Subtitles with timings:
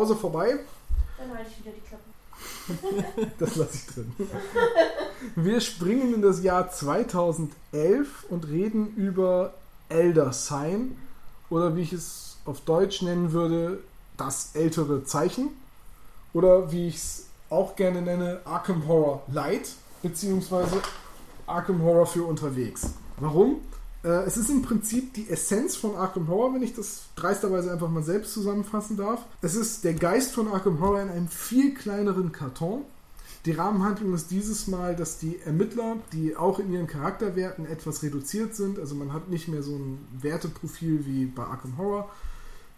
[0.00, 0.58] Pause vorbei.
[1.18, 3.34] Dann halte ich wieder die Klappe.
[3.38, 4.12] Das lasse ich drin.
[5.36, 9.52] Wir springen in das Jahr 2011 und reden über
[9.90, 10.96] Elder Sign
[11.50, 13.80] oder wie ich es auf Deutsch nennen würde,
[14.16, 15.48] das ältere Zeichen
[16.32, 19.68] oder wie ich es auch gerne nenne, Arkham Horror Light
[20.00, 20.80] beziehungsweise
[21.46, 22.94] Arkham Horror für unterwegs.
[23.18, 23.60] Warum?
[24.02, 27.90] Äh, es ist im Prinzip die Essenz von Arkham Horror, wenn ich das dreisterweise einfach
[27.90, 29.24] mal selbst zusammenfassen darf.
[29.42, 32.82] Es ist der Geist von Arkham Horror in einem viel kleineren Karton.
[33.46, 38.54] Die Rahmenhandlung ist dieses Mal, dass die Ermittler, die auch in ihren Charakterwerten etwas reduziert
[38.54, 42.10] sind, also man hat nicht mehr so ein Werteprofil wie bei Arkham Horror,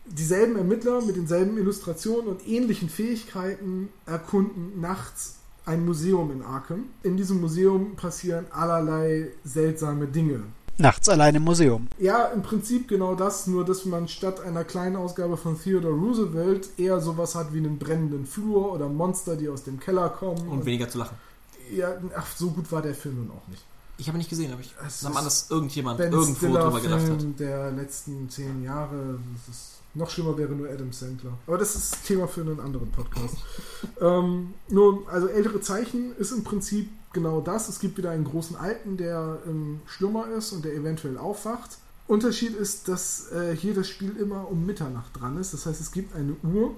[0.06, 6.86] dieselben Ermittler mit denselben Illustrationen und ähnlichen Fähigkeiten erkunden nachts ein Museum in Arkham.
[7.02, 10.42] In diesem Museum passieren allerlei seltsame Dinge.
[10.78, 11.88] Nachts allein im Museum.
[11.98, 16.68] Ja, im Prinzip genau das, nur dass man statt einer kleinen Ausgabe von Theodore Roosevelt
[16.78, 20.48] eher sowas hat wie einen brennenden Flur oder Monster, die aus dem Keller kommen.
[20.48, 21.16] Und weniger zu lachen.
[21.70, 23.62] ja, ach, so gut war der Film nun auch nicht.
[23.98, 26.34] Ich habe ihn nicht gesehen, aber ich Es nahm an, ist dass irgendjemand Ben irgendwo
[26.34, 27.20] Stiller drüber gedacht hat.
[27.20, 29.18] Film der letzten zehn Jahre.
[29.46, 31.32] Das ist, noch schlimmer wäre nur Adam Sandler.
[31.46, 33.36] Aber das ist Thema für einen anderen Podcast.
[34.00, 37.68] ähm, nun, also ältere Zeichen ist im Prinzip genau das.
[37.68, 41.78] Es gibt wieder einen großen Alten, der im Schlummer ist und der eventuell aufwacht.
[42.06, 45.54] Unterschied ist, dass äh, hier das Spiel immer um Mitternacht dran ist.
[45.54, 46.74] Das heißt, es gibt eine Uhr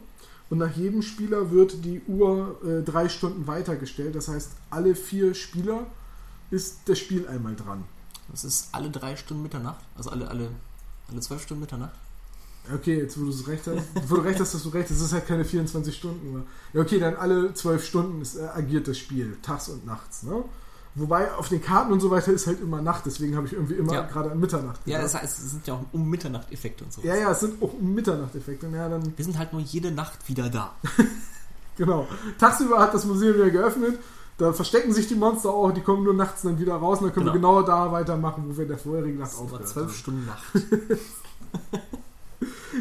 [0.51, 4.15] und nach jedem Spieler wird die Uhr äh, drei Stunden weitergestellt.
[4.15, 5.87] Das heißt, alle vier Spieler
[6.51, 7.85] ist das Spiel einmal dran.
[8.31, 9.85] Das ist alle drei Stunden Mitternacht.
[9.97, 10.51] Also alle, alle,
[11.11, 11.95] alle zwölf Stunden Mitternacht.
[12.73, 14.99] Okay, jetzt wo du es recht hast, wo du recht hast, dass du recht hast,
[14.99, 16.43] das ist halt keine 24 Stunden mehr.
[16.73, 20.43] Ja, okay, dann alle 12 Stunden ist, äh, agiert das Spiel, tags und nachts, ne?
[20.97, 23.75] Wobei auf den Karten und so weiter ist halt immer Nacht, deswegen habe ich irgendwie
[23.75, 24.03] immer Ja.
[24.03, 25.15] gerade an Mitternacht Ja, gedacht.
[25.15, 27.03] das heißt, es sind ja auch um Mitternacht-Effekte und so.
[27.03, 28.69] ja, ja, es sind auch Mitternacht-Effekte.
[28.73, 30.73] Ja, dann, Wir sind halt nur jede Nacht wieder da.
[31.77, 32.07] genau.
[32.39, 33.99] Tagsüber hat das Museum wieder geöffnet,
[34.39, 37.13] da verstecken sich die Monster auch, die kommen nur nachts dann wieder raus und dann
[37.15, 37.57] können wir Genau.
[37.59, 39.95] genau da weitermachen, wo wir in der vorherigen Nacht aufgehört zwölf haben.
[39.95, 40.45] Stunden Nacht.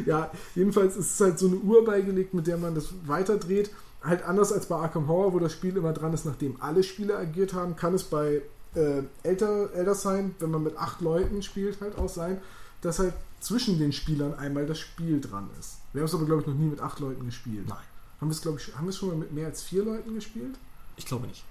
[0.06, 3.72] Ja, jedenfalls ist es halt so eine Uhr beigelegt, mit der man das weiterdreht.
[4.04, 7.18] Halt anders als bei Arkham Horror, wo das Spiel immer dran ist, nachdem alle Spieler
[7.18, 8.42] agiert haben, kann es bei
[8.76, 12.42] äh, Elder, Elder Sign, wenn man mit acht Leuten spielt, halt auch sein,
[12.82, 15.78] dass halt zwischen den Spielern einmal das Spiel dran ist.
[15.94, 17.68] Wir haben es aber, glaube ich, noch nie mit acht Leuten gespielt.
[17.68, 17.78] Nein.
[18.20, 20.16] Haben wir es, glaube ich, haben wir es schon mal mit mehr als vier Leuten
[20.16, 20.56] gespielt?
[20.96, 21.44] Ich glaube nicht.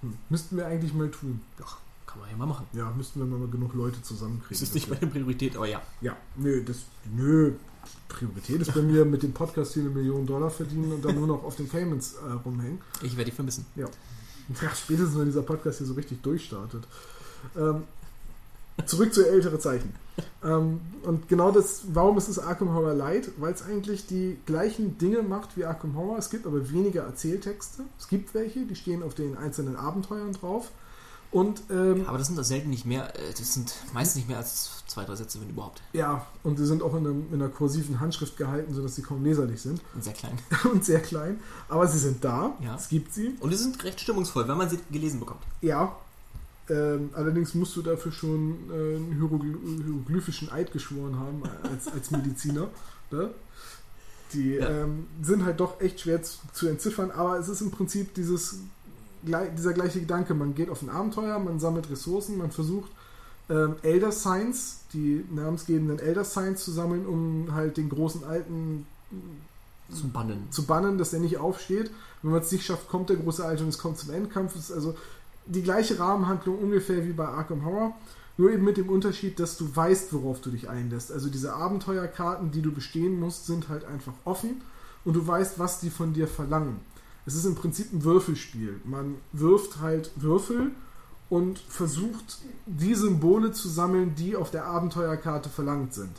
[0.00, 0.16] Hm.
[0.28, 1.40] Müssten wir eigentlich mal tun.
[1.58, 1.66] Ja,
[2.06, 2.66] kann man ja mal machen.
[2.72, 4.48] Ja, müssten wir mal genug Leute zusammenkriegen.
[4.48, 5.82] Das ist nicht meine Priorität, aber ja.
[6.00, 6.78] Ja, nö, das,
[7.14, 7.52] nö,
[8.08, 11.26] Priorität ist bei mir mit dem Podcast hier eine Million Dollar verdienen und dann nur
[11.26, 12.80] noch auf den Payments äh, rumhängen.
[13.02, 13.66] Ich werde die vermissen.
[13.76, 13.86] Ja,
[14.74, 16.84] spätestens wenn dieser Podcast hier so richtig durchstartet.
[17.56, 17.84] Ähm,
[18.86, 19.94] zurück zu ältere Zeichen.
[20.42, 23.30] Ähm, und genau das, warum ist es Arkham Horror Light?
[23.38, 26.18] Weil es eigentlich die gleichen Dinge macht wie Arkham Horror.
[26.18, 27.82] Es gibt aber weniger Erzähltexte.
[27.98, 30.70] Es gibt welche, die stehen auf den einzelnen Abenteuern drauf.
[31.30, 34.38] Und ähm, Aber das sind das selten nicht mehr, äh, das sind meistens nicht mehr
[34.38, 35.82] als zwei, drei Sätze, wenn überhaupt.
[35.92, 39.22] ja, und die sind auch in, einem, in einer kursiven Handschrift gehalten, sodass sie kaum
[39.22, 39.82] leserlich sind.
[39.94, 40.38] Und sehr klein.
[40.72, 41.40] und sehr klein.
[41.68, 42.56] Aber sie sind da.
[42.64, 42.76] Ja.
[42.76, 43.36] Es gibt sie.
[43.40, 45.42] Und die sind recht stimmungsvoll, wenn man sie gelesen bekommt.
[45.60, 45.94] Ja.
[46.70, 52.10] Ähm, allerdings musst du dafür schon äh, einen Hierogly hieroglyphischen Eid geschworen haben als, als
[52.10, 52.68] Mediziner.
[53.10, 53.30] Ne?
[54.34, 54.68] Die Ja.
[54.68, 58.56] ähm, sind halt doch echt schwer zu, zu entziffern, aber es ist im Prinzip dieses,
[59.22, 60.34] dieser gleiche Gedanke.
[60.34, 62.90] Man geht auf ein Abenteuer, man sammelt Ressourcen, man versucht
[63.50, 68.86] ähm, Elder Signs, die namensgebenden Elder Signs zu sammeln, um halt den großen Alten
[69.90, 70.48] Zu bannen.
[70.50, 71.90] zu bannen, dass er nicht aufsteht.
[72.22, 74.54] Wenn man es nicht schafft, kommt der große Alte und es kommt zum Endkampf.
[74.54, 74.94] Es ist also
[75.46, 77.94] die gleiche Rahmenhandlung ungefähr wie bei Arkham Horror,
[78.36, 81.10] nur eben mit dem Unterschied, dass du weißt, worauf du dich einlässt.
[81.10, 84.60] Also diese Abenteuerkarten, die du bestehen musst, sind halt einfach offen
[85.04, 86.80] und du weißt, was die von dir verlangen.
[87.28, 88.80] Es ist im Prinzip ein Würfelspiel.
[88.84, 90.70] Man wirft halt Würfel
[91.28, 96.12] und versucht, die Symbole zu sammeln, die auf der Abenteuerkarte verlangt sind.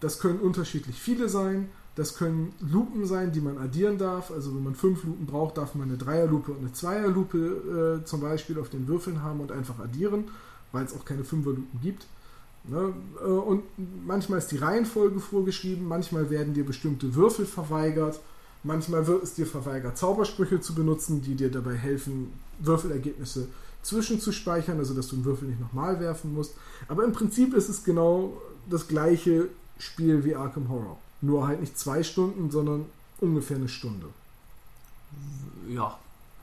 [0.00, 1.68] Das können unterschiedlich viele sein.
[1.94, 4.30] Das können Lupen sein, die man addieren darf.
[4.30, 8.22] Also wenn man fünf Lupen braucht, darf man eine Dreierlupe und eine Zweierlupe äh, zum
[8.22, 10.24] Beispiel auf den Würfeln haben und einfach addieren,
[10.72, 12.06] weil es auch keine Fünferlupen gibt.
[12.64, 12.94] Ne?
[13.20, 13.62] Äh, Und
[14.06, 18.20] manchmal ist die Reihenfolge vorgeschrieben, manchmal werden dir bestimmte Würfel verweigert,
[18.66, 23.48] manchmal wird es dir verweigert, Zaubersprüche zu benutzen, die dir dabei helfen, Würfelergebnisse
[23.82, 26.54] zwischenzuspeichern, also dass du einen Würfel nicht nochmal werfen musst.
[26.88, 28.36] Aber im Prinzip ist es genau
[28.68, 29.48] das gleiche
[29.78, 30.98] Spiel wie Arkham Horror.
[31.20, 32.86] Nur halt nicht zwei Stunden, sondern
[33.20, 34.06] ungefähr eine Stunde.
[35.68, 35.98] Ja,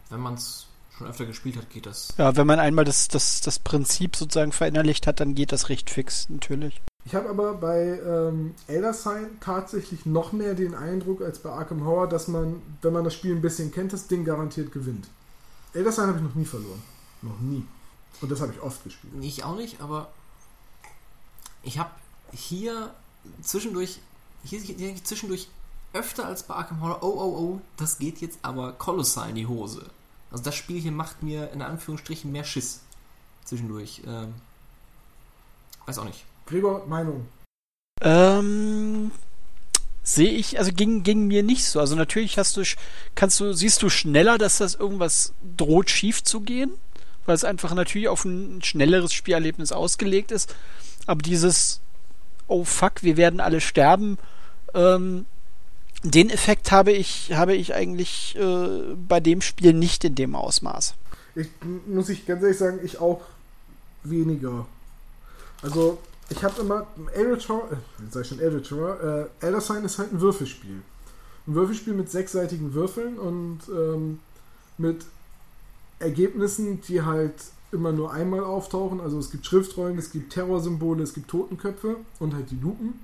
[0.10, 0.68] wenn man es
[0.98, 2.14] schon öfter gespielt hat, geht das.
[2.18, 5.90] Ja, wenn man einmal das, das, das Prinzip sozusagen verinnerlicht hat, dann geht das recht
[5.90, 6.82] fix, natürlich.
[7.06, 11.84] Ich habe aber bei ähm, Elder Sign tatsächlich noch mehr den Eindruck als bei Arkham
[11.86, 15.08] Horror, dass man, wenn man das Spiel ein bisschen kennt, das Ding garantiert gewinnt.
[15.74, 16.82] Elder Sign habe ich noch nie verloren.
[17.22, 17.66] Noch nie.
[18.22, 19.14] Und das habe ich oft gespielt.
[19.22, 20.10] Ich auch nicht, aber
[21.62, 21.92] ich habe
[22.32, 22.94] hier
[23.42, 24.00] zwischendurch,
[24.44, 25.50] hier, hier zwischendurch
[25.92, 29.48] öfter als bei Arkham Horror, oh, oh, oh, das geht jetzt aber kolossal in die
[29.48, 29.90] Hose.
[30.32, 32.82] Also das Spiel hier macht mir in Anführungsstrichen mehr Schiss
[33.44, 34.02] zwischendurch.
[34.08, 34.34] Ähm,
[35.86, 36.26] weiß auch nicht.
[36.46, 37.28] Gregor, Meinung.
[38.02, 39.12] Ähm,
[40.04, 41.80] sehe ich, also ging, ging mir nicht so.
[41.80, 42.64] Also natürlich hast du,
[43.16, 46.72] kannst du, siehst du schneller, dass das irgendwas droht schief zu gehen,
[47.26, 50.56] weil es einfach natürlich auf ein schnelleres Spielerlebnis ausgelegt ist.
[51.06, 51.80] Aber dieses,
[52.48, 54.18] oh fuck, wir werden alle sterben,
[54.74, 55.26] ähm,
[56.04, 60.96] den Effekt habe ich, habe ich eigentlich äh, bei dem Spiel nicht in dem Ausmaß.
[61.36, 61.48] Ich
[61.88, 63.22] muss ich ganz ehrlich sagen, ich auch
[64.04, 64.68] weniger.
[65.62, 65.98] Also,
[66.36, 67.76] ich habe immer Eldritch Horror, äh,
[68.10, 70.82] sag ich schon Eldritch Horror, äh, Elder Sign ist halt ein Würfelspiel.
[71.48, 74.20] Ein Würfelspiel mit sechsseitigen Würfeln und ähm,
[74.78, 75.06] mit
[76.00, 77.36] Ergebnissen, die halt
[77.72, 79.00] immer nur einmal auftauchen.
[79.00, 83.00] Also es gibt Schriftrollen, es gibt Terrorsymbole, es gibt Totenköpfe und halt die Lupen.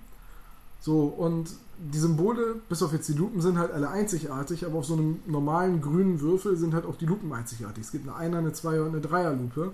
[0.81, 4.85] So, und die Symbole, bis auf jetzt die Lupen, sind halt alle einzigartig, aber auf
[4.85, 7.83] so einem normalen grünen Würfel sind halt auch die Lupen einzigartig.
[7.83, 9.71] Es gibt eine Einer, eine Zweier und eine Dreierlupe.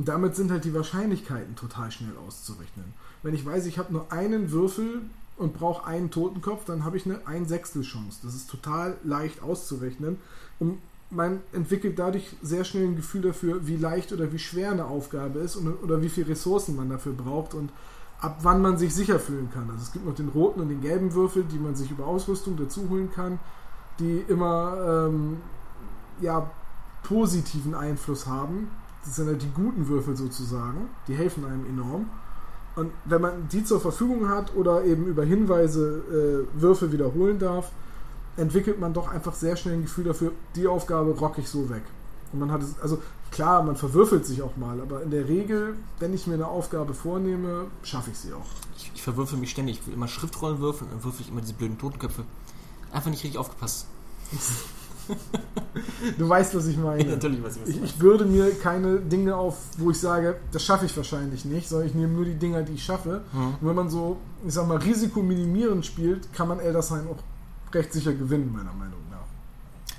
[0.00, 2.94] Und damit sind halt die Wahrscheinlichkeiten total schnell auszurechnen.
[3.22, 5.02] Wenn ich weiß, ich habe nur einen Würfel
[5.36, 8.20] und brauche einen Totenkopf, dann habe ich eine ein Sechstel Chance.
[8.22, 10.16] Das ist total leicht auszurechnen.
[10.58, 10.78] Und
[11.10, 15.40] man entwickelt dadurch sehr schnell ein Gefühl dafür, wie leicht oder wie schwer eine Aufgabe
[15.40, 17.68] ist und, oder wie viele Ressourcen man dafür braucht und
[18.22, 19.68] ab wann man sich sicher fühlen kann.
[19.68, 22.56] Also es gibt noch den roten und den gelben Würfel, die man sich über Ausrüstung
[22.56, 23.38] dazu holen kann,
[23.98, 25.42] die immer ähm,
[26.22, 26.50] ja,
[27.02, 28.70] positiven Einfluss haben.
[29.04, 30.88] Das sind halt die guten Würfel sozusagen.
[31.08, 32.06] Die helfen einem enorm.
[32.76, 37.72] Und wenn man die zur Verfügung hat oder eben über Hinweise äh, Würfel wiederholen darf,
[38.36, 41.82] entwickelt man doch einfach sehr schnell ein Gefühl dafür, die Aufgabe rock ich so weg.
[42.32, 45.74] Und man hat es, also klar, man verwürfelt sich auch mal, aber in der Regel,
[45.98, 48.46] wenn ich mir eine Aufgabe vornehme, schaffe ich sie auch.
[48.76, 49.80] Ich, ich verwürfel mich ständig.
[49.80, 52.24] Ich will immer Schriftrollen würfeln und dann würfel ich immer diese blöden Totenköpfe.
[52.92, 53.86] Einfach nicht richtig aufgepasst.
[56.18, 57.04] Du weißt, was ich meine.
[57.10, 60.96] Natürlich, was Ich, ich würde mir keine Dinge auf, wo ich sage, das schaffe ich
[60.96, 63.22] wahrscheinlich nicht, sondern ich nehme nur die Dinger, die ich schaffe.
[63.32, 63.54] Mhm.
[63.60, 67.22] Und wenn man so, ich sag mal, risikominimierend spielt, kann man Elder Sign auch
[67.74, 69.26] recht sicher gewinnen, meiner Meinung nach.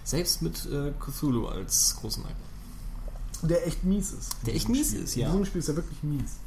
[0.04, 3.48] Selbst mit äh, Cthulhu als großen Eigen.
[3.48, 4.36] Der echt mies ist.
[4.46, 5.04] Der echt mies Spiel.
[5.04, 5.28] ist, ja.
[5.28, 6.38] In diesem Spiel ist er wirklich mies.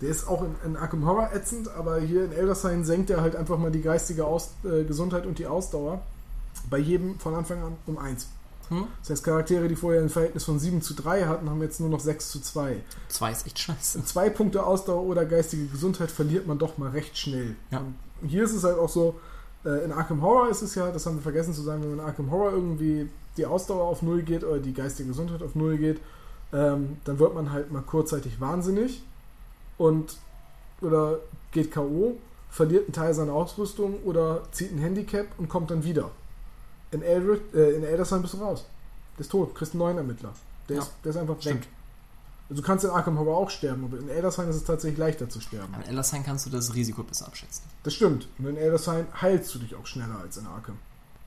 [0.00, 3.20] Der ist auch in, in Arkham Horror ätzend, aber hier in Elder Sign senkt er
[3.20, 6.02] halt einfach mal die geistige Aus, äh, Gesundheit und die Ausdauer
[6.70, 8.28] bei jedem von Anfang an um 1.
[8.68, 8.86] Hm?
[9.00, 11.90] Das heißt, Charaktere, die vorher ein Verhältnis von 7 zu 3 hatten, haben jetzt nur
[11.90, 12.76] noch 6 zu 2.
[13.08, 14.04] Zwei ist echt scheiße.
[14.04, 17.56] Zwei Punkte Ausdauer oder geistige Gesundheit verliert man doch mal recht schnell.
[17.70, 17.82] Ja.
[18.22, 19.20] Und hier ist es halt auch so,
[19.64, 21.98] äh, in Arkham Horror ist es ja, das haben wir vergessen zu sagen, wenn man
[22.00, 25.76] in Arkham Horror irgendwie die Ausdauer auf Null geht oder die geistige Gesundheit auf Null
[25.76, 26.00] geht,
[26.52, 29.02] ähm, dann wird man halt mal kurzzeitig wahnsinnig
[29.76, 30.16] und
[30.80, 31.18] oder
[31.52, 32.16] geht K.O.,
[32.50, 36.10] verliert einen Teil seiner Ausrüstung oder zieht ein Handicap und kommt dann wieder.
[36.94, 38.64] In, Eldritch, äh, in Eldersheim bist du raus.
[39.16, 40.32] Der ist tot, kriegst einen neuen Ermittler.
[40.68, 41.60] Der, Ja, ist, der ist einfach stimmt.
[41.62, 41.68] weg.
[42.50, 45.28] Also du kannst in Arkham Horror auch sterben, aber in Eldersheim ist es tatsächlich leichter
[45.28, 45.74] zu sterben.
[45.74, 47.64] An Ellersign kannst du das Risiko besser abschätzen.
[47.84, 48.28] Das stimmt.
[48.38, 50.78] Und in Eldersheim heilst du dich auch schneller als in Arkham.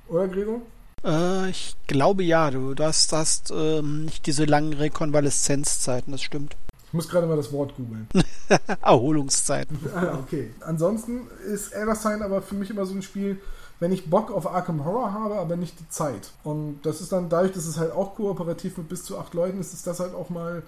[0.10, 0.62] Oder, Gregor?
[1.04, 6.56] Äh, ich glaube ja, du, du hast, hast ähm, nicht diese langen Rekonvaleszenzzeiten, das stimmt.
[6.88, 8.08] Ich muss gerade mal das Wort googeln.
[8.82, 9.78] Erholungszeiten.
[9.94, 10.54] ah, okay.
[10.62, 13.40] Ansonsten ist Eldersheim aber für mich immer so ein Spiel,
[13.80, 16.32] wenn ich Bock auf Arkham Horror habe, aber nicht die Zeit.
[16.44, 19.60] Und das ist dann dadurch, dass es halt auch kooperativ mit bis zu acht Leuten
[19.60, 20.64] ist, ist das halt auch mal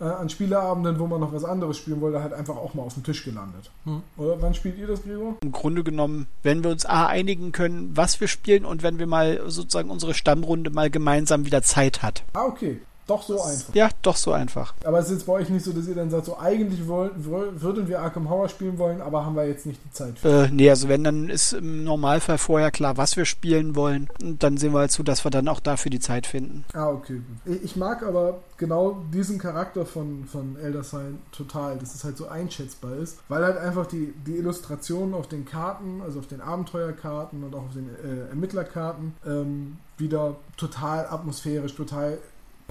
[0.00, 2.94] äh, an Spieleabenden, wo man noch was anderes spielen wollte, halt einfach auch mal auf
[2.94, 3.70] dem Tisch gelandet.
[3.84, 4.02] Hm.
[4.16, 5.36] Oder wann spielt ihr das, Gregor?
[5.42, 9.06] Im Grunde genommen, wenn wir uns A einigen können, was wir spielen und wenn wir
[9.06, 12.24] mal sozusagen unsere Stammrunde mal gemeinsam wieder Zeit hat.
[12.32, 12.80] Ah, okay.
[13.06, 13.74] Doch so einfach.
[13.74, 14.74] Ja, doch so einfach.
[14.84, 17.10] Aber es ist jetzt bei euch nicht so, dass ihr dann sagt, so eigentlich woll,
[17.16, 20.44] woll, würden wir Arkham Horror spielen wollen, aber haben wir jetzt nicht die Zeit für.
[20.44, 24.08] Äh, nee, also wenn, dann ist im Normalfall vorher klar, was wir spielen wollen.
[24.22, 26.64] Und dann sehen wir halt zu, dass wir dann auch dafür die Zeit finden.
[26.74, 27.20] Ah, okay,
[27.62, 32.28] Ich mag aber genau diesen Charakter von, von Elder Sign total, dass es halt so
[32.28, 37.42] einschätzbar ist, weil halt einfach die, die Illustrationen auf den Karten, also auf den Abenteuerkarten
[37.42, 42.18] und auch auf den äh, Ermittlerkarten, ähm, wieder total atmosphärisch, total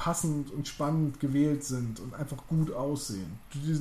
[0.01, 3.38] passend und spannend gewählt sind und einfach gut aussehen.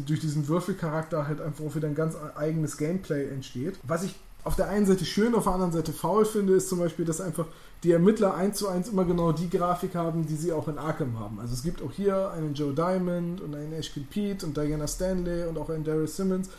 [0.06, 3.78] Durch diesen, Würfelcharakter halt einfach auch wieder ein ganz eigenes Gameplay entsteht.
[3.84, 6.78] Was ich auf der einen Seite schön, auf der anderen Seite faul finde, ist zum
[6.78, 7.46] Beispiel, dass einfach
[7.84, 11.18] die Ermittler eins zu eins immer genau die Grafik haben, die sie auch in Arkham
[11.18, 11.40] haben.
[11.40, 15.46] Also es gibt auch hier einen Joe Diamond und einen Ashkin Pete und Diana Stanley
[15.46, 16.50] und auch einen Daryl Simmons.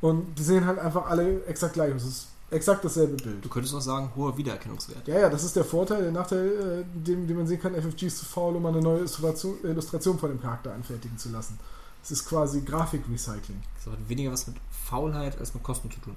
[0.00, 2.02] Und die sehen halt einfach alle exakt gleich aus.
[2.02, 3.44] Es ist exakt dasselbe Bild.
[3.44, 5.06] Du könntest auch sagen, hoher Wiedererkennungswert.
[5.06, 6.02] Ja, ja, das ist der Vorteil.
[6.02, 8.98] Der Nachteil, äh, den, den man sehen kann, FFG ist zu faul, um eine neue
[8.98, 11.58] Illustration, Illustration von dem Charakter anfertigen zu lassen.
[12.02, 13.62] Es ist quasi Grafikrecycling.
[13.76, 16.16] Das hat weniger was mit Faulheit als mit Kosten zu tun.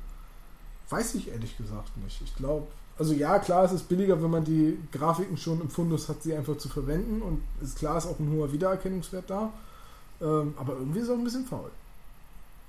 [0.90, 2.22] Weiß ich ehrlich gesagt nicht.
[2.22, 6.08] Ich glaube, also ja, klar, es ist billiger, wenn man die Grafiken schon im Fundus
[6.08, 7.22] hat, sie einfach zu verwenden.
[7.22, 9.52] Und ist klar, ist auch ein hoher Wiedererkennungswert da.
[10.22, 11.72] Ähm, aber irgendwie ist es auch ein bisschen faul.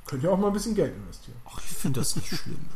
[0.06, 1.36] Könnt ihr auch mal ein bisschen Geld investieren.
[1.46, 2.58] Ach, ich finde das nicht schlimm.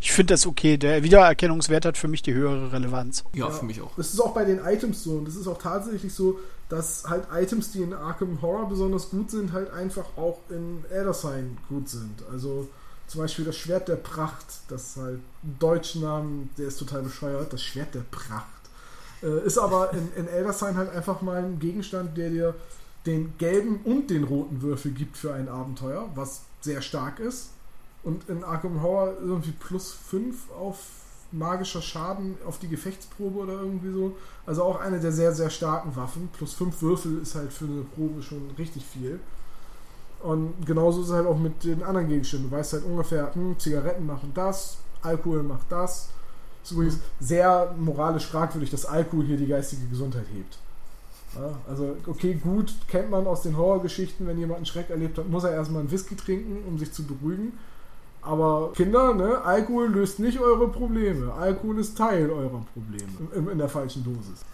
[0.00, 0.76] Ich finde das okay.
[0.76, 3.24] Der Wiedererkennungswert hat für mich die höhere Relevanz.
[3.34, 3.92] Ja, für mich auch.
[3.96, 5.12] Das ist auch bei den Items so.
[5.12, 9.30] Und das ist auch tatsächlich so, dass halt Items, die in Arkham Horror besonders gut
[9.30, 12.22] sind, halt einfach auch in Elder Sign gut sind.
[12.30, 12.68] Also
[13.06, 17.52] zum Beispiel das Schwert der Pracht, das halt einen deutschen Namen, der ist total bescheuert,
[17.52, 18.46] das Schwert der Pracht.
[19.22, 22.54] Äh, ist aber in, in Elder Sign halt einfach mal ein Gegenstand, der dir
[23.06, 27.50] den gelben und den roten Würfel gibt für ein Abenteuer, was sehr stark ist.
[28.02, 30.78] Und in Arkham Horror irgendwie plus 5 auf
[31.30, 34.16] magischer Schaden auf die Gefechtsprobe oder irgendwie so.
[34.44, 36.28] Also auch eine der sehr, sehr starken Waffen.
[36.32, 39.18] Plus 5 Würfel ist halt für eine Probe schon richtig viel.
[40.20, 42.50] Und genauso ist es halt auch mit den anderen Gegenständen.
[42.50, 46.10] Du weißt halt ungefähr, hm, Zigaretten machen das, Alkohol macht das.
[46.62, 50.58] Ist übrigens sehr moralisch fragwürdig, dass Alkohol hier die geistige Gesundheit hebt.
[51.34, 55.28] Ja, also, okay, gut, kennt man aus den Horrorgeschichten, wenn jemand einen Schreck erlebt hat,
[55.28, 57.58] muss er erstmal einen Whisky trinken, um sich zu beruhigen.
[58.20, 61.32] Aber Kinder, ne, Alkohol löst nicht eure Probleme.
[61.32, 63.10] Alkohol ist Teil eurer Probleme.
[63.34, 64.44] In, in der falschen Dosis.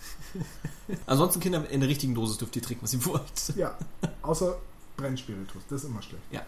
[1.06, 3.56] Ansonsten Kinder in der richtigen Dosis dürft ihr trinken, was ihr wollt.
[3.56, 3.76] Ja,
[4.22, 4.56] außer
[4.96, 5.62] Brennspiritus.
[5.68, 6.22] Das ist immer schlecht.
[6.30, 6.42] Ja.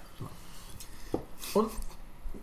[1.53, 1.71] Und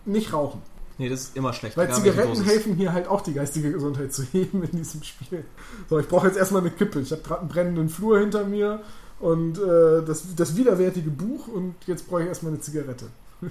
[0.04, 0.62] nicht rauchen.
[0.98, 1.76] Nee, das ist immer schlecht.
[1.76, 5.44] Weil Zigaretten helfen hier halt auch die geistige Gesundheit zu heben in diesem Spiel.
[5.88, 7.00] So, ich brauche jetzt erstmal eine Kippe.
[7.00, 8.82] Ich habe gerade einen brennenden Flur hinter mir
[9.20, 13.06] und äh, das, das widerwärtige Buch und jetzt brauche ich erstmal eine Zigarette.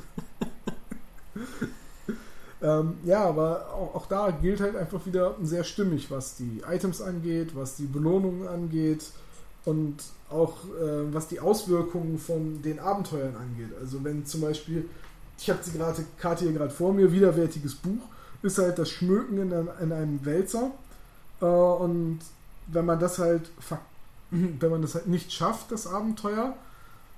[2.61, 7.01] ähm, ja, aber auch, auch da gilt halt einfach wieder sehr stimmig, was die Items
[7.01, 9.05] angeht, was die Belohnungen angeht
[9.63, 9.95] und
[10.29, 13.71] auch äh, was die Auswirkungen von den Abenteuern angeht.
[13.79, 14.85] Also wenn zum Beispiel,
[15.38, 18.01] ich habe die gerade Karte hier gerade vor mir, widerwärtiges Buch,
[18.41, 20.72] ist halt das Schmöken in einem, in einem Wälzer.
[21.41, 22.20] Äh, und
[22.67, 23.50] wenn man das halt
[24.32, 26.56] wenn man das halt nicht schafft, das Abenteuer,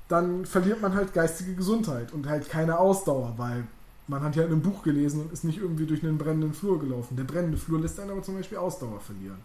[0.08, 3.68] dann verliert man halt geistige Gesundheit und halt keine Ausdauer, weil
[4.08, 6.80] man hat ja in einem Buch gelesen und ist nicht irgendwie durch einen brennenden Flur
[6.80, 7.16] gelaufen.
[7.16, 9.38] Der brennende Flur lässt einen aber zum Beispiel Ausdauer verlieren.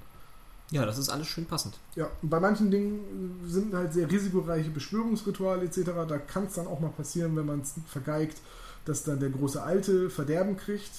[0.70, 1.78] Ja, das ist alles schön passend.
[1.94, 5.90] Ja, und bei manchen Dingen sind halt sehr risikoreiche Beschwörungsrituale etc.
[6.08, 8.38] Da kann es dann auch mal passieren, wenn man es vergeigt,
[8.84, 10.92] dass dann der große Alte Verderben kriegt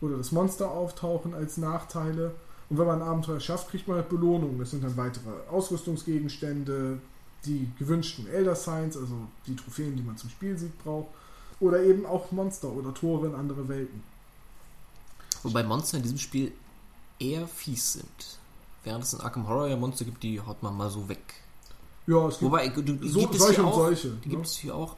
[0.00, 2.34] oder das Monster auftauchen als Nachteile.
[2.70, 4.58] Und wenn man ein Abenteuer schafft, kriegt man halt Belohnungen.
[4.58, 6.98] Das sind dann weitere Ausrüstungsgegenstände,
[7.44, 9.14] die gewünschten Elder Signs, also
[9.46, 11.08] die Trophäen, die man zum Spielsieg braucht.
[11.60, 14.02] Oder eben auch Monster oder Tore in andere Welten.
[15.42, 16.52] Wobei Monster in diesem Spiel
[17.18, 18.38] eher fies sind.
[18.84, 21.34] Während es in Arkham Horror ja Monster gibt, die haut man mal so weg.
[22.06, 23.76] Ja, es gibt Wobei, du, so, gibt es solche hier und auch.
[23.76, 24.08] solche.
[24.08, 24.34] Die ne?
[24.34, 24.96] gibt es hier auch.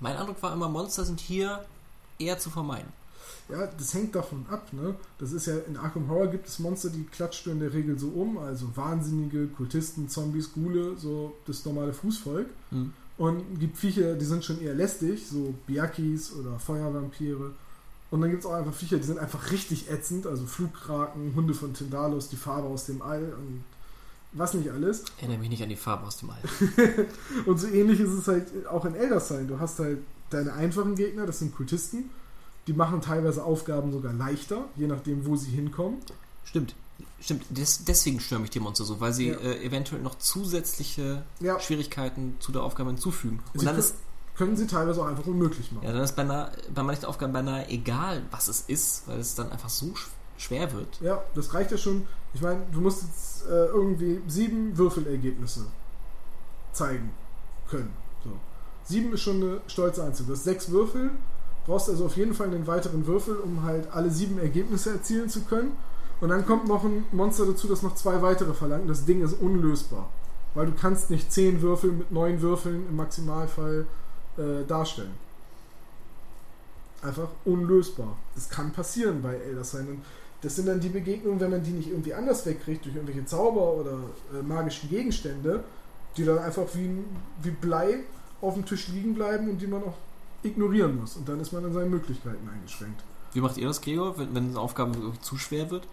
[0.00, 1.64] Mein Eindruck war immer, Monster sind hier
[2.18, 2.92] eher zu vermeiden.
[3.48, 4.94] Ja, das hängt davon ab, ne?
[5.18, 8.08] Das ist ja, in Arkham Horror gibt es Monster, die klatscht in der Regel so
[8.08, 12.46] um, also Wahnsinnige, Kultisten, Zombies, Ghule, so das normale Fußvolk.
[12.70, 12.92] Hm.
[13.18, 17.52] Und gibt Viecher, die sind schon eher lästig, so Biakis oder Feuervampire.
[18.10, 21.52] Und dann gibt es auch einfach Viecher, die sind einfach richtig ätzend, also Flugkraken, Hunde
[21.52, 23.64] von Tyndalos, die Farbe aus dem All und
[24.32, 25.04] was nicht alles.
[25.18, 26.38] Erinnere mich nicht an die Farbe aus dem All.
[27.46, 29.48] Und so ähnlich ist es halt auch in Elder Sign.
[29.48, 29.98] Du hast halt
[30.30, 32.10] deine einfachen Gegner, das sind Kultisten.
[32.66, 35.98] Die machen teilweise Aufgaben sogar leichter, je nachdem, wo sie hinkommen.
[36.44, 36.74] Stimmt.
[37.20, 39.38] Stimmt, Des, deswegen stören mich die Monster so, weil sie Ja.
[39.38, 43.40] äh, eventuell noch zusätzliche Ja, Schwierigkeiten zu der Aufgabe hinzufügen.
[43.52, 43.94] Und sie dann kö- ist,
[44.36, 45.84] können sie teilweise auch einfach unmöglich machen.
[45.86, 49.50] ja, dann ist beinahe, bei manchen Aufgaben beinahe egal, was es ist, weil es dann
[49.50, 50.08] einfach so sch
[50.40, 51.00] schwer wird.
[51.00, 52.06] Ja, das reicht ja schon.
[52.32, 55.66] Ich meine, du musst jetzt äh, irgendwie sieben Würfelergebnisse
[56.72, 57.10] zeigen
[57.68, 57.92] können.
[58.24, 58.30] So.
[58.84, 60.26] Sieben ist schon eine stolze Einzel.
[60.26, 61.10] Du hast sechs Würfel,
[61.66, 65.42] brauchst also auf jeden Fall einen weiteren Würfel, um halt alle sieben Ergebnisse erzielen zu
[65.42, 65.76] können.
[66.20, 68.88] Und dann kommt noch ein Monster dazu, das noch zwei weitere verlangt.
[68.88, 70.08] Das Ding ist unlösbar.
[70.54, 73.86] Weil du kannst nicht zehn Würfel mit neun Würfeln im Maximalfall
[74.36, 75.14] äh, darstellen.
[77.02, 78.16] Einfach unlösbar.
[78.34, 80.02] Das kann passieren bei Elder Sign.
[80.42, 83.74] Das sind dann die Begegnungen, wenn man die nicht irgendwie anders wegkriegt, durch irgendwelche Zauber
[83.74, 83.98] oder
[84.32, 85.62] äh, magischen Gegenstände,
[86.16, 86.90] die dann einfach wie,
[87.42, 88.00] wie Blei
[88.40, 89.96] auf dem Tisch liegen bleiben und die man auch
[90.42, 91.16] ignorieren muss.
[91.16, 93.02] Und dann ist man in seinen Möglichkeiten eingeschränkt.
[93.32, 95.86] Wie macht ihr das, Gregor, wenn, wenn eine Aufgabe zu schwer wird?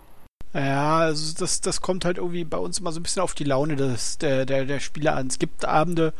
[0.54, 3.44] Ja, also das, das kommt halt irgendwie bei uns immer so ein bisschen auf die
[3.44, 5.28] Laune des, der, der, der Spieler an.
[5.28, 6.14] Es gibt Abende,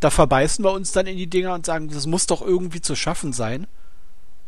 [0.00, 2.96] da verbeißen wir uns dann in die Dinger und sagen, das muss doch irgendwie zu
[2.96, 3.66] schaffen sein.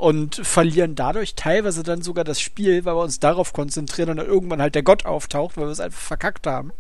[0.03, 4.27] Und verlieren dadurch teilweise dann sogar das Spiel, weil wir uns darauf konzentrieren und dann
[4.27, 6.73] irgendwann halt der Gott auftaucht, weil wir es einfach verkackt haben.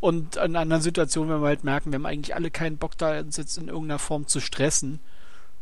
[0.00, 3.20] Und in anderen Situationen, wenn wir halt merken, wir haben eigentlich alle keinen Bock da,
[3.20, 5.00] uns jetzt in irgendeiner Form zu stressen,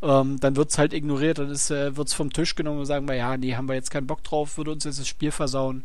[0.03, 3.09] ähm, dann wird es halt ignoriert, dann äh, wird es vom Tisch genommen und sagen
[3.09, 5.83] wir, ja, nee, haben wir jetzt keinen Bock drauf, würde uns jetzt das Spiel versauen.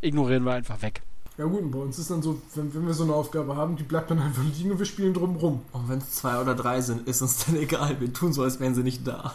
[0.00, 1.02] Ignorieren wir einfach weg.
[1.36, 3.76] Ja gut, und bei uns ist dann so, wenn, wenn wir so eine Aufgabe haben,
[3.76, 5.60] die bleibt dann einfach liegen und wir spielen drumrum.
[5.72, 8.00] Und wenn es zwei oder drei sind, ist uns dann egal.
[8.00, 9.34] Wir tun so, als wären sie nicht da.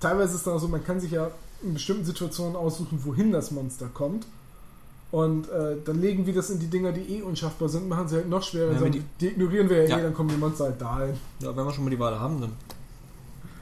[0.00, 1.30] Teilweise ist es dann auch so, man kann sich ja
[1.62, 4.26] in bestimmten Situationen aussuchen, wohin das Monster kommt.
[5.10, 8.16] Und äh, dann legen wir das in die Dinger, die eh unschaffbar sind, machen sie
[8.16, 8.72] halt noch schwerer.
[8.72, 9.98] Ja, sagen, die, die- ignorieren wir ja, Ja.
[9.98, 11.14] eh, dann kommen die Monster halt dahin.
[11.40, 12.52] Ja, wenn wir schon mal die Wahl haben, dann.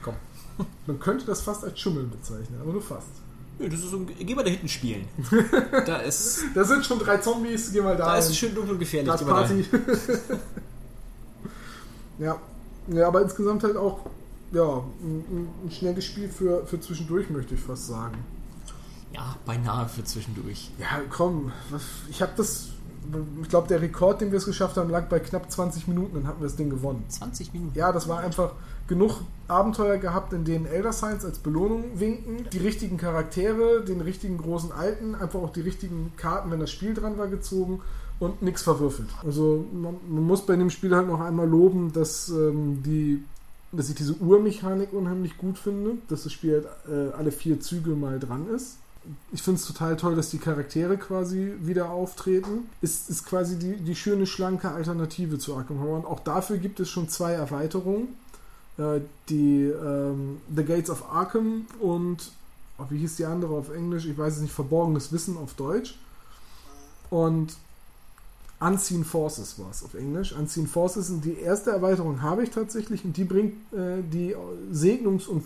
[0.01, 0.15] Komm.
[0.87, 3.07] Man könnte das fast als Schummeln bezeichnen, aber nur fast.
[3.59, 5.07] Nö, das ist so, geh mal da hinten spielen.
[5.85, 8.19] da ist, Da sind schon drei Zombies, geh mal da dahin.
[8.19, 9.11] ist es schön dunkel und gefährlich.
[9.11, 9.23] Das.
[9.23, 9.63] Party.
[12.19, 12.37] ja.
[12.87, 13.99] ja, aber insgesamt halt auch
[14.53, 18.17] ja, ein, ein schnelles Spiel für, für zwischendurch, möchte ich fast sagen.
[19.13, 20.71] Ja, beinahe für zwischendurch.
[20.79, 21.51] Ja, komm,
[22.09, 22.69] ich habe das,
[23.41, 26.27] ich glaube, der Rekord, den wir es geschafft haben, lag bei knapp 20 Minuten, dann
[26.27, 27.03] hatten wir das Ding gewonnen.
[27.09, 27.77] 20 Minuten.
[27.77, 28.53] Ja, das war einfach
[28.87, 34.37] genug Abenteuer gehabt, in denen Elder Signs als Belohnung winken, die richtigen Charaktere, den richtigen
[34.37, 37.81] großen Alten, einfach auch die richtigen Karten, wenn das Spiel dran war, gezogen
[38.19, 39.09] und nichts verwürfelt.
[39.23, 43.23] Also man, man muss bei dem Spiel halt noch einmal loben, dass ähm, die
[43.73, 47.91] dass ich diese Urmechanik unheimlich gut finde, dass das Spiel halt, äh, alle vier Züge
[47.91, 48.77] mal dran ist.
[49.33, 52.69] Ich finde es total toll, dass die Charaktere quasi wieder auftreten.
[52.81, 55.97] Ist, ist quasi die, die schöne, schlanke Alternative zu Arkham Horror.
[55.97, 58.09] Und auch dafür gibt es schon zwei Erweiterungen.
[58.77, 62.31] Äh, die ähm, The Gates of Arkham und
[62.77, 64.05] oh, wie hieß die andere auf Englisch?
[64.05, 65.99] Ich weiß es nicht, Verborgenes Wissen auf Deutsch.
[67.09, 67.55] Und
[68.63, 70.31] Unseen Forces war es auf Englisch.
[70.31, 74.35] Unseen Forces und die erste Erweiterung habe ich tatsächlich und die bringt äh, die
[74.71, 75.43] Segnungs- und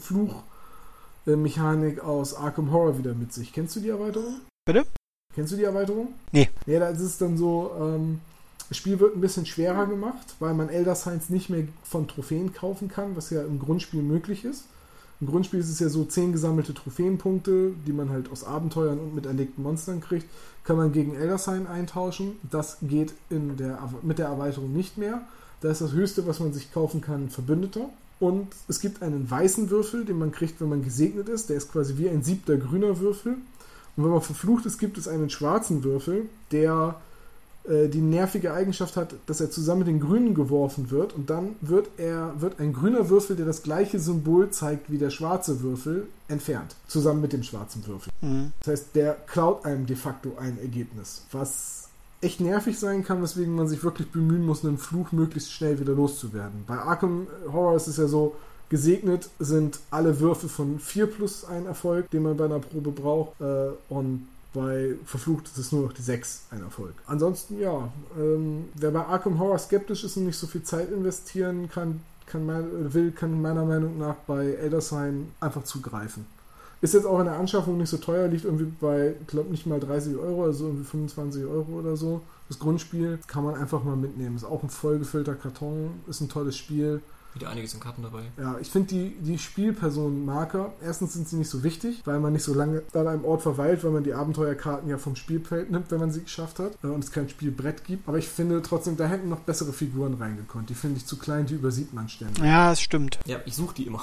[1.25, 3.51] Fluchmechanik aus Arkham Horror wieder mit sich.
[3.53, 4.41] Kennst du die Erweiterung?
[4.65, 4.85] Bitte?
[5.33, 6.13] Kennst du die Erweiterung?
[6.31, 6.49] Nee.
[6.67, 8.21] Ja, da ist es dann so, ähm,
[8.69, 12.53] das Spiel wird ein bisschen schwerer gemacht, weil man Elder Signs nicht mehr von Trophäen
[12.53, 14.65] kaufen kann, was ja im Grundspiel möglich ist.
[15.19, 19.15] Im Grundspiel ist es ja so, zehn gesammelte Trophäenpunkte, die man halt aus Abenteuern und
[19.15, 20.27] mit erlegten Monstern kriegt,
[20.63, 22.33] kann man gegen Elder Sign eintauschen.
[22.49, 25.21] Das geht in der, mit der Erweiterung nicht mehr.
[25.61, 27.89] Da ist das Höchste, was man sich kaufen kann, ein Verbündeter.
[28.19, 31.49] Und es gibt einen weißen Würfel, den man kriegt, wenn man gesegnet ist.
[31.49, 33.33] Der ist quasi wie ein siebter grüner Würfel.
[33.95, 36.99] Und wenn man verflucht ist, gibt es einen schwarzen Würfel, der
[37.67, 41.13] die nervige Eigenschaft hat, dass er zusammen mit den Grünen geworfen wird.
[41.13, 45.09] Und dann wird er wird ein grüner Würfel, der das gleiche Symbol zeigt wie der
[45.09, 46.75] schwarze Würfel, entfernt.
[46.87, 48.11] Zusammen mit dem schwarzen Würfel.
[48.21, 48.51] Mhm.
[48.59, 51.89] Das heißt, der klaut einem de facto ein Ergebnis, was
[52.21, 55.93] echt nervig sein kann, weswegen man sich wirklich bemühen muss, einen Fluch möglichst schnell wieder
[55.93, 56.63] loszuwerden.
[56.65, 58.35] Bei Arkham Horror ist es ja so,
[58.69, 63.39] gesegnet sind alle Würfe von 4 plus ein Erfolg, den man bei einer Probe braucht,
[63.39, 64.27] äh, und
[64.57, 66.95] bei Verflucht ist es nur noch die 6 ein Erfolg.
[67.05, 71.69] Ansonsten, ja, ähm, wer bei Arkham Horror skeptisch ist und nicht so viel Zeit investieren
[71.69, 76.25] kann, kann mein, will, kann meiner Meinung nach bei Elder Sign einfach zugreifen.
[76.81, 79.79] Ist jetzt auch in der Anschaffung nicht so teuer, liegt irgendwie bei, glaube, nicht mal
[79.79, 82.21] 30 Euro, also irgendwie 25 Euro oder so.
[82.49, 84.35] Das Grundspiel kann man einfach mal mitnehmen.
[84.35, 87.01] Ist auch ein vollgefüllter Karton, ist ein tolles Spiel.
[87.37, 88.23] Wieder einiges in Karten dabei.
[88.41, 92.41] Ja, ich finde die, die Spielpersonen-Marker, erstens sind sie nicht so wichtig, weil man nicht
[92.41, 95.99] so lange an einem Ort verweilt, weil man die Abenteuerkarten ja vom Spielfeld nimmt, wenn
[95.99, 98.07] man sie geschafft hat äh, und es kein Spielbrett gibt.
[98.07, 100.71] Aber ich finde trotzdem, da hätten noch bessere Figuren reingekonnt.
[100.71, 102.43] Die finde ich zu klein, die übersieht man ständig.
[102.43, 103.19] Ja, es stimmt.
[103.25, 104.01] Ja, ich suche die immer.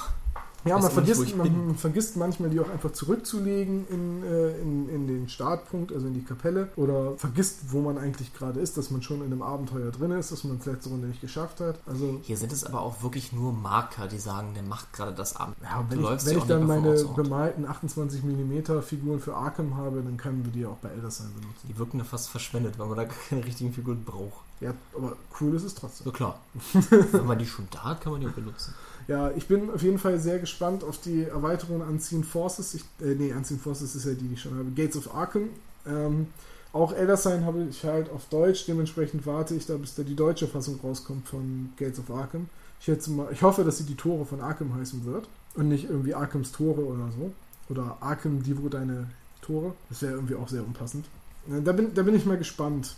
[0.64, 5.28] Ja, man vergisst, man, vergisst manchmal, die auch einfach zurückzulegen in, äh, in, in den
[5.28, 6.68] Startpunkt, also in die Kapelle.
[6.76, 10.32] Oder vergisst, wo man eigentlich gerade ist, dass man schon in einem Abenteuer drin ist,
[10.32, 11.78] dass man es letzte Runde nicht geschafft hat.
[11.86, 15.36] Also, Hier sind es aber auch wirklich nur Marker, die sagen, der macht gerade das
[15.36, 15.56] Abend.
[15.62, 20.02] ja, wenn ich, wenn ja ich dann meine bemalten 28 mm Figuren für Arkham habe,
[20.02, 21.68] dann können wir die auch bei Elder Sign benutzen.
[21.68, 24.44] Die wirken da fast verschwendet, weil man da keine richtigen Figuren braucht.
[24.60, 26.04] Ja, aber cool ist es trotzdem.
[26.04, 26.40] So klar.
[26.90, 28.72] Wenn man die schon da hat, kann man die auch benutzen.
[29.06, 32.74] Ja, ich bin auf jeden Fall sehr gespannt auf die Erweiterung Unseen Forces.
[32.74, 34.70] Ich, äh, nee, Unseen Forces ist ja die, die ich schon habe.
[34.70, 35.50] Gates of Arkham.
[35.86, 36.28] Ähm,
[36.72, 38.64] auch Elder Sign habe ich halt auf Deutsch.
[38.66, 42.48] Dementsprechend warte ich da, bis da die deutsche Fassung rauskommt von Gates of Arkham.
[42.80, 45.28] Ich, schätze mal, ich hoffe, dass sie die Tore von Arkham heißen wird.
[45.54, 47.32] Und nicht irgendwie Arkhams Tore oder so.
[47.68, 49.08] Oder Arkham, die wo deine
[49.40, 49.74] Tore.
[49.88, 51.06] Das wäre irgendwie auch sehr unpassend.
[51.48, 52.96] Äh, Da bin, da bin ich mal gespannt.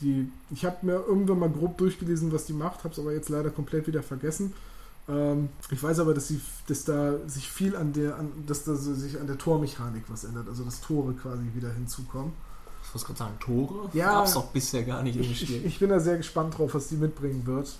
[0.00, 3.30] Die, ich habe mir irgendwann mal grob durchgelesen, was die macht, habe es aber jetzt
[3.30, 4.52] leider komplett wieder vergessen.
[5.08, 8.74] Ähm, ich weiß aber, dass, sie, dass da sich viel an der, an, dass da
[8.74, 12.32] sich an der Tormechanik was ändert, also dass Tore quasi wieder hinzukommen.
[12.84, 14.12] Ich muss gerade sagen, Tore Ja.
[14.14, 15.66] gab es doch bisher gar nicht im Ich, ich, Spiel.
[15.66, 17.76] ich bin da sehr gespannt drauf, was die mitbringen wird.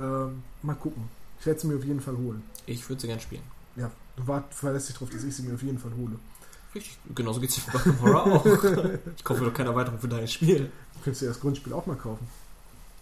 [0.00, 1.04] Ähm, mal gucken.
[1.40, 2.42] Ich werde sie mir auf jeden Fall holen.
[2.66, 3.42] Ich würde sie gern spielen.
[3.76, 6.16] Ja, du wart, verlässt dich darauf, dass ich sie mir auf jeden Fall hole.
[6.74, 8.44] Richtig, genauso geht's dir bei Horror auch.
[9.16, 10.70] Ich kaufe doch keine Erweiterung für dein Spiel.
[10.94, 12.26] Du könntest dir das Grundspiel auch mal kaufen.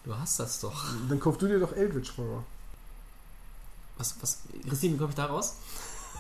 [0.05, 0.85] Du hast das doch.
[1.09, 2.43] Dann kauf du dir doch Eldritch Horror.
[4.01, 5.57] Was, was, Christine, wie komme ich da raus?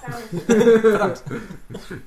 [0.47, 1.23] Verdammt.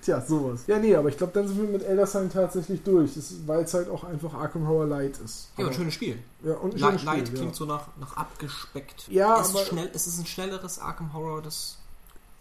[0.01, 0.61] Tja, sowas.
[0.67, 3.11] Ja, nee, aber ich glaube, dann sind wir mit Elder Sign tatsächlich durch.
[3.47, 5.49] Weil es halt auch einfach Arkham Horror Light ist.
[5.57, 6.19] Ja, ein Aber- schönes Spiel.
[6.43, 7.57] ja, und ein Light, schönes Light Spiel, klingt ja.
[7.57, 9.07] so nach, nach abgespeckt.
[9.09, 11.77] Ja, es, ist aber- schnell, es ist ein schnelleres Arkham Horror, das.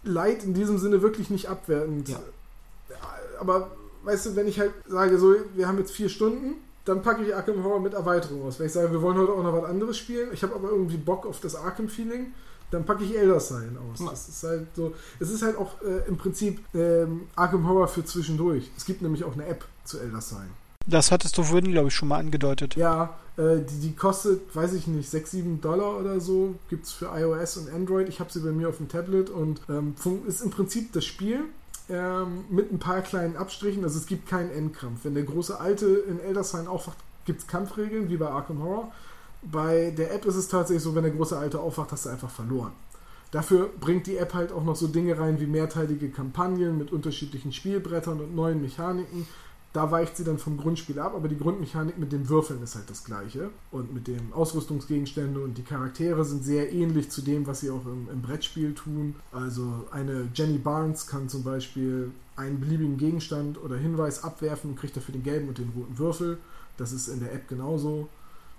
[0.03, 2.09] Light in diesem Sinne wirklich nicht abwertend.
[2.09, 2.19] Ja.
[3.39, 3.71] Aber
[4.03, 7.33] weißt du, wenn ich halt sage, so, wir haben jetzt vier Stunden, dann packe ich
[7.33, 8.59] Arkham Horror mit Erweiterung aus.
[8.59, 10.97] Wenn ich sage, wir wollen heute auch noch was anderes spielen, ich habe aber irgendwie
[10.97, 12.33] Bock auf das Arkham-Feeling,
[12.73, 13.99] dann packe ich Elder Sign aus.
[13.99, 14.09] Ja.
[14.09, 14.93] Das ist halt so.
[15.19, 18.69] Es ist halt auch äh, im Prinzip ähm, Arkham Horror für zwischendurch.
[18.75, 20.49] Es gibt nämlich auch eine App zu Elder Sign.
[20.85, 22.75] Das hattest du vorhin, glaube ich, schon mal angedeutet.
[22.75, 26.55] Ja, äh, die, die kostet, weiß ich nicht, 6, 7 Dollar oder so.
[26.69, 28.09] Gibt es für iOS und Android.
[28.09, 29.95] Ich habe sie bei mir auf dem Tablet und ähm,
[30.27, 31.45] ist im Prinzip das Spiel
[31.89, 33.83] ähm, mit ein paar kleinen Abstrichen.
[33.83, 35.01] Also es gibt keinen Endkampf.
[35.03, 38.91] Wenn der große Alte in Elder Sign aufwacht, gibt es Kampfregeln, wie bei Arkham Horror.
[39.51, 42.29] Bei der App ist es tatsächlich so, wenn der große Alte aufwacht, hast du einfach
[42.29, 42.71] verloren.
[43.31, 47.51] Dafür bringt die App halt auch noch so Dinge rein wie mehrteilige Kampagnen mit unterschiedlichen
[47.51, 49.25] Spielbrettern und neuen Mechaniken.
[49.73, 52.87] Da weicht sie dann vom Grundspiel ab, aber die Grundmechanik mit den Würfeln ist halt
[52.91, 53.49] das gleiche.
[53.71, 57.83] Und mit den Ausrüstungsgegenständen und die Charaktere sind sehr ähnlich zu dem, was sie auch
[57.87, 59.15] im, im Brettspiel tun.
[59.31, 64.95] Also eine Jenny Barnes kann zum Beispiel einen beliebigen Gegenstand oder Hinweis abwerfen und kriegt
[64.95, 66.37] dafür den gelben und den roten Würfel.
[66.77, 68.09] Das ist in der App genauso.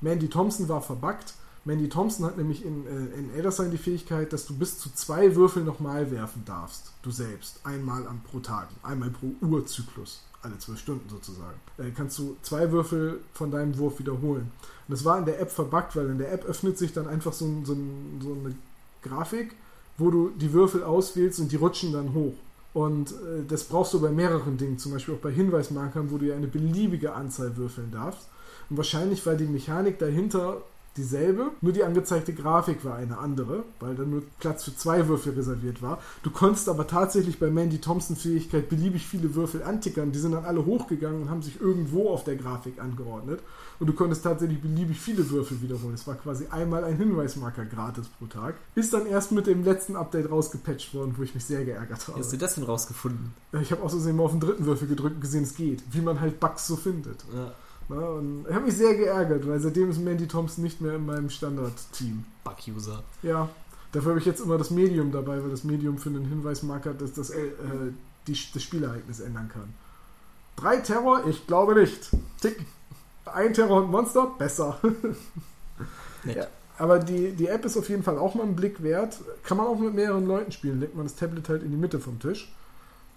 [0.05, 1.33] Mandy Thompson war verbuggt.
[1.65, 4.93] Mandy Thompson hat nämlich in, äh, in Elder Sign die Fähigkeit, dass du bis zu
[4.95, 6.93] zwei Würfel nochmal werfen darfst.
[7.03, 7.59] Du selbst.
[7.65, 8.69] Einmal am, pro Tag.
[8.83, 10.23] Einmal pro Urzyklus.
[10.43, 11.59] Alle zwölf Stunden sozusagen.
[11.79, 14.53] Äh, kannst du zwei Würfel von deinem Wurf wiederholen.
[14.87, 17.33] Und das war in der App verbuggt, weil in der App öffnet sich dann einfach
[17.33, 17.75] so, so,
[18.21, 18.55] so eine
[19.03, 19.57] Grafik,
[19.97, 22.35] wo du die Würfel auswählst und die rutschen dann hoch.
[22.75, 26.27] Und äh, das brauchst du bei mehreren Dingen, zum Beispiel auch bei Hinweismarkern, wo du
[26.27, 28.29] ja eine beliebige Anzahl würfeln darfst.
[28.71, 30.63] Und wahrscheinlich war die Mechanik dahinter
[30.97, 35.35] dieselbe, nur die angezeigte Grafik war eine andere, weil da nur Platz für zwei Würfel
[35.35, 36.01] reserviert war.
[36.23, 40.13] Du konntest aber tatsächlich bei Mandy Thompson Fähigkeit beliebig viele Würfel antickern.
[40.13, 43.41] Die sind dann alle hochgegangen und haben sich irgendwo auf der Grafik angeordnet.
[43.81, 45.95] Und du konntest tatsächlich beliebig viele Würfel wiederholen.
[45.95, 48.55] Es war quasi einmal ein Hinweismarker gratis pro Tag.
[48.77, 52.13] Ist dann erst mit dem letzten Update rausgepatcht worden, wo ich mich sehr geärgert Wie
[52.13, 52.21] habe.
[52.21, 53.35] hast du das denn rausgefunden?
[53.61, 55.83] Ich habe außerdem mal auf den dritten Würfel gedrückt und gesehen, es geht.
[55.91, 57.25] Wie man halt Bugs so findet.
[57.35, 57.53] Ja.
[57.89, 61.31] Und ich habe mich sehr geärgert, weil seitdem ist Mandy Thompson nicht mehr in meinem
[61.31, 62.25] Standard-Team.
[62.45, 63.03] Bug-User.
[63.23, 63.49] Ja,
[63.93, 67.13] dafür habe ich jetzt immer das Medium dabei, weil das Medium für einen Hinweismarker das,
[67.13, 67.51] das, äh,
[68.27, 69.75] die, das Spielereignis ändern kann.
[70.57, 71.27] Drei Terror?
[71.29, 72.11] Ich glaube nicht.
[72.41, 72.65] Tick.
[73.27, 74.33] Ein Terror und Monster?
[74.39, 74.79] Besser.
[76.25, 76.47] Ja.
[76.79, 79.21] Aber die, die App ist auf jeden Fall auch mal einen Blick wert.
[79.45, 80.81] Kann man auch mit mehreren Leuten spielen.
[80.81, 82.53] Legt man das Tablet halt in die Mitte vom Tisch.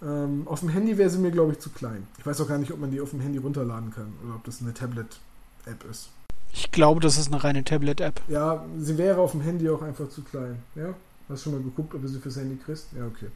[0.02, 2.06] Ähm, auf dem Handy wäre sie mir, glaube ich, zu klein.
[2.18, 4.44] Ich weiß auch gar nicht, ob man die auf dem Handy runterladen kann oder ob
[4.44, 6.10] das eine Tablet-App ist.
[6.52, 8.22] Ich glaube, das ist eine reine Tablet-App.
[8.28, 10.62] Ja, sie wäre auf dem Handy auch einfach zu klein.
[10.74, 10.94] Ja?
[11.28, 12.86] Hast du schon mal geguckt, ob du sie fürs Handy kriegst?
[12.96, 13.28] Ja, okay.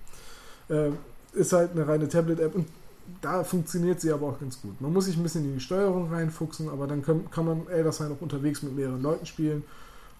[0.71, 0.97] Ähm,
[1.35, 2.67] ist halt eine reine Tablet-App und
[3.21, 4.81] da funktioniert sie aber auch ganz gut.
[4.81, 7.93] Man muss sich ein bisschen in die Steuerung reinfuchsen, aber dann kann, kann man Elder
[7.93, 9.65] Sign auch unterwegs mit mehreren Leuten spielen.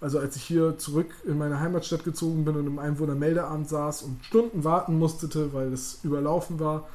[0.03, 4.25] Also als ich hier zurück in meine Heimatstadt gezogen bin und im Einwohnermeldeamt saß und
[4.25, 6.89] Stunden warten musste, weil es überlaufen war,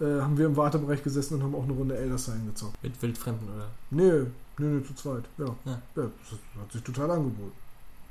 [0.00, 2.82] äh, haben wir im Wartebereich gesessen und haben auch eine Runde Elder Sign gezockt.
[2.82, 3.68] Mit Wildfremden, oder?
[3.90, 5.24] Nee, nee, nee, zu zweit.
[5.36, 5.44] Ja.
[5.66, 5.82] Ja.
[5.94, 6.10] ja.
[6.24, 7.52] das hat sich total angeboten.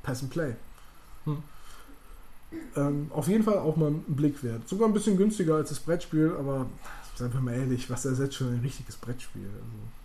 [0.04, 0.54] Pass and Play.
[1.26, 1.38] Hm.
[2.76, 4.70] Ähm, auf jeden Fall auch mal ein Blick wert.
[4.70, 6.68] Sogar ein bisschen günstiger als das Brettspiel, aber
[7.16, 9.46] seien wir mal ehrlich, was ersetzt schon ein richtiges Brettspiel?
[9.46, 10.03] Also,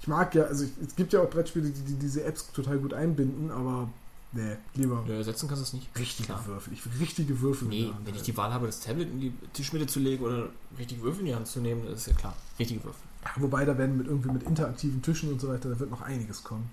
[0.00, 2.78] ich mag ja, also ich, es gibt ja auch Brettspiele, die, die diese Apps total
[2.78, 3.88] gut einbinden, aber
[4.32, 5.88] nee, lieber Ja, ersetzen kannst du es nicht.
[5.98, 6.46] richtige Klar.
[6.46, 6.72] Würfel.
[6.72, 7.64] Ich will richtige Würfel.
[7.66, 8.24] in Nee, wenn ich halten.
[8.24, 11.34] die Wahl habe, das Tablet in die Tischmitte zu legen oder richtige Würfel in die
[11.34, 12.34] Hand zu nehmen, das ist ja klar.
[12.58, 13.00] Richtige Würfel.
[13.36, 16.42] Wobei da werden mit irgendwie mit interaktiven Tischen und so weiter, da wird noch einiges
[16.42, 16.70] kommen.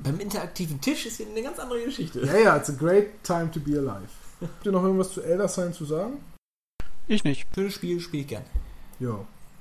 [0.00, 2.24] Beim interaktiven Tisch ist wieder eine ganz andere Geschichte.
[2.24, 4.06] Ja, ja, it's a great time to be alive.
[4.40, 6.18] Habt ihr noch irgendwas zu Elder Sign zu sagen?
[7.08, 7.48] Ich nicht.
[7.52, 8.44] Schönes Spiel, spiel ich gern.
[9.00, 9.18] Ja.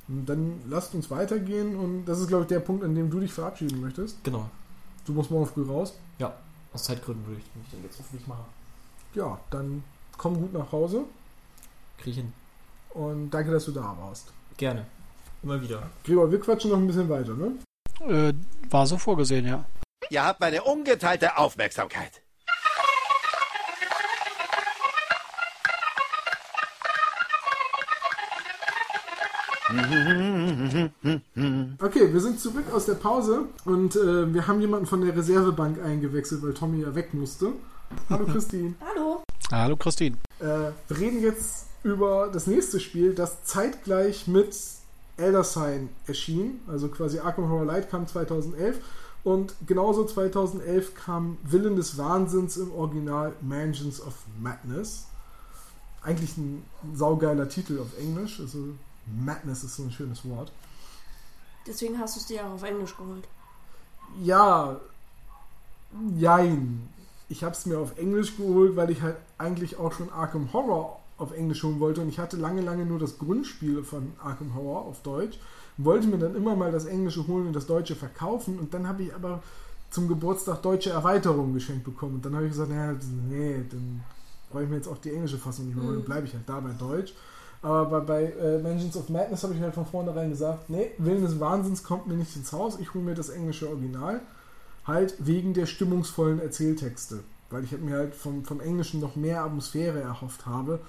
[0.08, 3.20] Und dann lasst uns weitergehen und das ist, glaube ich, der Punkt, an dem du
[3.20, 4.24] dich verabschieden möchtest.
[4.24, 4.50] Genau.
[5.06, 5.93] Du musst morgen früh raus.
[6.74, 8.46] Aus Zeitgründen würde ich mich dann jetzt hoffentlich machen.
[9.15, 9.84] Ja, dann
[10.17, 11.06] komm gut nach Hause
[11.98, 12.34] Krieg ich hin.
[12.93, 14.32] und danke, dass du da warst.
[14.58, 14.86] Gerne.
[15.43, 15.89] Immer wieder.
[16.04, 17.54] Gregor, wir quatschen noch ein bisschen weiter, ne?
[18.02, 18.34] Äh,
[18.70, 19.65] war so vorgesehen, ja.
[20.10, 22.22] Ihr habt meine ungeteilte Aufmerksamkeit.
[31.82, 35.84] Okay, wir sind zurück aus der Pause und äh, wir haben jemanden von der Reservebank
[35.84, 37.51] eingewechselt, weil Tommy ja weg musste.
[38.10, 38.75] Hallo Christine.
[38.80, 39.23] Hallo.
[39.51, 40.15] Hallo Christine.
[40.39, 44.56] Äh, wir reden jetzt über das nächste Spiel, das zeitgleich mit
[45.17, 46.62] Elder Sign erschien.
[46.67, 48.80] Also quasi Arkham Horror Light kam 2011.
[49.25, 55.08] Und genauso 2011 kam Willen des Wahnsinns im Original Mansions of Madness.
[56.01, 58.39] Eigentlich ein saugeiler Titel auf Englisch.
[58.39, 58.60] Also
[59.26, 60.52] Madness ist so ein schönes Wort.
[61.65, 63.28] Deswegen hast du es dir auch auf Englisch geholt.
[64.24, 64.80] Ja,
[66.17, 66.88] jein.
[67.30, 71.00] Ich habe es mir auf Englisch geholt, weil ich halt eigentlich auch schon Arkham Horror
[71.17, 74.86] auf Englisch holen wollte und ich hatte lange, lange nur das Grundspiel von Arkham Horror
[74.86, 75.38] auf Deutsch.
[75.78, 79.04] Wollte mir dann immer mal das Englische holen und das Deutsche verkaufen und dann habe
[79.04, 79.41] ich aber
[79.89, 82.15] zum Geburtstag deutsche Erweiterungen geschenkt bekommen.
[82.15, 82.96] Und dann habe ich gesagt, naja,
[83.30, 84.04] nee, dann
[84.50, 86.04] brauche ich mir jetzt auch die englische Fassung nicht mehr Mhm.
[86.04, 87.13] bleibe ich halt da bei Deutsch.
[87.67, 91.21] Aber bei, bei äh, Mansions of Madness habe ich halt von vornherein gesagt, nee, Willen
[91.21, 94.21] des Wahnsinns kommt mir nicht ins Haus, ich hole mir das englische Original.
[94.86, 97.19] Halt wegen der stimmungsvollen Erzähltexte.
[97.49, 100.80] Weil ich mir halt vom, vom Englischen noch mehr Atmosphäre erhofft habe.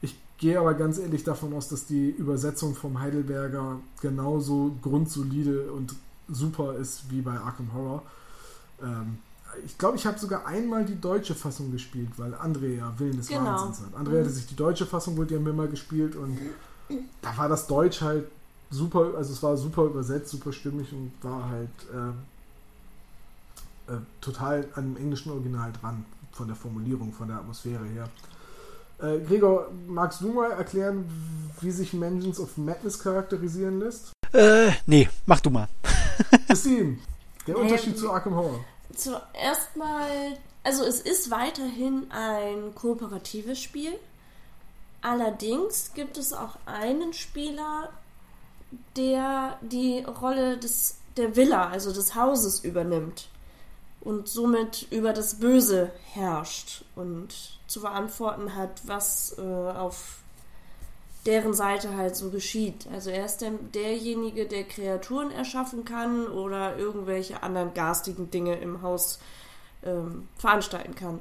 [0.00, 5.96] Ich gehe aber ganz ehrlich davon aus, dass die Übersetzung vom Heidelberger genauso grundsolide und
[6.28, 8.02] super ist wie bei Arkham Horror.
[8.80, 9.18] Ähm,
[9.64, 13.28] ich glaube, ich habe sogar einmal die deutsche Fassung gespielt, weil André ja Willen des
[13.28, 13.44] Genau.
[13.44, 13.94] Wahnsinns hat.
[14.00, 16.38] André hatte sich die deutsche Fassung wohl ja immer gespielt und
[17.22, 18.26] da war das Deutsch halt
[18.70, 21.68] super, also es war super übersetzt, super stimmig und war halt
[23.88, 28.08] äh, äh, total an dem englischen Original dran, von der Formulierung, von der Atmosphäre her.
[29.00, 31.04] Äh, Gregor, magst du mal erklären,
[31.60, 34.12] wie sich Mansions of Madness charakterisieren lässt?
[34.32, 35.68] Äh, nee, mach du mal.
[36.46, 36.98] Christine,
[37.46, 38.60] der Unterschied wie- zu Arkham Horror.
[38.94, 43.98] Zuerst mal, also es ist weiterhin ein kooperatives Spiel.
[45.02, 47.90] Allerdings gibt es auch einen Spieler,
[48.96, 53.28] der die Rolle des, der Villa, also des Hauses übernimmt
[54.00, 60.18] und somit über das Böse herrscht und zu verantworten hat, was äh, auf
[61.28, 62.88] deren Seite halt so geschieht.
[62.90, 68.80] Also er ist der, derjenige, der Kreaturen erschaffen kann oder irgendwelche anderen garstigen Dinge im
[68.80, 69.18] Haus
[69.84, 71.20] ähm, veranstalten kann.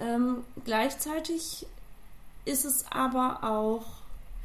[0.00, 1.64] Ähm, gleichzeitig
[2.44, 3.84] ist es aber auch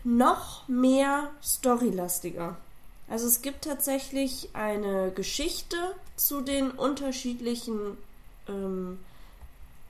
[0.04, 2.58] noch mehr storylastiger.
[3.10, 5.78] Also es gibt tatsächlich eine Geschichte
[6.15, 7.97] zu den unterschiedlichen
[8.47, 9.00] ähm,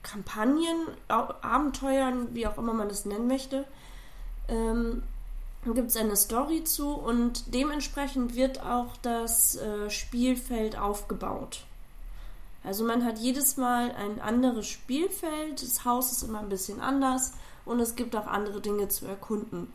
[0.03, 3.65] Kampagnen, Abenteuern, wie auch immer man es nennen möchte.
[4.47, 5.03] Ähm,
[5.73, 11.65] gibt es eine Story zu und dementsprechend wird auch das äh, Spielfeld aufgebaut.
[12.63, 17.33] Also man hat jedes Mal ein anderes Spielfeld, das Haus ist immer ein bisschen anders
[17.65, 19.71] und es gibt auch andere Dinge zu erkunden.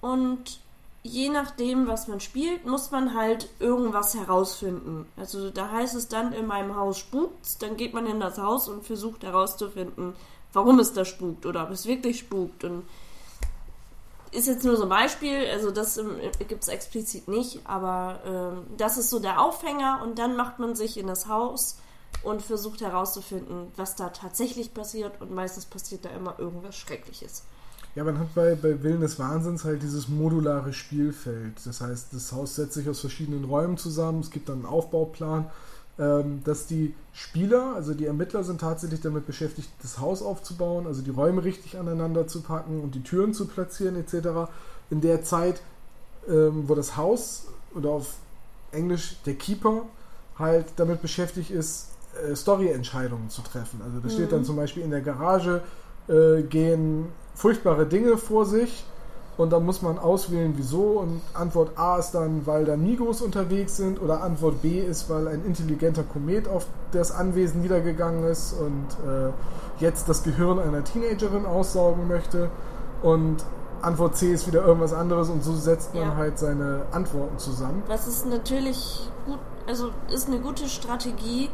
[0.00, 0.60] Und
[1.02, 5.06] je nachdem, was man spielt, muss man halt irgendwas herausfinden.
[5.16, 8.68] Also da heißt es dann, in meinem Haus spukt's, dann geht man in das Haus
[8.68, 10.14] und versucht herauszufinden,
[10.52, 12.64] warum es da spukt oder ob es wirklich spukt.
[12.64, 12.84] Und
[14.32, 16.16] ist jetzt nur so ein Beispiel, also das ähm,
[16.48, 20.74] gibt es explizit nicht, aber ähm, das ist so der Aufhänger und dann macht man
[20.74, 21.78] sich in das Haus
[22.22, 27.42] und versucht herauszufinden, was da tatsächlich passiert und meistens passiert da immer irgendwas Schreckliches.
[27.96, 31.54] Ja, man hat bei, bei Willen des Wahnsinns halt dieses modulare Spielfeld.
[31.64, 34.20] Das heißt, das Haus setzt sich aus verschiedenen Räumen zusammen.
[34.20, 35.50] Es gibt dann einen Aufbauplan,
[35.96, 41.10] dass die Spieler, also die Ermittler, sind tatsächlich damit beschäftigt, das Haus aufzubauen, also die
[41.10, 44.50] Räume richtig aneinander zu packen und die Türen zu platzieren etc.
[44.88, 45.60] In der Zeit,
[46.26, 48.14] ähm, wo das Haus oder auf
[48.72, 49.82] Englisch der Keeper
[50.38, 51.88] halt damit beschäftigt ist,
[52.26, 53.80] äh, Story-Entscheidungen zu treffen.
[53.84, 55.62] Also da steht dann zum Beispiel in der Garage
[56.08, 58.84] äh, gehen furchtbare Dinge vor sich
[59.40, 61.00] und dann muss man auswählen, wieso.
[61.00, 65.28] Und Antwort A ist dann, weil da Migos unterwegs sind oder Antwort B ist, weil
[65.28, 69.30] ein intelligenter Komet auf das Anwesen niedergegangen ist und äh,
[69.78, 72.50] jetzt das Gehirn einer Teenagerin aussaugen möchte.
[73.02, 73.44] Und
[73.80, 76.16] Antwort C ist wieder irgendwas anderes und so setzt man Ja.
[76.16, 77.82] halt seine Antworten zusammen.
[77.88, 81.48] Das ist natürlich gut, also ist eine gute Strategie,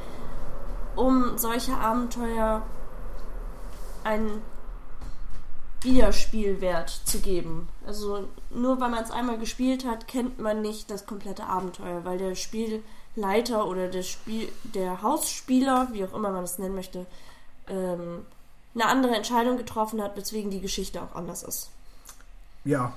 [0.96, 2.62] um solche Abenteuer
[4.02, 4.42] einen
[5.86, 7.68] Wiederspielwert zu geben.
[7.86, 12.18] Also nur weil man es einmal gespielt hat, kennt man nicht das komplette Abenteuer, weil
[12.18, 17.06] der Spielleiter oder der Spiel, der Hausspieler, wie auch immer man es nennen möchte,
[17.68, 18.26] ähm,
[18.74, 21.70] eine andere Entscheidung getroffen hat, weswegen die Geschichte auch anders ist.
[22.64, 22.92] Ja,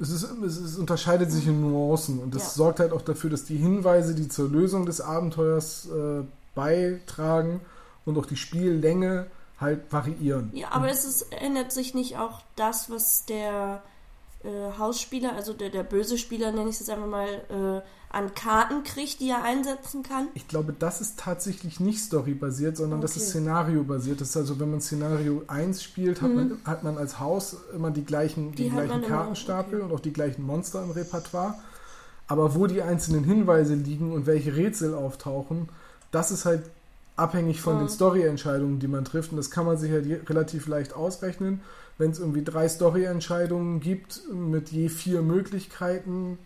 [0.00, 2.48] es, ist, es, ist, es unterscheidet sich in Nuancen und das Ja.
[2.50, 6.24] sorgt halt auch dafür, dass die Hinweise, die zur Lösung des Abenteuers äh,
[6.54, 7.60] beitragen
[8.04, 9.26] und auch die Spiellänge
[9.60, 10.50] halt variieren.
[10.54, 13.82] Ja, aber es ist, ändert sich nicht auch das, was der
[14.42, 18.34] äh, Hausspieler, also der, der böse Spieler, nenne ich es jetzt einfach mal, äh, an
[18.34, 20.28] Karten kriegt, die er einsetzen kann.
[20.34, 23.30] Ich glaube, das ist tatsächlich nicht storybasiert, sondern das ist Okay.
[23.30, 24.20] szenariobasiert.
[24.20, 27.92] Das ist also, wenn man Szenario 1 spielt, hat, man, hat man als Haus immer
[27.92, 28.68] die gleichen, die Mhm.
[28.68, 29.84] Die gleichen immer, Kartenstapel okay.
[29.84, 31.54] und auch die gleichen Monster im Repertoire.
[32.26, 35.68] Aber wo die einzelnen Hinweise liegen und welche Rätsel auftauchen,
[36.10, 36.62] das ist halt
[37.20, 37.78] abhängig von Mhm.
[37.80, 39.30] den Story-Entscheidungen, die man trifft.
[39.30, 41.60] Und das kann man sich halt relativ leicht ausrechnen.
[41.98, 46.38] Wenn es irgendwie drei Story-Entscheidungen gibt mit je vier Möglichkeiten,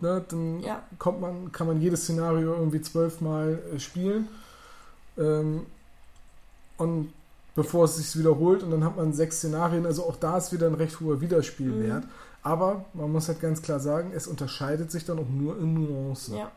[0.00, 0.82] ne, dann Ja.
[0.98, 4.28] kommt man, kann man jedes Szenario irgendwie zwölfmal äh, spielen.
[5.18, 5.66] Ähm,
[6.76, 7.12] und
[7.56, 10.68] bevor es sich wiederholt und dann hat man sechs Szenarien, also auch da ist wieder
[10.68, 12.04] ein recht hoher Wiederspielwert.
[12.04, 12.10] Mhm.
[12.44, 16.36] Aber man muss halt ganz klar sagen, es unterscheidet sich dann auch nur in Nuancen.
[16.36, 16.52] Ja.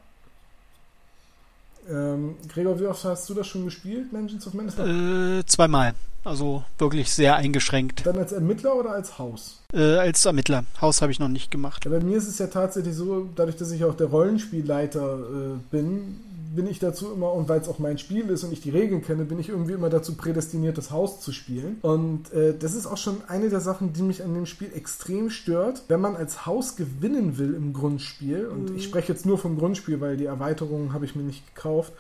[1.90, 4.78] Ähm, Gregor, wie oft hast du das schon gespielt, Mansions of Menace?
[4.80, 5.94] Äh, zweimal.
[6.24, 8.06] Also wirklich sehr eingeschränkt.
[8.06, 9.60] Dann als Ermittler oder als Haus?
[9.74, 10.66] Äh, als Ermittler.
[10.80, 11.84] Haus habe ich noch nicht gemacht.
[11.84, 15.58] Ja, bei mir ist es ja tatsächlich so, dadurch, dass ich auch der Rollenspielleiter äh,
[15.72, 16.20] bin,
[16.56, 19.02] bin ich dazu immer, und weil es auch mein Spiel ist und ich die Regeln
[19.02, 21.78] kenne, bin ich irgendwie immer dazu prädestiniert, das Haus zu spielen.
[21.82, 25.30] Und äh, das ist auch schon eine der Sachen, die mich an dem Spiel extrem
[25.30, 25.84] stört.
[25.88, 30.02] Wenn man als Haus gewinnen will im Grundspiel, und ich spreche jetzt nur vom Grundspiel,
[30.02, 31.94] weil die Erweiterungen habe ich mir nicht gekauft,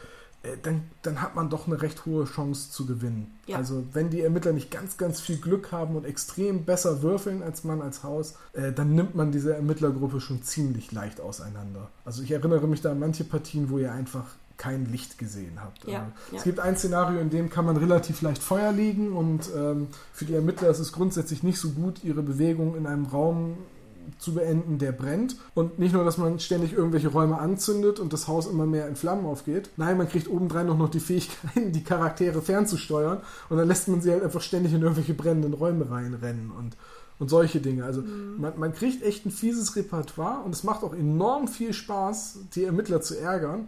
[0.43, 3.31] äh, dann, dann hat man doch eine recht hohe Chance zu gewinnen.
[3.45, 3.57] Ja.
[3.57, 7.63] Also wenn die Ermittler nicht ganz, ganz viel Glück haben und extrem besser würfeln als
[7.63, 11.89] man als Haus, äh, dann nimmt man diese Ermittlergruppe schon ziemlich leicht auseinander.
[12.05, 14.25] Also ich erinnere mich da an manche Partien, wo ihr einfach
[14.61, 15.85] kein Licht gesehen habt.
[15.85, 16.37] Ja, Äh, ja.
[16.37, 20.25] Es gibt ein Szenario, in dem kann man relativ leicht Feuer legen und ähm, für
[20.25, 23.57] die Ermittler ist es grundsätzlich nicht so gut, ihre Bewegung in einem Raum
[24.19, 25.35] zu beenden, der brennt.
[25.55, 28.95] Und nicht nur, dass man ständig irgendwelche Räume anzündet und das Haus immer mehr in
[28.95, 29.71] Flammen aufgeht.
[29.77, 33.19] Nein, man kriegt obendrein auch noch die Fähigkeit, die Charaktere fernzusteuern.
[33.49, 36.77] Und dann lässt man sie halt einfach ständig in irgendwelche brennenden Räume reinrennen und,
[37.19, 37.83] und solche Dinge.
[37.83, 38.03] Also
[38.37, 42.65] man, man kriegt echt ein fieses Repertoire und es macht auch enorm viel Spaß, die
[42.65, 43.67] Ermittler zu ärgern.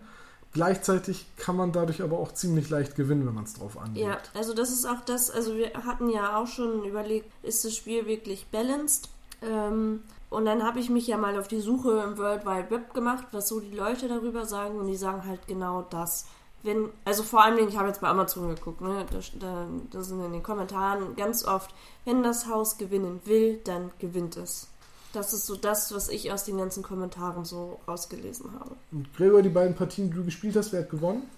[0.53, 4.05] Gleichzeitig kann man dadurch aber auch ziemlich leicht gewinnen, wenn man es drauf anlegt.
[4.05, 7.75] Ja, also das ist auch das, also wir hatten ja auch schon überlegt, ist das
[7.75, 9.09] Spiel wirklich balanced?
[9.41, 12.93] Ähm, und dann habe ich mich ja mal auf die Suche im World Wide Web
[12.93, 16.27] gemacht, was so die Leute darüber sagen und die sagen halt genau das.
[16.61, 20.23] Wenn, also vor allem, ich habe jetzt bei Amazon geguckt, ne, da, da, da sind
[20.23, 21.73] in den Kommentaren ganz oft,
[22.05, 24.69] wenn das Haus gewinnen will, dann gewinnt es.
[25.13, 28.71] Das ist so das, was ich aus den ganzen Kommentaren so rausgelesen habe.
[28.91, 31.29] Und Gregor, die beiden Partien, die du gespielt hast, wer hat gewonnen?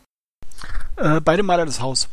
[0.96, 2.08] Äh, beide Male das Haus.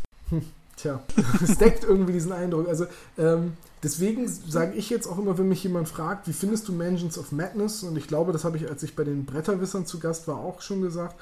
[0.77, 1.01] Tja,
[1.43, 2.69] es deckt irgendwie diesen Eindruck.
[2.69, 6.73] Also ähm, deswegen sage ich jetzt auch immer, wenn mich jemand fragt, wie findest du
[6.73, 7.85] Mansions of Madness?
[7.85, 10.63] Und ich glaube, das habe ich, als ich bei den Bretterwissern zu Gast war, auch
[10.63, 11.15] schon gesagt.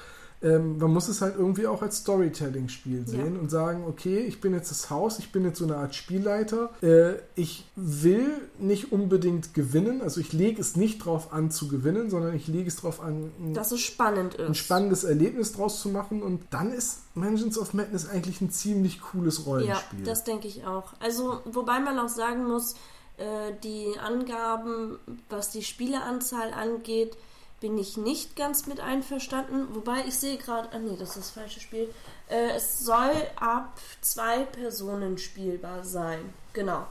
[0.43, 4.53] Ähm, man muss es halt irgendwie auch als Storytelling-Spiel sehen und sagen, okay, ich bin
[4.53, 6.71] jetzt das Haus, ich bin jetzt so eine Art Spielleiter.
[6.81, 8.27] Äh, ich will
[8.57, 12.67] nicht unbedingt gewinnen, also ich lege es nicht drauf an zu gewinnen, sondern ich lege
[12.67, 14.47] es drauf an, ein Dass es spannend ist.
[14.47, 18.99] ein spannendes Erlebnis draus zu machen und dann ist Mansions of Madness eigentlich ein ziemlich
[19.01, 20.03] cooles Ja, Rollenspiel.
[20.05, 20.93] das denke ich auch.
[20.99, 22.73] Also, wobei man auch sagen muss,
[23.17, 24.97] äh, die Angaben,
[25.29, 27.15] was die Spieleranzahl angeht,
[27.61, 29.67] bin ich nicht ganz mit einverstanden.
[29.73, 31.87] Wobei ich sehe gerade, ah nee, das ist das falsche Spiel.
[32.27, 36.33] Äh, es soll ab zwei Personen spielbar sein.
[36.53, 36.85] Genau.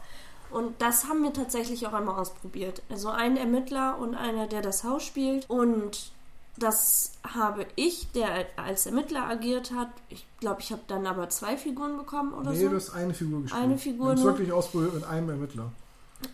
[0.50, 2.83] Und das haben wir tatsächlich auch einmal ausprobiert.
[2.88, 5.48] Also ein Ermittler und einer, der das Haus spielt.
[5.50, 6.12] Und
[6.56, 9.88] das habe ich, der als Ermittler agiert hat.
[10.09, 12.68] Ich glaube, ich habe dann aber zwei Figuren bekommen oder nee, so.
[12.68, 13.62] du hast eine Figur gespielt.
[13.62, 15.72] Eine Figur Wir haben wirklich ausprobiert mit einem Ermittler.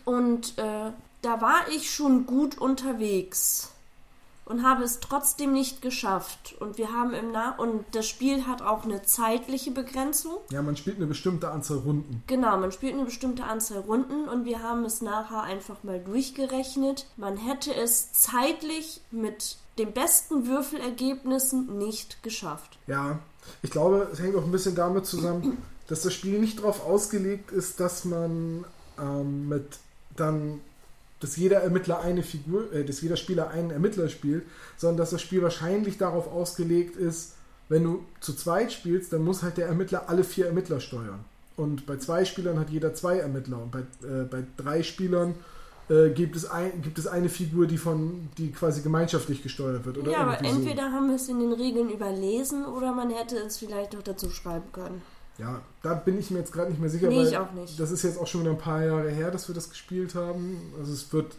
[0.05, 3.71] Und äh, da war ich schon gut unterwegs
[4.47, 6.55] und habe es trotzdem nicht geschafft.
[6.59, 10.37] Und wir haben im Na und das Spiel hat auch eine zeitliche Begrenzung.
[10.51, 12.23] Ja, man spielt eine bestimmte Anzahl Runden.
[12.27, 17.07] Genau, man spielt eine bestimmte Anzahl Runden und wir haben es nachher einfach mal durchgerechnet.
[17.17, 22.79] Man hätte es zeitlich mit den besten Würfelergebnissen nicht geschafft.
[22.87, 23.19] Ja,
[23.61, 25.57] ich glaube, es hängt auch ein bisschen damit zusammen,
[25.87, 28.65] dass das Spiel nicht darauf ausgelegt ist, dass man
[28.99, 29.79] ähm, mit
[30.15, 30.61] dann,
[31.19, 34.43] dass jeder Ermittler eine Figur, äh, dass jeder Spieler einen Ermittler spielt,
[34.77, 37.33] sondern dass das Spiel wahrscheinlich darauf ausgelegt ist,
[37.69, 41.25] wenn du zu zweit spielst, dann muss halt der Ermittler alle vier Ermittler steuern.
[41.57, 45.35] Und bei zwei Spielern hat jeder zwei Ermittler und bei, äh, bei drei Spielern
[45.89, 49.97] äh, gibt, es ein, gibt es eine Figur, die von die quasi gemeinschaftlich gesteuert wird.
[49.97, 50.59] Oder ja, aber irgendwie so.
[50.59, 54.29] entweder haben wir es in den Regeln überlesen oder man hätte es vielleicht auch dazu
[54.29, 55.01] schreiben können.
[55.37, 57.79] Ja, da bin ich mir jetzt gerade nicht mehr sicher, Nee, weil ich auch nicht.
[57.79, 60.73] das ist jetzt auch schon wieder ein paar Jahre her, dass wir das gespielt haben.
[60.79, 61.35] Also es wird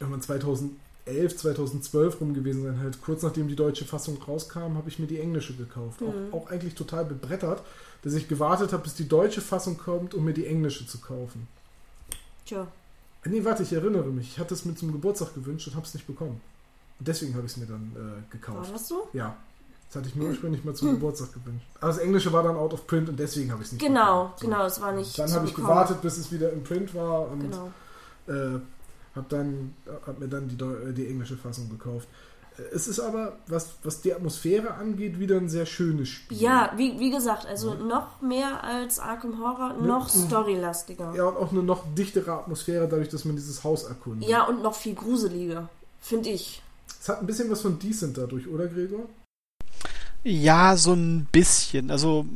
[0.00, 2.80] irgendwann 2011, 2012 rum gewesen sein.
[2.80, 6.00] Halt kurz nachdem die deutsche Fassung rauskam, habe ich mir die englische gekauft.
[6.00, 6.06] Mhm.
[6.32, 7.62] Auch, auch eigentlich total bebrettert,
[8.02, 11.46] dass ich gewartet habe, bis die deutsche Fassung kommt, um mir die englische zu kaufen.
[12.46, 12.66] Tja,
[13.26, 14.28] Nee, warte, ich erinnere mich.
[14.32, 16.42] Ich hatte es mir zum Geburtstag gewünscht und habe es nicht bekommen.
[16.98, 18.70] Und deswegen habe ich es mir dann äh, War gekauft.
[18.74, 19.08] das so?
[19.14, 19.34] Ja.
[19.94, 21.66] Das hatte ich mir ursprünglich mal zum Geburtstag gewünscht.
[21.78, 24.32] Aber das Englische war dann out of print und deswegen habe ich es nicht Genau.
[24.34, 24.46] So.
[24.48, 25.16] genau, es war nicht.
[25.16, 27.70] Dann habe ich gewartet, bis es wieder im Print war und Genau.
[28.26, 28.58] äh,
[29.14, 29.72] habe dann
[30.04, 32.08] hab mir dann die, äh, die englische Fassung gekauft.
[32.58, 36.38] Äh, Es ist aber, was, was die Atmosphäre angeht, wieder ein sehr schönes Spiel.
[36.42, 40.26] Ja, wie, wie gesagt, also noch mehr als Arkham Horror, noch Mhm.
[40.26, 41.14] storylastiger.
[41.14, 44.28] Ja, und auch eine noch dichtere Atmosphäre, dadurch, dass man dieses Haus erkundet.
[44.28, 45.68] Ja, und noch viel gruseliger,
[46.00, 46.60] finde ich.
[47.00, 49.04] Es hat ein bisschen was von Decent dadurch, oder Gregor?
[50.24, 51.90] Ja, so ein bisschen.
[51.90, 52.26] Also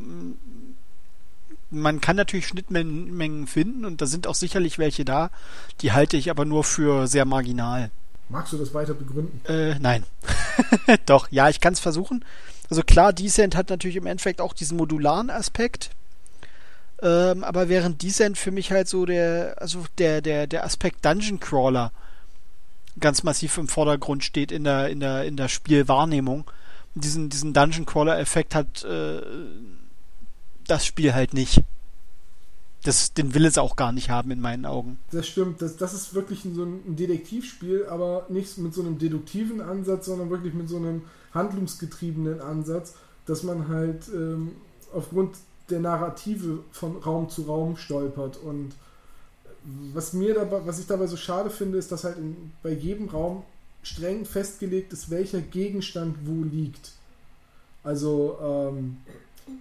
[1.70, 5.30] man kann natürlich Schnittmengen finden und da sind auch sicherlich welche da.
[5.80, 7.91] Die halte ich aber nur für sehr marginal.
[8.28, 9.41] Magst du das weiter begründen?
[9.47, 10.05] Äh, nein.
[11.07, 12.24] Doch, ja, ich kann es versuchen.
[12.68, 15.91] Also klar, Descent hat natürlich im Endeffekt auch diesen modularen Aspekt.
[17.01, 21.41] Ähm, aber während Descent für mich halt so der, also der, der, der Aspekt Dungeon
[21.41, 21.93] Crawler
[23.01, 26.45] ganz massiv im Vordergrund steht in der, in der, in der Spielwahrnehmung.
[26.95, 29.20] Diesen, diesen Dungeon Crawler Effekt hat äh,
[30.66, 31.62] das Spiel halt nicht.
[32.84, 34.99] Das, den will es auch gar nicht haben in meinen Augen.
[35.11, 35.61] Das stimmt.
[35.61, 40.30] Das, das ist wirklich so ein Detektivspiel, aber nicht mit so einem deduktiven Ansatz, sondern
[40.30, 41.03] wirklich mit so einem
[41.34, 42.95] handlungsgetriebenen Ansatz,
[43.26, 44.53] dass man halt ähm,
[44.93, 45.36] aufgrund
[45.70, 48.36] der Narrative von Raum zu Raum stolpert.
[48.39, 48.72] Und
[49.93, 53.09] was mir dabei, was ich dabei so schade finde, ist, dass halt in, bei jedem
[53.09, 53.43] Raum
[53.89, 56.93] streng festgelegt ist, welcher Gegenstand wo liegt.
[57.82, 58.99] Also ähm,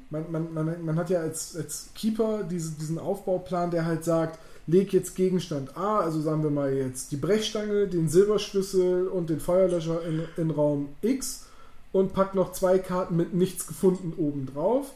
[0.10, 4.92] man, man, man, hat ja als, als Keeper diese, diesen Aufbauplan, der halt sagt, leg
[4.92, 10.06] jetzt Gegenstand A, also sagen wir mal jetzt die Brechstange, den Silberschlüssel und den Feuerlöscher
[10.06, 11.46] in, in Raum X
[11.94, 14.92] und pack noch zwei Karten mit nichts gefunden oben drauf.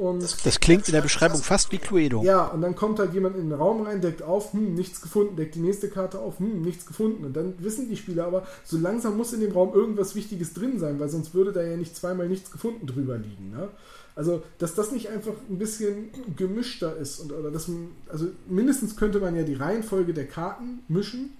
[0.00, 2.22] Und Das klingt in der Beschreibung fast wie Cluedo.
[2.22, 5.36] ja, und dann kommt halt jemand in den Raum rein, deckt auf, hm, nichts gefunden,
[5.36, 7.22] deckt die nächste Karte auf, hm, nichts gefunden.
[7.26, 10.78] Und dann wissen die Spieler aber, so langsam muss in dem Raum irgendwas Wichtiges drin
[10.78, 13.50] sein, weil sonst würde da ja nicht zweimal nichts gefunden drüber liegen.
[13.50, 13.68] Ne?
[14.16, 18.96] Also, dass das nicht einfach ein bisschen gemischter ist und oder dass man, also mindestens
[18.96, 21.36] könnte man ja die Reihenfolge der Karten mischen.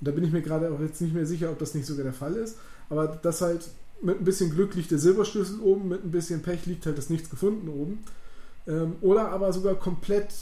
[0.00, 2.04] Und da bin ich mir gerade auch jetzt nicht mehr sicher, ob das nicht sogar
[2.04, 2.56] der Fall ist.
[2.88, 3.68] Aber das halt
[4.02, 7.10] mit ein bisschen Glück liegt der Silberschlüssel oben, mit ein bisschen Pech liegt halt das
[7.10, 8.04] Nichts gefunden oben.
[8.66, 10.32] Ähm, oder aber sogar komplett,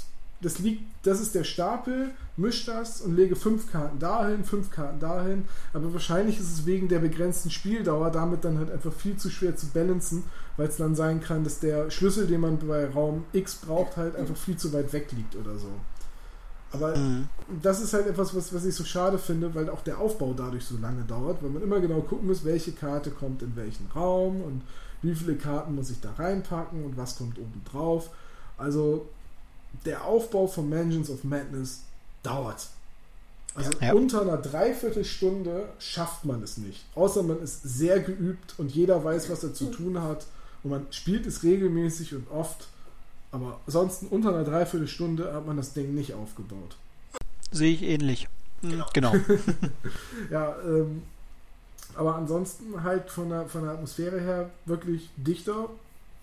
[0.40, 4.98] das liegt, das ist der Stapel, misch das und lege fünf Karten dahin, fünf Karten
[4.98, 5.44] dahin.
[5.72, 9.56] Aber wahrscheinlich ist es wegen der begrenzten Spieldauer damit dann halt einfach viel zu schwer
[9.56, 10.24] zu balancen,
[10.56, 14.16] weil es dann sein kann, dass der Schlüssel, den man bei Raum X braucht, halt
[14.16, 15.68] einfach viel zu weit weg liegt oder so.
[16.72, 17.28] Aber Mhm.
[17.62, 20.64] das ist halt etwas, was, was ich so schade finde, weil auch der Aufbau dadurch
[20.64, 24.40] so lange dauert, weil man immer genau gucken muss, welche Karte kommt in welchen Raum
[24.42, 24.62] und
[25.02, 28.10] wie viele Karten muss ich da reinpacken und was kommt oben drauf.
[28.56, 29.08] Also
[29.84, 31.80] der Aufbau von Mansions of Madness
[32.22, 32.68] dauert.
[33.54, 33.94] Also Ja.
[33.94, 36.84] unter einer Dreiviertelstunde schafft man es nicht.
[36.94, 40.26] Außer man ist sehr geübt und jeder weiß, was er zu tun hat
[40.62, 42.68] und man spielt es regelmäßig und oft.
[43.32, 46.76] Aber ansonsten unter einer Dreiviertelstunde hat man das Ding nicht aufgebaut.
[47.52, 48.28] Sehe ich ähnlich.
[48.62, 49.14] Mhm, Genau.
[50.30, 51.02] Ja, ähm,
[51.94, 55.68] aber ansonsten halt von der, von der Atmosphäre her wirklich dichter,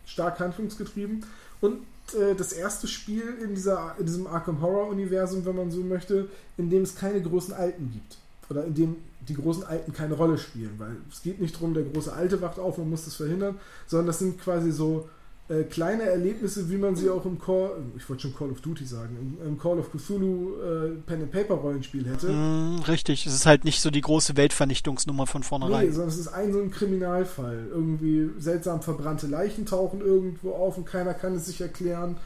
[0.06, 1.26] stark handlungsgetrieben
[1.62, 1.80] und
[2.14, 6.30] äh, das erste Spiel in, dieser, in diesem Arkham Horror Universum, wenn man so möchte,
[6.58, 8.18] in dem es keine großen Alten gibt.
[8.50, 8.96] Oder in dem
[9.28, 12.60] die großen Alten keine Rolle spielen, weil es geht nicht darum, der große Alte wacht
[12.60, 15.10] auf, man muss das verhindern, sondern das sind quasi so
[15.50, 18.86] äh, kleine Erlebnisse, wie man sie auch im Call, ich wollte schon Call of Duty
[18.86, 22.28] sagen, im, im Call of Cthulhu äh, Pen and Paper Rollenspiel hätte.
[22.30, 23.26] Mhm, richtig.
[23.26, 25.92] Es ist halt nicht so die große Weltvernichtungsnummer von Nee, vornherein.
[25.92, 27.68] sondern es ist ein so ein Kriminalfall.
[27.72, 32.18] Irgendwie seltsam verbrannte Leichen tauchen irgendwo auf und keiner kann es sich erklären.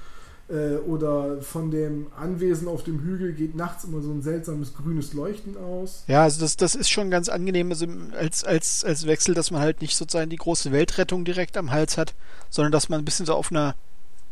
[0.51, 5.13] Äh, oder von dem Anwesen auf dem Hügel geht nachts immer so ein seltsames grünes
[5.13, 6.03] Leuchten aus.
[6.07, 7.85] Ja, also das, das ist schon ganz angenehm also
[8.17, 11.97] als, als, als Wechsel, dass man halt nicht sozusagen die große Weltrettung direkt am Hals
[11.97, 12.15] hat,
[12.49, 13.75] sondern dass man ein bisschen so auf einer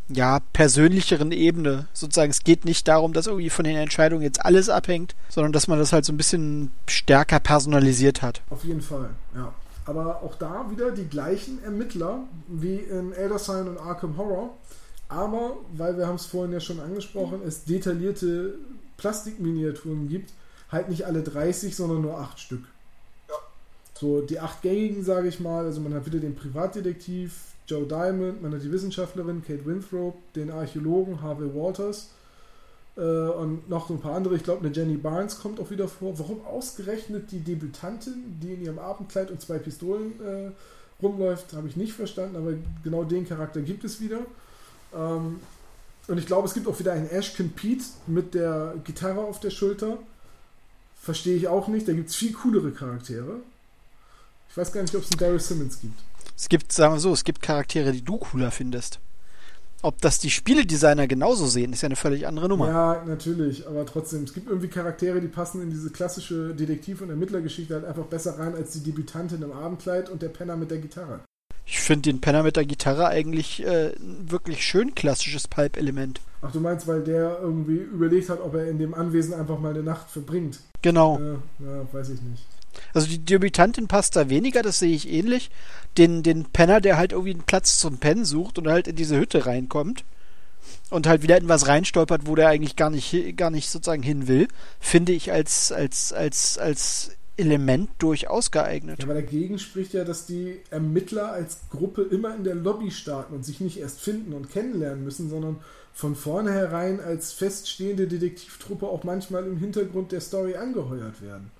[0.09, 4.67] ja, persönlicheren Ebene sozusagen, es geht nicht darum, dass irgendwie von den Entscheidungen jetzt alles
[4.67, 8.41] abhängt, sondern dass man das halt so ein bisschen stärker personalisiert hat.
[8.49, 9.53] Auf jeden Fall, ja.
[9.85, 14.55] Aber auch da wieder die gleichen Ermittler wie in Elder Sign und Arkham Horror.
[15.09, 18.55] Aber, weil wir haben es vorhin ja schon angesprochen, es detaillierte
[18.97, 20.31] Plastikminiaturen gibt,
[20.71, 22.63] halt nicht alle 30, sondern nur 8 Stück.
[23.99, 27.33] So, die acht gängigen, sage ich mal, also man hat wieder den Privatdetektiv
[27.67, 32.11] Joe Diamond, man hat die Wissenschaftlerin Kate Winthrop, den Archäologen Harvey Walters
[32.95, 34.37] äh, und noch so ein paar andere.
[34.37, 36.17] Ich glaube, eine Jenny Barnes kommt auch wieder vor.
[36.17, 40.51] Warum ausgerechnet die Debütantin, die in ihrem Abendkleid und zwei Pistolen äh,
[41.03, 42.53] rumläuft, habe ich nicht verstanden, aber
[42.85, 44.19] genau den Charakter gibt es wieder.
[44.93, 45.39] Ähm,
[46.07, 49.51] und ich glaube, es gibt auch wieder einen Ashkin Pete mit der Gitarre auf der
[49.51, 49.97] Schulter.
[51.01, 51.87] Verstehe ich auch nicht.
[51.87, 53.37] Da gibt es viel coolere Charaktere.
[54.49, 55.99] Ich weiß gar nicht, ob es einen Daryl Simmons gibt.
[56.35, 58.99] Es gibt, sagen wir so, es gibt Charaktere, die du cooler findest.
[59.81, 62.67] Ob das die Spieledesigner genauso sehen, ist ja eine völlig andere Nummer.
[62.67, 67.09] Ja, natürlich, aber trotzdem, es gibt irgendwie Charaktere, die passen in diese klassische Detektiv- und
[67.09, 70.79] Ermittlergeschichte halt einfach besser rein als die Debütantin im Abendkleid und der Penner mit der
[70.79, 71.21] Gitarre.
[71.71, 76.19] Ich finde den Penner mit der Gitarre eigentlich äh, ein wirklich schön klassisches Pulp-Element.
[76.41, 79.69] Ach, du meinst, weil der irgendwie überlegt hat, ob er in dem Anwesen einfach mal
[79.69, 80.61] eine Nacht verbringt?
[80.81, 81.19] Genau.
[81.19, 81.33] Ja,
[81.65, 82.43] ja weiß ich nicht.
[82.93, 85.51] Also die Debütantin passt da weniger, das sehe ich ähnlich.
[85.97, 89.19] Den, den Penner, der halt irgendwie einen Platz zum Pennen sucht und halt in diese
[89.19, 90.03] Hütte reinkommt
[90.89, 94.27] und halt wieder in was reinstolpert, wo der eigentlich gar nicht, gar nicht sozusagen hin
[94.27, 94.47] will,
[94.79, 98.99] finde ich als, als, als, als Element durchaus geeignet.
[98.99, 103.33] Ja, aber dagegen spricht ja, dass die Ermittler als Gruppe immer in der Lobby starten
[103.33, 105.57] und sich nicht erst finden und kennenlernen müssen, sondern
[105.93, 111.51] von vornherein als feststehende Detektivtruppe auch manchmal im Hintergrund der Story angeheuert werden.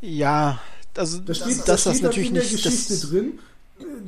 [0.00, 0.60] Ja,
[0.96, 2.62] also Da steht, das, da das steht natürlich in der nicht.
[2.62, 3.38] Geschichte Das, drin,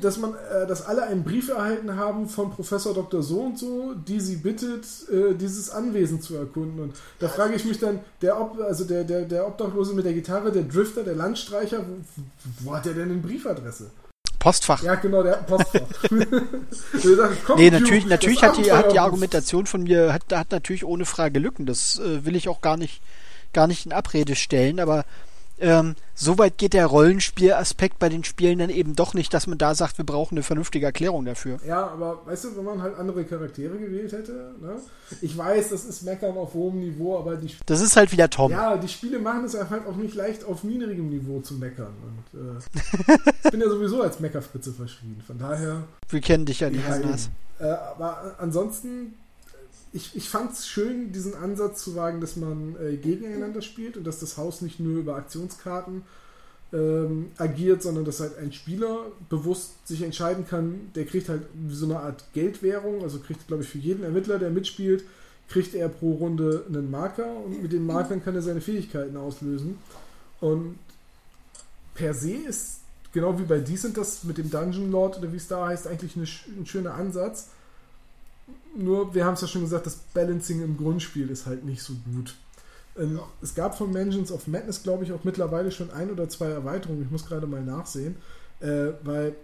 [0.00, 3.22] dass man, äh, dass alle einen Brief erhalten haben von Professor Dr.
[3.22, 6.80] So und so, die sie bittet, äh, dieses Anwesen zu erkunden.
[6.80, 10.12] Und da frage ich mich dann, der, Ob, also der, der, der Obdachlose mit der
[10.12, 12.22] Gitarre, der Drifter, der Landstreicher, wo,
[12.60, 13.90] wo hat der denn eine Briefadresse?
[14.38, 14.82] Postfach.
[14.82, 15.80] Ja, genau, der Postfach.
[16.92, 19.00] Sagen, komm, Nee, natürlich, das natürlich hat die, hat die.
[19.00, 21.66] Argumentation von mir, hat, hat natürlich ohne Frage Lücken.
[21.66, 23.00] Das äh, will ich auch gar nicht,
[23.52, 25.04] gar nicht in Abrede stellen, aber
[25.58, 29.58] ähm, so weit geht der Rollenspielaspekt bei den Spielen dann eben doch nicht, dass man
[29.58, 31.58] da sagt, wir brauchen eine vernünftige Erklärung dafür.
[31.66, 34.76] Ja, aber weißt du, wenn man halt andere Charaktere gewählt hätte, ne?
[35.20, 38.50] Ich weiß, das ist Meckern auf hohem Niveau, aber die Das ist halt wieder Tom.
[38.50, 41.92] Ja, die Spiele machen es einfach auch nicht leicht, auf niedrigem Niveau zu meckern.
[42.32, 45.22] Und äh, ich bin ja sowieso als Meckerfritze verschrien.
[45.26, 45.84] Von daher.
[46.08, 47.30] Wir kennen dich ja nicht Ja, anders.
[47.58, 49.14] Äh, aber ansonsten,
[49.96, 54.06] ich, ich fand es schön, diesen Ansatz zu wagen, dass man äh, gegeneinander spielt und
[54.06, 56.02] dass das Haus nicht nur über Aktionskarten
[56.72, 61.86] ähm, agiert, sondern dass halt ein Spieler bewusst sich entscheiden kann, der kriegt halt so
[61.86, 65.04] eine Art Geldwährung, also kriegt, glaube ich, für jeden Ermittler, der mitspielt,
[65.48, 69.78] kriegt er pro Runde einen Marker und mit den Markern kann er seine Fähigkeiten auslösen.
[70.40, 70.78] Und
[71.94, 72.80] per se ist,
[73.12, 76.16] genau wie bei Decent, das mit dem Dungeon Lord oder wie es da heißt, eigentlich
[76.16, 76.26] eine,
[76.60, 77.48] ein schöner Ansatz.
[78.76, 81.94] Nur, wir haben es ja schon gesagt, das Balancing im Grundspiel ist halt nicht so
[82.12, 82.34] gut.
[82.98, 86.46] Ähm, Es gab von Mansions of Madness, glaube ich, auch mittlerweile schon ein oder zwei
[86.46, 87.02] Erweiterungen.
[87.02, 88.16] Ich muss gerade mal nachsehen,
[88.60, 89.34] äh, weil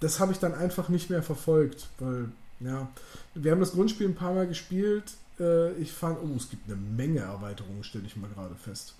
[0.00, 2.30] das habe ich dann einfach nicht mehr verfolgt, weil,
[2.60, 2.88] ja,
[3.34, 5.04] wir haben das Grundspiel ein paar Mal gespielt.
[5.38, 8.94] Äh, ich fand, oh, es gibt eine Menge Erweiterungen, stelle ich mal gerade fest.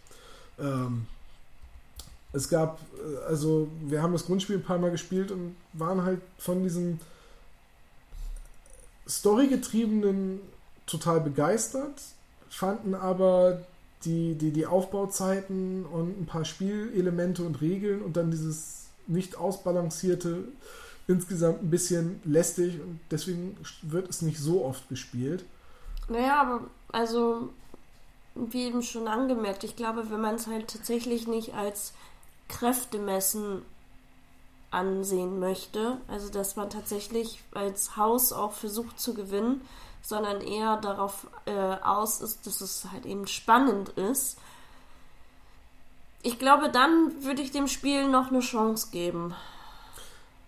[0.59, 1.07] Ähm,
[2.33, 6.21] es gab, äh, also, wir haben das Grundspiel ein paar Mal gespielt und waren halt
[6.39, 7.01] von diesem
[9.11, 10.41] Storygetriebenen
[10.87, 12.01] total begeistert,
[12.49, 13.61] fanden aber
[14.05, 20.45] die, die, die Aufbauzeiten und ein paar Spielelemente und Regeln und dann dieses nicht ausbalancierte
[21.09, 25.45] insgesamt ein bisschen lästig und deswegen wird es nicht so oft gespielt.
[26.09, 26.61] Naja, aber
[26.93, 27.51] also,
[28.35, 31.93] wie eben schon angemerkt, ich glaube, wenn man es halt tatsächlich nicht als
[32.49, 33.63] Kräftemessen
[34.71, 39.63] ansehen möchte, also dass man tatsächlich als Haus auch versucht zu gewinnen,
[40.03, 44.39] sondern eher darauf äh, aus ist, dass es halt eben spannend ist.
[46.23, 49.35] Ich glaube, dann würde ich dem Spiel noch eine Chance geben.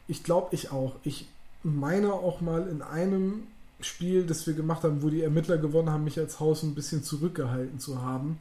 [0.06, 0.96] Ich glaube, ich auch.
[1.02, 1.26] Ich
[1.62, 3.46] meine auch mal in einem
[3.80, 7.02] Spiel, das wir gemacht haben, wo die Ermittler gewonnen haben, mich als Haus ein bisschen
[7.02, 8.38] zurückgehalten zu haben,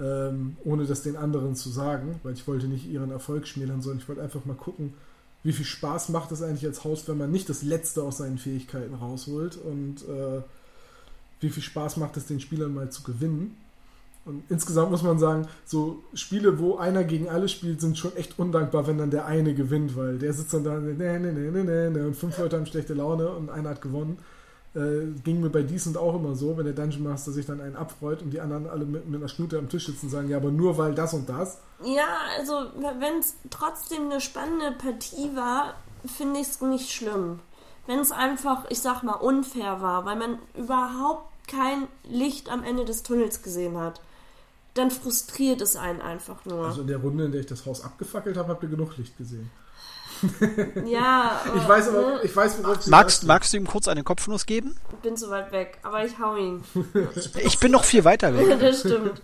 [0.00, 4.00] ähm, ohne das den anderen zu sagen, weil ich wollte nicht ihren Erfolg schmälern, sondern
[4.00, 4.94] ich wollte einfach mal gucken,
[5.44, 8.38] wie viel Spaß macht es eigentlich als Haus, wenn man nicht das Letzte aus seinen
[8.38, 10.42] Fähigkeiten rausholt und äh,
[11.40, 13.56] wie viel Spaß macht es den Spielern mal zu gewinnen.
[14.24, 18.38] Und insgesamt muss man sagen, so Spiele, wo einer gegen alle spielt, sind schon echt
[18.38, 21.64] undankbar, wenn dann der eine gewinnt, weil der sitzt dann da ne, ne, ne, ne,
[21.64, 24.18] ne, ne, und fünf Leute haben schlechte Laune und einer hat gewonnen.
[24.74, 27.76] Äh, ging mir bei Decent auch immer so, wenn der Dungeon Master sich dann einen
[27.76, 30.38] abfreut und die anderen alle mit, mit einer Schnute am Tisch sitzen und sagen, ja,
[30.38, 31.58] aber nur weil das und das.
[31.84, 32.06] Ja,
[32.38, 35.74] also wenn es trotzdem eine spannende Partie war,
[36.06, 37.40] finde ich es nicht schlimm.
[37.86, 42.86] Wenn es einfach, ich sag mal, unfair war, weil man überhaupt kein Licht am Ende
[42.86, 44.00] des Tunnels gesehen hat,
[44.74, 46.64] dann frustriert es einen einfach nur.
[46.64, 49.18] Also in der Runde, in der ich das Haus abgefackelt habe, habt ihr genug Licht
[49.18, 49.50] gesehen.
[50.86, 53.88] Ja, aber, Ich weiß aber, ne, ich weiß, worauf sie Magst, magst du ihm kurz
[53.88, 54.76] eine Kopfnuss geben?
[54.92, 56.62] ich bin zu weit weg, aber ich hau ihn.
[57.44, 58.56] Ich bin noch viel weiter weg.
[58.60, 59.20] das stimmt.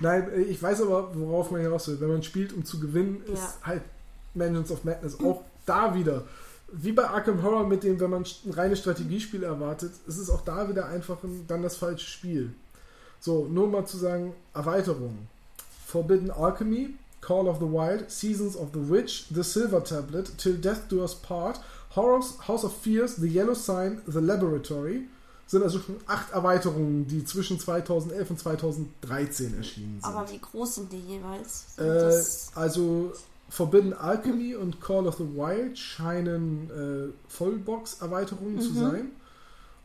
[0.00, 2.00] Nein, äh, ich weiß aber, worauf man hinaus will.
[2.00, 3.66] Wenn man spielt, um zu gewinnen, ist Ja.
[3.68, 3.82] halt
[4.34, 6.24] Mansions of Madness auch da wieder.
[6.72, 10.40] Wie bei Arkham Horror, mit dem, wenn man ein reines Strategiespiel erwartet, ist es auch
[10.40, 12.52] da wieder einfach ein, dann das falsche Spiel.
[13.20, 15.28] So, nur mal zu sagen, Erweiterungen.
[15.86, 16.94] Forbidden Alchemy,
[17.26, 21.14] Call of the Wild, Seasons of the Witch, The Silver Tablet, Till Death Do Us
[21.14, 21.58] Part,
[21.94, 25.06] Horrors, House of Fears, The Yellow Sign, The Laboratory.
[25.46, 30.04] Sind also schon acht Erweiterungen, die zwischen 2011 und 2013 erschienen sind.
[30.04, 31.76] Aber wie groß sind die jeweils?
[31.76, 32.22] Sind Äh,
[32.60, 33.12] also
[33.50, 38.80] Forbidden Alchemy und Call of the Wild scheinen äh, Vollbox-Erweiterungen zu Mhm.
[38.80, 39.08] sein.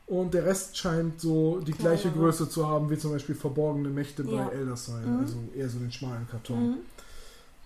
[0.07, 2.23] Und der Rest scheint so die gleiche Kleinere.
[2.31, 4.49] Größe zu haben wie zum Beispiel Verborgene Mächte bei Ja.
[4.49, 5.05] Elder Sign.
[5.13, 5.19] Mhm.
[5.19, 6.67] Also eher so den schmalen Karton.
[6.69, 6.77] Mhm.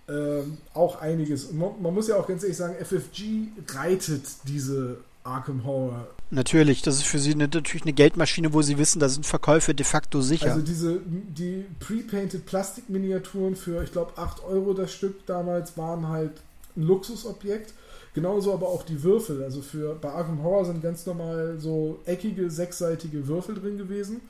[0.10, 1.52] Ähm, auch einiges.
[1.52, 6.08] Man, man muss ja auch ganz ehrlich sagen, FFG reitet diese Arkham Horror.
[6.30, 9.74] Natürlich, das ist für sie eine, natürlich eine Geldmaschine, wo sie wissen, da sind Verkäufe
[9.74, 10.52] de facto sicher.
[10.52, 16.32] Also diese, die pre-painted Plastikminiaturen für, ich glaube, 8 Euro das Stück damals waren halt
[16.76, 17.74] ein Luxusobjekt.
[18.14, 19.44] Genauso aber auch die Würfel.
[19.44, 24.22] Also für bei Arkham Horror sind ganz normal so eckige, sechsseitige Würfel drin gewesen.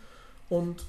[0.49, 0.83] Und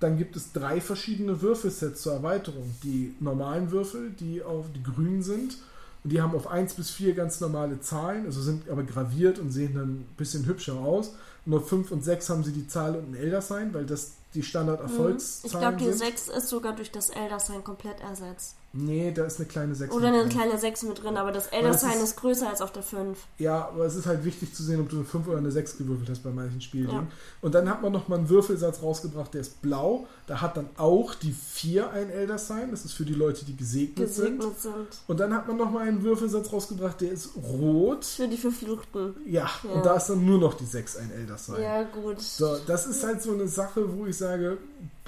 [0.00, 2.74] dann gibt es drei verschiedene Würfelsets zur Erweiterung.
[2.82, 5.58] Die normalen Würfel, die auf die grün sind.
[6.04, 9.50] Und die haben auf 1 bis 4 ganz normale Zahlen, also sind aber graviert und
[9.50, 11.14] sehen dann ein bisschen hübscher aus.
[11.44, 14.38] Nur 5 und 6 haben sie die Zahl und ein Elder Sign, weil das die
[14.38, 14.42] Mhm.
[14.42, 15.98] Ich Standard-Erfolgszahlen glaube, die sind.
[15.98, 18.57] 6 ist sogar durch das Elder Sign komplett ersetzt.
[18.74, 19.94] Nee, da ist eine kleine 6.
[19.94, 20.28] Oder eine drin.
[20.28, 23.18] kleine 6 mit drin, aber das Elder das Sign ist- größer als auf der 5.
[23.38, 25.78] Ja, aber es ist halt wichtig zu sehen, ob du eine 5 oder eine 6
[25.78, 26.90] gewürfelt hast bei manchen Spielen.
[26.90, 27.06] Ja.
[27.40, 30.06] Und dann hat man nochmal einen Würfelsatz rausgebracht, der ist blau.
[30.26, 32.70] Da hat dann auch die 4 ein Elder Sign.
[32.70, 34.38] Das ist für die Leute, die gesegnet, sind.
[34.38, 34.74] Gesegnet sind.
[35.06, 38.04] Und dann hat man nochmal einen Würfelsatz rausgebracht, der ist rot.
[38.04, 39.14] Für die Verfluchten.
[39.26, 39.70] Ja, Ja.
[39.72, 41.62] und da ist dann nur noch die 6 ein Elder Sign.
[41.62, 42.20] Ja, gut.
[42.20, 44.58] So, das ist halt so eine Sache, wo ich sage,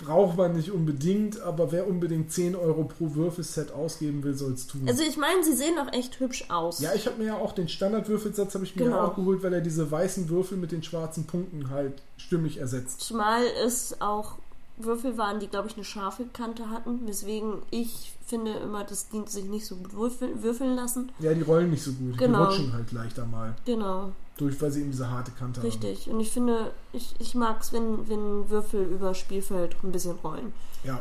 [0.05, 4.67] braucht man nicht unbedingt, aber wer unbedingt 10 Euro pro Würfelset ausgeben will, soll es
[4.67, 4.83] tun.
[4.89, 6.81] Also ich meine, sie sehen auch echt hübsch aus.
[6.81, 8.97] ja, ich habe mir ja auch den Standardwürfelsatz habe ich mir Genau.
[8.97, 13.01] ja auch geholt, weil er diese weißen Würfel mit den schwarzen Punkten halt stimmig ersetzt.
[13.01, 14.39] Zumal es auch
[14.85, 19.29] Würfel waren, die, glaube ich, eine scharfe Kante hatten, weswegen ich finde immer, das dient
[19.29, 21.11] sich nicht so gut würfeln, würfeln lassen.
[21.19, 22.39] Ja, die rollen nicht so gut, Genau.
[22.39, 25.67] die rutschen halt leichter mal Genau, durch, weil sie eben diese harte Kante haben.
[25.69, 26.09] richtig.
[26.09, 30.53] Und ich finde, ich, ich mag es, wenn, wenn Würfel über Spielfeld ein bisschen rollen.
[30.85, 31.01] Ja.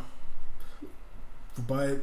[1.55, 1.99] Wobei,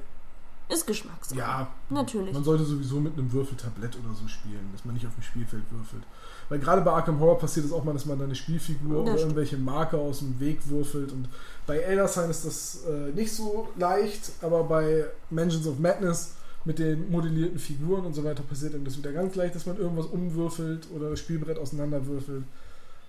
[0.68, 1.38] Ist Geschmackssache.
[1.38, 2.32] ja, Natürlich.
[2.34, 5.62] Man sollte sowieso mit einem Würfeltablett oder so spielen, dass man nicht auf dem Spielfeld
[5.70, 6.02] würfelt.
[6.48, 9.16] Weil gerade bei Arkham Horror passiert es auch mal, dass man da eine Spielfigur oder
[9.16, 11.12] irgendwelche Marker aus dem Weg würfelt.
[11.12, 11.28] Und
[11.66, 16.34] bei Elder Sign ist das äh, nicht so leicht, aber bei Mansions of Madness
[16.64, 19.78] mit den modellierten Figuren und so weiter passiert einem das wieder ganz leicht, dass man
[19.78, 22.44] irgendwas umwürfelt oder das Spielbrett auseinanderwürfelt.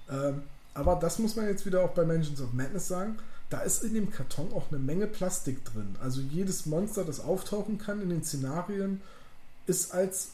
[0.10, 3.18] Ähm, aber das muss man jetzt wieder auch bei Mansions of Madness sagen.
[3.50, 5.96] Da ist in dem Karton auch eine Menge Plastik drin.
[6.02, 9.02] Also jedes Monster, das auftauchen kann in den Szenarien,
[9.66, 10.32] ist als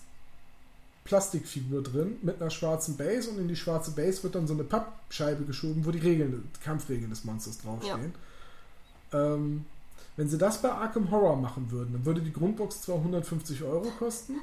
[1.04, 4.64] Plastikfigur drin mit einer schwarzen Base und in die schwarze Base wird dann so eine
[4.64, 8.14] Pappscheibe geschoben, wo die Regeln, die Kampfregeln des Monsters draufstehen.
[9.12, 9.66] Ähm,
[10.16, 13.91] wenn sie das bei Arkham Horror machen würden, dann würde die Grundbox zwar 150 Euro
[13.99, 14.36] kosten,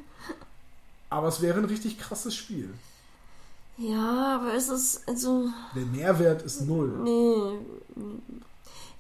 [1.09, 2.69] aber es wäre ein richtig krasses Spiel.
[3.79, 6.91] Ja, aber es ist, also, Der Mehrwert ist null.
[7.03, 7.59] nee.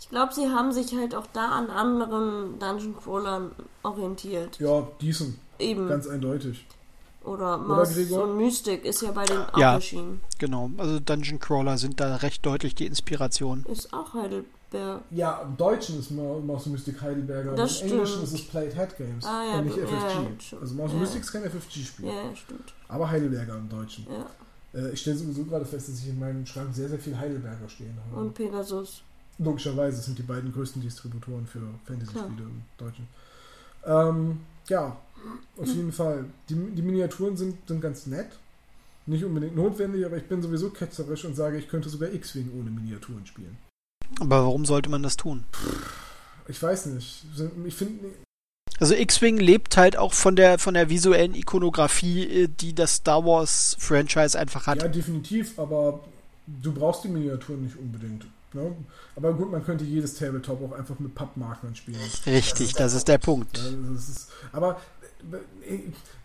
[0.00, 3.50] Ich glaube, sie haben sich halt auch da an anderen Dungeon Crawlern
[3.82, 4.58] orientiert.
[4.58, 5.86] Ja, diesen, Eben.
[5.88, 6.66] ganz eindeutig.
[7.24, 8.24] Oder Mars Gregor?
[8.24, 9.74] und Mystic ist ja bei den auch Ja.
[9.74, 10.20] erschienen.
[10.38, 13.64] Genau, also Dungeon Crawler sind da recht deutlich die Inspiration.
[13.66, 15.02] Ist auch Heidelberg.
[15.10, 18.74] Ja, im Deutschen ist Ma- Mouse and Mystic Heidelberger, Das im Englischen ist es Played
[18.74, 19.92] Head Games Ah, ja, und nicht FFG.
[20.52, 21.00] ja, also Mouse and Ja.
[21.00, 22.72] Mystic ist kein FFG-Spiel, Ja, stimmt.
[22.88, 24.06] aber Heidelberger im Deutschen.
[24.08, 24.80] Ja.
[24.80, 27.68] Äh, ich stelle sowieso gerade fest, dass ich in meinem Schrank sehr, sehr viel Heidelberger
[27.68, 28.20] stehen habe.
[28.22, 29.02] Und Pegasus.
[29.38, 33.08] Logischerweise sind die beiden größten Distributoren für Fantasy-Spiele im Deutschen.
[33.84, 34.96] Ähm, ja,
[35.56, 36.24] auf jeden Fall.
[36.48, 38.28] Die, die Miniaturen sind, sind ganz nett.
[39.06, 42.70] Nicht unbedingt notwendig, aber ich bin sowieso ketzerisch und sage, ich könnte sogar X-Wing ohne
[42.70, 43.56] Miniaturen spielen.
[44.20, 45.44] Aber warum sollte man das tun?
[46.48, 47.24] Ich weiß nicht.
[47.64, 48.04] Ich finde,
[48.78, 53.24] Also X-Wing lebt halt auch von der von der visuellen Ikonografie, äh, die das Star
[53.24, 54.82] Wars Franchise einfach hat.
[54.82, 56.00] ja, definitiv, aber
[56.46, 58.26] du brauchst die Miniaturen nicht unbedingt.
[58.52, 58.74] Ne?
[59.14, 62.00] Aber gut, man könnte jedes Tabletop auch einfach mit Pappmarkern spielen.
[62.26, 63.58] Richtig, das ist der Punkt.
[63.58, 64.80] Ja, das ist, aber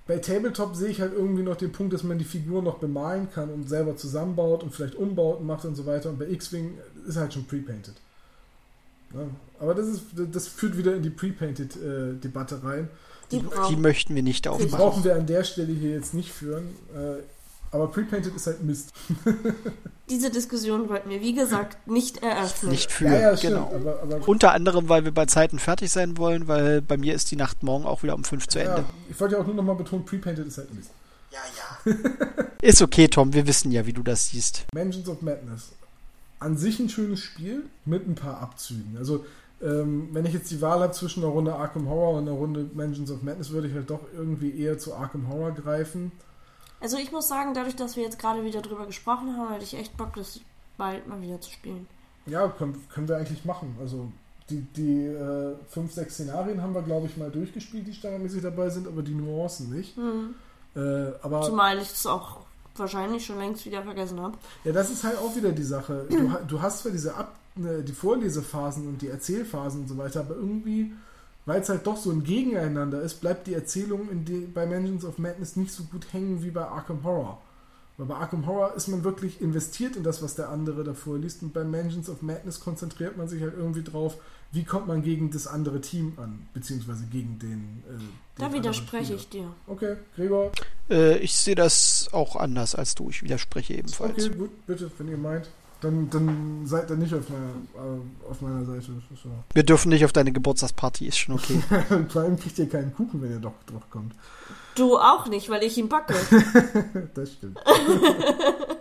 [0.07, 3.29] bei- Tabletop sehe ich halt irgendwie noch den Punkt, dass man die Figur noch bemalen
[3.31, 6.09] kann und selber zusammenbaut und vielleicht Umbauten macht und so weiter.
[6.09, 6.77] Und bei X-Wing
[7.07, 7.95] ist halt schon pre-painted.
[9.13, 9.21] Ja,
[9.59, 12.89] aber das, ist, das führt wieder in die pre-painted-Debatte rein.
[13.31, 13.81] Die Die brauchen.
[13.81, 14.71] möchten wir nicht Die aufmachen.
[14.71, 16.65] brauchen wir an der Stelle hier jetzt nicht führen.
[16.95, 17.21] Äh,
[17.75, 18.91] aber pre-painted ist halt Mist.
[20.09, 22.71] Diese Diskussion wollten wir, wie gesagt, nicht eröffnen.
[22.71, 23.53] Nicht führen, ja, ja, stimmt.
[23.53, 23.71] genau.
[23.73, 27.31] Aber, aber Unter anderem, weil wir bei Zeiten fertig sein wollen, weil bei mir ist
[27.31, 28.81] die Nacht morgen auch wieder um fünf zu Ende.
[28.81, 30.89] ja, ich wollte ja auch nur nochmal betonen, pre-painted ist halt Mist.
[31.31, 31.93] Ja, ja.
[32.61, 34.65] Ist okay, Tom, wir wissen ja, wie du das siehst.
[34.73, 35.73] Mansions of Madness.
[36.39, 38.95] An sich ein schönes Spiel mit ein paar Abzügen.
[38.97, 39.25] Also
[39.61, 42.69] Ähm, wenn ich jetzt die Wahl habe zwischen einer Runde Arkham Horror und einer Runde
[42.73, 46.11] Mansions of Madness, würde ich halt doch irgendwie eher zu Arkham Horror greifen.
[46.81, 49.75] Also ich muss sagen, dadurch, dass wir jetzt gerade wieder drüber gesprochen haben, hätte ich
[49.75, 50.39] echt Bock, das
[50.77, 51.87] bald mal wieder zu spielen.
[52.25, 53.75] Ja, können, können wir eigentlich machen.
[53.79, 54.11] Also
[54.49, 58.69] die, die äh, fünf, sechs Szenarien haben wir, glaube ich, mal durchgespielt, die standardmäßig dabei
[58.69, 59.97] sind, aber die Nuancen nicht.
[59.97, 60.35] Mhm.
[60.75, 62.41] Äh, aber Zumal ich es auch
[62.75, 64.37] wahrscheinlich schon längst wieder vergessen habe.
[64.65, 66.05] ja, das ist halt auch wieder die Sache.
[66.09, 70.21] Du, du hast zwar diese Ab ne, die Vorlesephasen und die Erzählphasen und so weiter,
[70.21, 70.93] aber irgendwie,
[71.45, 75.05] weil es halt doch so ein Gegeneinander ist, bleibt die Erzählung in die, bei Mansions
[75.05, 77.41] of Madness nicht so gut hängen wie bei Arkham Horror.
[77.97, 81.43] Weil bei Arkham Horror ist man wirklich investiert in das, was der andere davor liest.
[81.43, 84.17] Und bei Mansions of Madness konzentriert man sich halt irgendwie drauf,
[84.51, 87.83] wie kommt man gegen das andere Team an, beziehungsweise gegen den.
[87.87, 89.53] Äh, den Da widerspreche ich dir.
[89.67, 90.51] Okay, Gregor.
[90.89, 93.09] Äh, ich sehe das auch anders als du.
[93.09, 94.25] Ich widerspreche ebenfalls.
[94.25, 95.47] Okay, gut, bitte, wenn ihr meint.
[95.81, 97.49] Dann, dann seid ihr nicht auf meiner,
[97.85, 98.91] äh, auf meiner Seite.
[99.23, 101.61] Ja- Wir dürfen nicht auf deine Geburtstagsparty, ist schon okay.
[102.09, 104.13] Vor allem kriegt ihr keinen Kuchen, wenn ihr doch drauf kommt.
[104.75, 106.15] Du auch nicht, weil ich ihn backe.
[107.13, 107.59] Das stimmt.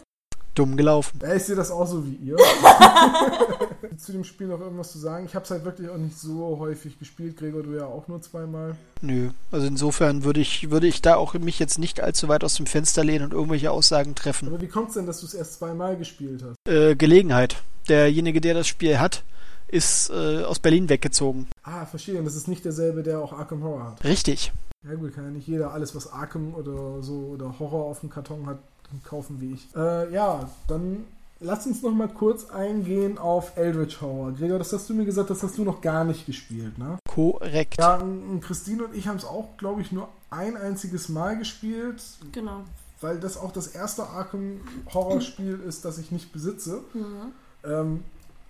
[0.55, 1.19] Dumm gelaufen.
[1.23, 2.37] Ja, ich sehe das auch so wie ihr.
[3.99, 5.25] Zu dem Spiel noch irgendwas zu sagen?
[5.27, 7.37] Ich habe es halt wirklich auch nicht so häufig gespielt.
[7.37, 8.77] Gregor, du ja auch nur zweimal.
[9.03, 9.31] Nö.
[9.53, 12.67] Also insofern würde ich, würde ich da auch mich jetzt nicht allzu weit aus dem
[12.67, 14.49] Fenster lehnen und irgendwelche Aussagen treffen.
[14.49, 16.57] Aber wie kommt es denn, dass du es erst zweimal gespielt hast?
[16.69, 17.63] Äh, Gelegenheit.
[17.89, 19.23] Derjenige, der das Spiel hat,
[19.69, 21.49] ist äh, aus Berlin weggezogen.
[21.63, 22.19] Ah, verstehe.
[22.19, 24.05] Und das ist nicht derselbe, der auch Arkham Horror hat.
[24.05, 24.53] Richtig.
[24.87, 28.11] Ja gut, kann ja nicht jeder alles, was Arkham oder so oder Horror auf dem
[28.11, 28.59] Karton hat,
[29.03, 29.69] kaufen wie ich.
[29.75, 31.05] Äh, ja, dann
[31.41, 34.33] lass uns noch mal kurz eingehen auf Eldritch Horror.
[34.33, 36.99] Gregor, das hast du mir gesagt, das hast du noch gar nicht gespielt, ne?
[37.09, 37.77] Korrekt.
[37.79, 42.03] Ja, und Christine und ich haben es auch, glaube ich, nur ein einziges Mal gespielt,
[42.33, 42.65] genau.
[43.01, 44.61] weil das auch das erste Arkham
[44.93, 46.81] Horror-Spiel ist, das ich nicht besitze.
[46.93, 47.33] Mhm.
[47.65, 48.05] Ähm,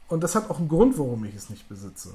[0.09, 2.11] und das hat auch einen Grund, warum ich es nicht besitze.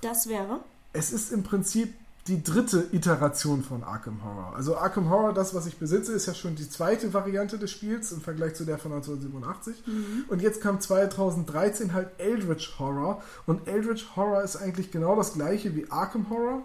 [0.00, 0.60] Das wäre.
[0.92, 1.94] Es ist im Prinzip
[2.26, 4.54] die dritte Iteration von Arkham Horror.
[4.56, 8.12] Also Arkham Horror, das, was ich besitze, ist ja schon die zweite Variante des Spiels
[8.12, 9.82] im Vergleich zu der von 1987.
[10.28, 13.22] Und jetzt kam 2013 halt Eldritch Horror.
[13.46, 16.62] Und Eldritch Horror ist eigentlich genau das gleiche wie Arkham Horror,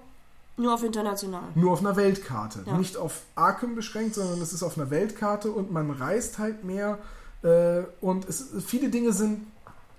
[0.55, 1.43] Nur auf international.
[1.55, 2.59] nur auf einer Weltkarte.
[2.65, 2.77] Ja.
[2.77, 6.99] Nicht auf Arkham beschränkt, sondern es ist auf einer Weltkarte und man reist halt mehr.
[7.43, 9.45] Äh, und es, viele Dinge sind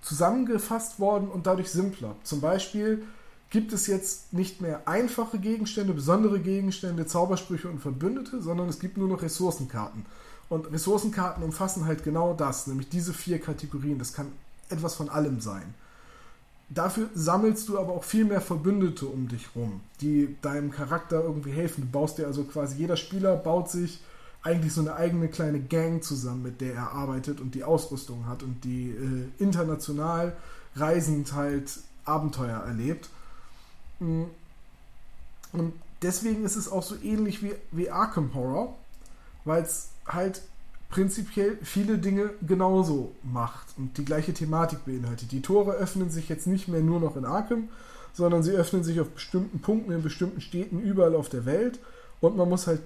[0.00, 2.16] zusammengefasst worden und dadurch simpler.
[2.22, 3.02] Zum Beispiel
[3.51, 8.96] gibt es jetzt nicht mehr einfache Gegenstände, besondere Gegenstände, Zaubersprüche und Verbündete, sondern es gibt
[8.96, 10.07] nur noch Ressourcenkarten.
[10.48, 13.98] Und Ressourcenkarten umfassen halt genau das, nämlich diese vier Kategorien.
[13.98, 14.32] Das kann
[14.68, 15.74] etwas von allem sein.
[16.68, 21.51] Dafür sammelst du aber auch viel mehr Verbündete um dich rum, die deinem Charakter irgendwie
[21.51, 21.82] helfen.
[21.82, 24.01] Du baust dir also quasi, jeder Spieler baut sich
[24.42, 28.44] eigentlich so eine eigene kleine Gang zusammen, mit der er arbeitet und die Ausrüstung hat
[28.44, 30.36] und die äh, international
[30.76, 33.11] reisend halt Abenteuer erlebt.
[34.01, 34.24] Mm.
[35.53, 35.72] Und
[36.03, 38.74] deswegen ist es auch so ähnlich wie, wie Arkham Horror,
[39.44, 40.42] weil es halt
[40.90, 45.32] prinzipiell viele Dinge genauso macht und die gleiche Thematik beinhaltet.
[45.32, 47.68] Die Tore öffnen sich jetzt nicht mehr nur noch in Arkham,
[48.12, 51.78] sondern sie öffnen sich auf bestimmten Punkten in bestimmten Städten überall auf der Welt
[52.20, 52.80] und man muss halt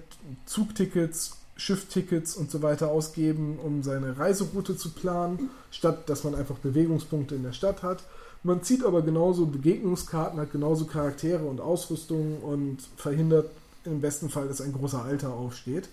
[0.45, 6.57] Zugtickets, Schifftickets und so weiter ausgeben, um seine Reiseroute zu planen, statt dass man einfach
[6.57, 8.03] Bewegungspunkte in der Stadt hat.
[8.45, 13.49] Man zieht aber genauso Begegnungskarten, hat genauso Charaktere und Ausrüstung und verhindert
[13.85, 15.89] im besten Fall, dass ein großer Alter aufsteht.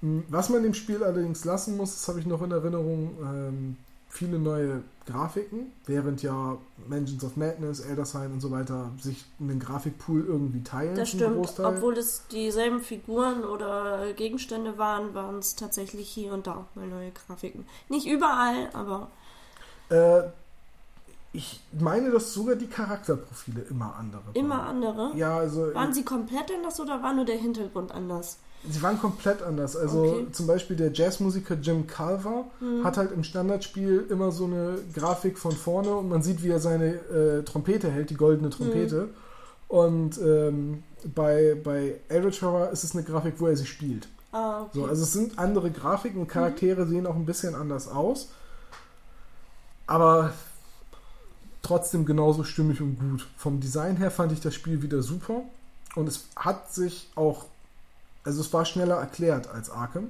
[0.00, 3.76] Hm, Was man dem Spiel allerdings lassen muss, das habe ich noch in Erinnerung, ähm,
[4.08, 9.58] viele neue Grafiken, während ja Mansions of Madness, Elder Sign und so weiter sich einen
[9.58, 10.94] Grafikpool irgendwie teilen.
[10.94, 11.58] Das stimmt.
[11.58, 16.86] Obwohl es dieselben Figuren oder Gegenstände waren, waren es tatsächlich hier und da auch mal
[16.86, 17.66] neue Grafiken.
[17.88, 19.10] Nicht überall, aber
[19.88, 20.22] Äh,
[21.34, 24.34] ich meine, dass sogar die Charakterprofile immer andere waren.
[24.34, 25.12] immer andere.
[25.16, 28.38] Ja, also Waren sie komplett anders oder war nur der Hintergrund anders?
[28.68, 29.74] sie waren komplett anders.
[29.76, 30.26] Also Okay.
[30.30, 32.84] zum Beispiel der Jazzmusiker Jim Calver Mhm.
[32.84, 36.60] hat halt im Standardspiel immer so eine Grafik von vorne und man sieht, wie er
[36.60, 39.08] seine äh, Trompete hält, die goldene Trompete.
[39.68, 40.82] Und ähm,
[41.14, 44.06] bei, bei Eldritch Horror ist es eine Grafik, wo er sie spielt.
[44.32, 44.70] Ah, okay.
[44.74, 48.28] So, also es sind andere Grafiken und Charaktere sehen auch ein bisschen anders aus.
[49.86, 50.32] Aber
[51.62, 53.26] trotzdem genauso stimmig und gut.
[53.36, 55.42] Vom Design her fand ich das Spiel wieder super.
[55.94, 57.44] Und es hat sich auch,
[58.24, 60.08] also es war schneller erklärt als Arkham.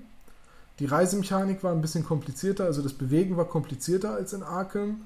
[0.79, 5.03] Die Reisemechanik war ein bisschen komplizierter, also das Bewegen war komplizierter als in Arkham.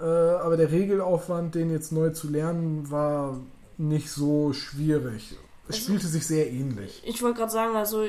[0.00, 3.36] Äh, aber der Regelaufwand, den jetzt neu zu lernen, war
[3.76, 5.36] nicht so schwierig.
[5.68, 7.02] Es Also- spielte sich sehr ähnlich.
[7.06, 8.04] Ich wollte gerade sagen, also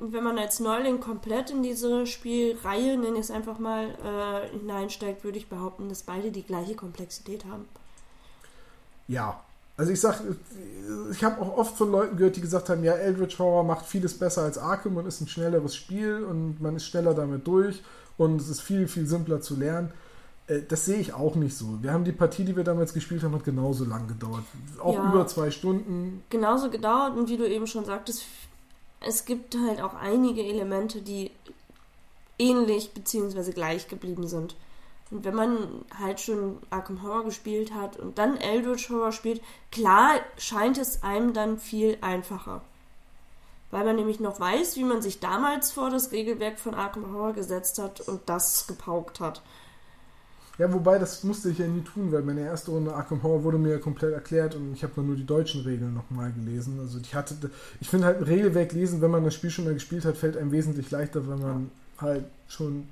[0.00, 5.24] wenn man als Neuling komplett in diese Spielreihe, nenne ich es einfach mal, äh, hineinsteigt,
[5.24, 7.66] würde ich behaupten, dass beide die gleiche Komplexität haben.
[9.08, 9.40] Ja.
[9.76, 10.20] Also ich sag,
[11.10, 14.18] ich habe auch oft von Leuten gehört, die gesagt haben, ja, Eldritch Horror macht vieles
[14.18, 17.82] besser als Arkham und ist ein schnelleres Spiel und man ist schneller damit durch
[18.18, 19.90] und es ist viel, viel simpler zu lernen.
[20.46, 21.78] Äh, Das sehe ich auch nicht so.
[21.82, 24.44] Wir haben die Partie, die wir damals gespielt haben, hat genauso lang gedauert.
[24.78, 25.08] Auch Ja.
[25.10, 26.22] über zwei Stunden.
[26.28, 28.24] genauso gedauert und wie du eben schon sagtest,
[29.04, 31.30] es gibt halt auch einige Elemente, die
[32.38, 33.52] ähnlich bzw.
[33.52, 34.56] gleich geblieben sind.
[35.10, 40.20] Und wenn man halt schon Arkham Horror gespielt hat und dann Eldritch Horror spielt, klar
[40.38, 42.62] scheint es einem dann viel einfacher.
[43.70, 47.34] Weil man nämlich noch weiß, wie man sich damals vor das Regelwerk von Arkham Horror
[47.34, 49.42] gesetzt hat und das gepaukt hat.
[50.62, 53.58] Ja, wobei, das musste ich ja nie tun, weil meine erste Runde Arkham Horror wurde
[53.58, 56.78] mir ja komplett erklärt und ich habe dann nur die deutschen Regeln nochmal gelesen.
[56.78, 57.34] Also ich hatte,
[57.80, 60.36] ich finde halt ein Regelwerk lesen, wenn man das Spiel schon mal gespielt hat, fällt
[60.36, 62.86] einem wesentlich leichter, wenn man halt schon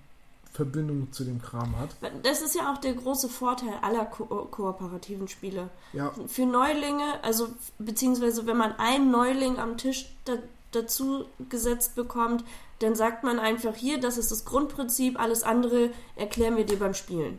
[0.53, 1.91] Verbindung zu dem Kram hat.
[2.25, 5.71] Das ist ja auch der große Vorteil aller ko kooperativen Spiele.
[5.93, 10.33] Ja, für Neulinge, also beziehungsweise wenn man einen Neuling am Tisch da,
[10.73, 12.43] dazu gesetzt bekommt,
[12.81, 16.95] dann sagt man einfach hier, das ist das Grundprinzip, alles andere erklären wir dir beim
[16.95, 17.39] Spielen.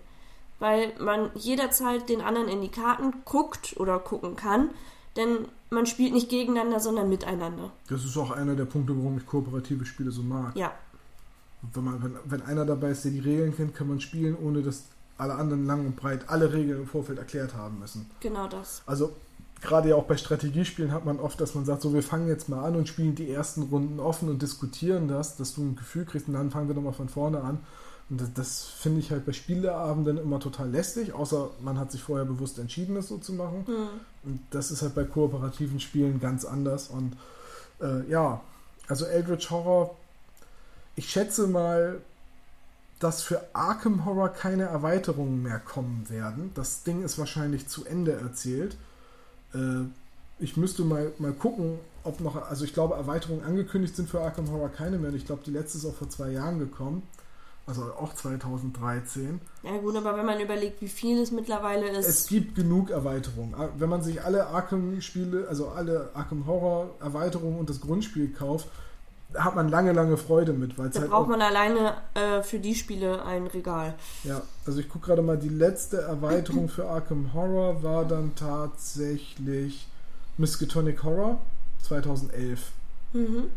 [0.62, 4.70] Weil man jederzeit den anderen in die Karten guckt oder gucken kann,
[5.18, 7.72] denn man spielt nicht gegeneinander, sondern miteinander.
[7.90, 10.56] das ist auch einer der Punkte, warum ich kooperative Spiele so mag.
[10.56, 10.72] Ja,
[11.74, 14.62] Wenn, man, wenn, wenn einer dabei ist, der die Regeln kennt, kann man spielen, ohne
[14.62, 14.84] dass
[15.18, 18.10] alle anderen lang und breit alle Regeln im Vorfeld erklärt haben müssen.
[18.20, 18.84] genau das.
[18.86, 19.16] Also
[19.62, 22.50] gerade ja auch bei Strategiespielen hat man oft, dass man sagt, so wir fangen jetzt
[22.50, 26.06] mal an und spielen die ersten Runden offen und diskutieren das, dass du ein Gefühl
[26.06, 27.60] kriegst und dann fangen wir nochmal von vorne an.
[28.12, 32.04] Und das, das finde ich halt bei Spieleabenden immer total lästig, außer man hat sich
[32.04, 33.64] vorher bewusst entschieden, das so zu machen.
[34.24, 36.90] Und das ist halt bei kooperativen Spielen ganz anders.
[36.90, 37.16] Und
[37.82, 38.42] äh, ja,
[38.90, 39.96] also Eldritch Horror,
[40.98, 42.02] ich schätze mal,
[43.00, 46.52] dass für Arkham Horror keine Erweiterungen mehr kommen werden.
[46.54, 48.76] Das Ding ist wahrscheinlich zu Ende erzählt.
[49.54, 49.86] Äh,
[50.40, 54.52] ich müsste mal, mal gucken, ob noch, also ich glaube, Erweiterungen angekündigt sind für Arkham
[54.52, 55.12] Horror keine mehr.
[55.12, 57.04] Und ich glaube, die letzte ist auch vor zwei Jahren gekommen.
[57.68, 59.40] Also auch 2013.
[59.64, 62.08] Ja gut, aber wenn man überlegt, wie viel es mittlerweile ist.
[62.08, 63.54] Es gibt genug Erweiterungen.
[63.78, 68.68] Wenn man sich alle Arkham-Spiele, also alle Arkham Horror-Erweiterungen und das Grundspiel kauft,
[69.36, 72.42] hat man lange, lange Freude mit, weil es da halt braucht auch, man alleine äh,
[72.44, 73.94] für die Spiele ein Regal.
[74.26, 79.88] ja, also ich gucke gerade mal, die letzte Erweiterung für Arkham Horror war dann tatsächlich
[80.38, 81.40] Miskatonic Horror
[81.84, 82.60] 2011
[83.14, 83.50] Mhm.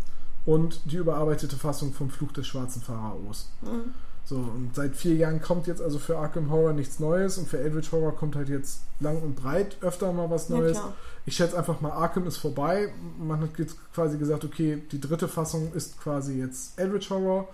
[0.47, 3.49] Und die überarbeitete Fassung vom Fluch des schwarzen Pharaos.
[3.62, 3.92] Mhm.
[4.26, 7.59] So, und seit vier Jahren kommt jetzt also für Arkham Horror nichts Neues und für
[7.59, 10.78] Eldritch Horror kommt halt jetzt lang und breit öfter mal was Ja, Neues.
[10.78, 10.95] klar.
[11.26, 12.90] ich schätze einfach mal, Arkham ist vorbei.
[13.18, 17.49] Man hat jetzt quasi gesagt, okay, die dritte Fassung ist quasi jetzt Eldritch Horror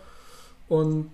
[0.69, 1.11] und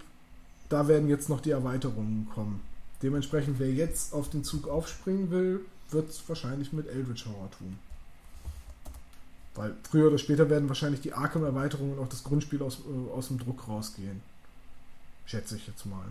[0.69, 2.61] da werden jetzt noch die Erweiterungen kommen.
[3.03, 5.61] Dementsprechend, wer jetzt auf den Zug aufspringen will,
[5.91, 7.79] wird es wahrscheinlich mit Eldritch Horror tun.
[9.57, 13.29] Weil früher oder später werden wahrscheinlich die Arkham-Erweiterungen und auch das Grundspiel aus, äh, aus
[13.29, 14.21] dem Druck rausgehen.
[15.25, 16.05] Schätze ich jetzt mal.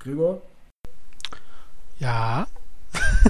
[0.00, 0.42] Gregor?
[1.98, 2.46] Ja.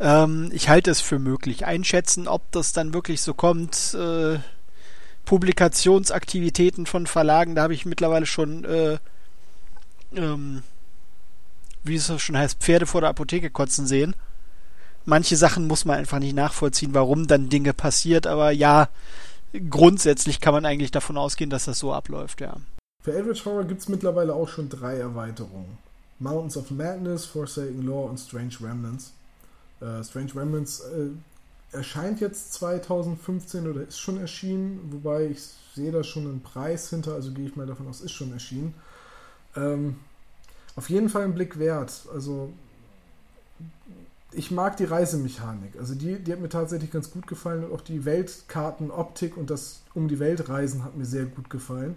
[0.00, 1.66] ähm, ich halte es für möglich.
[1.66, 3.94] Einschätzen, ob das dann wirklich so kommt.
[3.94, 4.38] Äh,
[5.24, 8.98] Publikationsaktivitäten von Verlagen, da habe ich mittlerweile schon, äh,
[10.14, 10.62] ähm,
[11.84, 14.16] wie es schon heißt, Pferde vor der Apotheke kotzen sehen.
[15.08, 18.90] Manche Sachen muss man einfach nicht nachvollziehen, warum dann Dinge passiert, aber ja,
[19.70, 22.58] grundsätzlich kann man eigentlich davon ausgehen, dass das so abläuft, ja.
[23.02, 25.78] Für Eldritch Horror gibt es mittlerweile auch schon drei Erweiterungen.
[26.18, 29.14] Mountains of Madness, Forsaken Law und Strange Remnants.
[29.80, 31.08] Äh, Strange Remnants äh,
[31.74, 35.40] erscheint jetzt 2015 oder ist schon erschienen, wobei ich
[35.74, 38.74] sehe da schon einen Preis hinter, also gehe ich mal davon aus, ist schon erschienen.
[39.56, 39.96] Ähm,
[40.76, 42.02] auf jeden Fall ein Blick wert.
[42.12, 42.52] Also
[44.32, 45.76] ich mag die Reisemechanik.
[45.78, 49.82] Also die, die hat mir tatsächlich ganz gut gefallen und auch die Weltkartenoptik und das
[49.94, 51.96] um die Welt reisen hat mir sehr gut gefallen.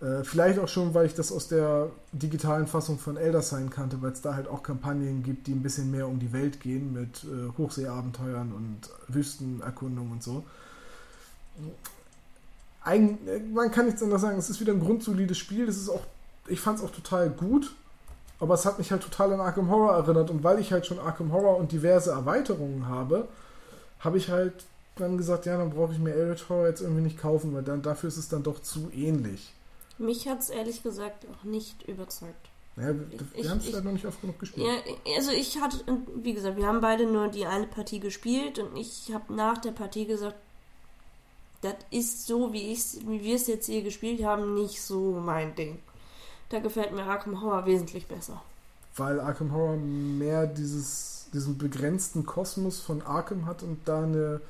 [0.00, 4.00] Äh, vielleicht auch schon, weil ich das aus der digitalen Fassung von Elder Sign kannte,
[4.02, 6.92] weil es da halt auch Kampagnen gibt, die ein bisschen mehr um die Welt gehen
[6.92, 10.44] mit äh, Hochseeabenteuern und Wüstenerkundung und so.
[12.82, 14.38] Eig äh, man kann nichts anderes sagen.
[14.38, 15.66] Es ist wieder ein grundsolides Spiel.
[15.66, 16.02] Das ist auch,
[16.48, 17.74] ich fand es auch total gut.
[18.40, 20.30] Aber es hat mich halt total an Arkham Horror erinnert.
[20.30, 23.28] Und weil ich halt schon Arkham Horror und diverse Erweiterungen habe,
[24.00, 24.64] habe ich halt
[24.96, 27.82] dann gesagt, ja, dann brauche ich mir Eldritch Horror jetzt irgendwie nicht kaufen, weil dann
[27.82, 29.52] dafür ist es dann doch zu ähnlich.
[29.98, 32.48] Mich hat es ehrlich gesagt auch nicht überzeugt.
[32.76, 32.94] Naja,
[33.34, 34.66] wir haben es halt noch nicht oft genug gespielt.
[34.66, 35.78] Ja, also ich hatte,
[36.16, 39.70] wie gesagt, wir haben beide nur die eine Partie gespielt und ich habe nach der
[39.70, 40.36] Partie gesagt,
[41.60, 45.54] das ist so, wie, ich's, wie wir es jetzt hier gespielt haben, nicht so mein
[45.54, 45.78] Ding.
[46.50, 48.42] Da gefällt mir Arkham Horror wesentlich besser.
[48.96, 54.40] weil Arkham Horror mehr dieses, diesen begrenzten Kosmos von Arkham hat und da eine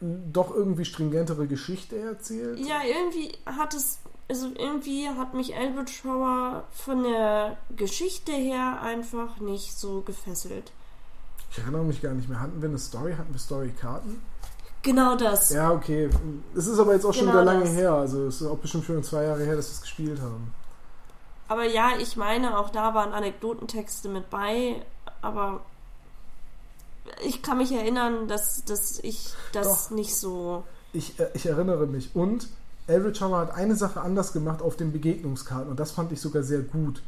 [0.00, 2.58] doch irgendwie stringentere Geschichte erzählt.
[2.58, 3.98] Ja, irgendwie hat es,
[4.28, 10.72] also irgendwie hat mich Eldritch Horror von der Geschichte her einfach nicht so gefesselt.
[11.50, 12.40] Ich erinnere mich gar nicht mehr.
[12.40, 13.14] Hatten wir eine Story?
[13.16, 14.20] Hatten wir Story-Karten?
[14.82, 15.50] Genau das.
[15.50, 16.10] Ja, okay.
[16.54, 17.72] Es ist aber jetzt auch schon Genau wieder lange das.
[17.74, 17.92] her.
[17.92, 20.52] Also es ist auch bestimmt schon zwei Jahre her, dass wir es gespielt haben.
[21.54, 24.82] Aber ja, ich meine, auch da waren Anekdotentexte mit bei,
[25.22, 25.60] aber
[27.24, 29.94] ich kann mich erinnern, dass, dass ich das Doch.
[29.94, 30.64] nicht so.
[30.92, 32.16] Ich, äh, ich erinnere mich.
[32.16, 32.48] Und
[32.88, 36.42] Eldritch Horror hat eine Sache anders gemacht auf den Begegnungskarten und das fand ich sogar
[36.42, 37.02] sehr gut.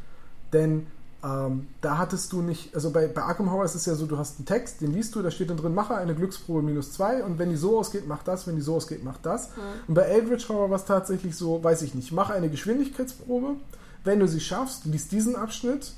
[0.53, 0.87] Denn
[1.25, 4.17] ähm, da hattest du nicht, also bei, bei Arkham Horror ist es ja so, du
[4.17, 7.21] hast einen Text, den liest du, da steht dann drin, mache eine Glücksprobe minus zwei
[7.21, 9.49] und wenn die so ausgeht, mach das, wenn die so ausgeht, mach das.
[9.89, 13.57] Und bei Eldritch Horror war es tatsächlich so, weiß ich nicht, mache eine Geschwindigkeitsprobe,
[14.03, 15.93] wenn du sie schaffst, liest diesen Abschnitt,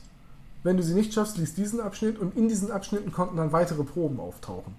[0.64, 3.84] wenn du sie nicht schaffst, liest diesen Abschnitt und in diesen Abschnitten konnten dann weitere
[3.84, 4.76] Proben auftauchen.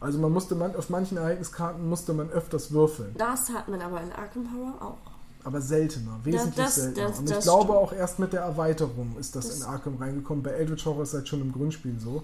[0.00, 4.00] Also man musste man, auf manchen Ereigniskarten musste man öfters würfeln, Das hat man aber
[4.02, 4.98] in Arkham Horror auch.
[5.46, 7.08] aber seltener, wesentlich das- seltener.
[7.08, 7.78] das- und ich das glaube stimmt.
[7.78, 10.42] auch erst mit der Erweiterung ist das, Das- in Arkham reingekommen.
[10.42, 12.22] Bei Eldritch Horror ist es halt schon im Grundspiel so.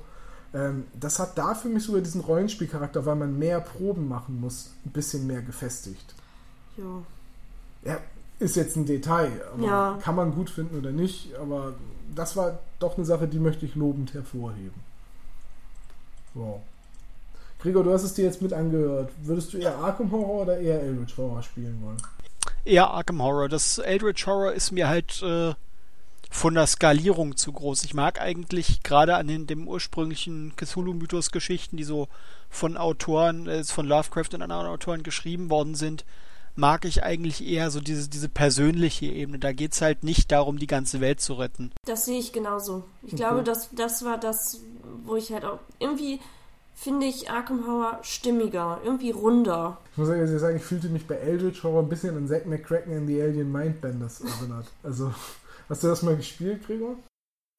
[0.52, 4.70] Ähm, das hat da für mich sogar diesen Rollenspielcharakter, weil man mehr Proben machen muss,
[4.84, 6.14] ein bisschen mehr gefestigt.
[6.76, 6.84] Ja.
[7.92, 7.98] Ja,
[8.40, 9.98] ist jetzt ein Detail, aber Ja.
[10.02, 11.74] kann man gut finden oder nicht, aber
[12.14, 14.82] das war doch eine Sache, die möchte ich lobend hervorheben.
[16.34, 16.60] Wow.
[17.60, 19.10] Gregor, du hast es dir jetzt mit angehört.
[19.22, 21.98] Würdest du eher Arkham Horror oder eher Eldritch Horror spielen wollen?
[22.64, 23.48] Eher Arkham Horror.
[23.48, 25.52] Das Eldritch Horror ist mir halt äh,
[26.30, 27.84] von der Skalierung zu groß.
[27.84, 32.08] Ich mag eigentlich gerade an den, dem ursprünglichen Cthulhu-Mythos-Geschichten, die so
[32.48, 36.04] von Autoren, äh, von Lovecraft und anderen Autoren geschrieben worden sind,
[36.56, 39.38] mag ich eigentlich eher so diese, diese persönliche Ebene.
[39.38, 41.70] Da geht's halt nicht darum, die ganze Welt zu retten.
[41.86, 42.84] Das sehe ich genauso.
[43.02, 43.16] Ich Okay.
[43.16, 44.60] glaube, das, das war das,
[45.04, 45.58] wo ich halt auch.
[45.78, 46.20] Irgendwie
[46.74, 49.78] finde ich Arkham Horror stimmiger, irgendwie runder.
[49.92, 52.96] Ich muss ehrlich sagen, ich fühlte mich bei Eldritch Horror ein bisschen an Zack McCracken
[52.96, 54.66] and the Alien Mindbenders erinnert.
[54.82, 55.12] Also,
[55.68, 56.96] hast du das mal gespielt, Gregor?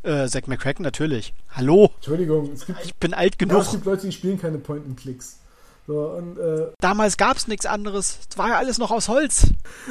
[0.04, 1.36] Äh, Zack McCracken natürlich.
[1.52, 3.62] Hallo, Entschuldigung, es gibt, ich bin alt ja, genug.
[3.62, 5.38] es gibt Leute, die spielen keine Point-and-Clicks.
[5.92, 8.20] So, und, äh, Damals gab's nichts anderes.
[8.30, 9.48] Es war ja alles noch aus Holz.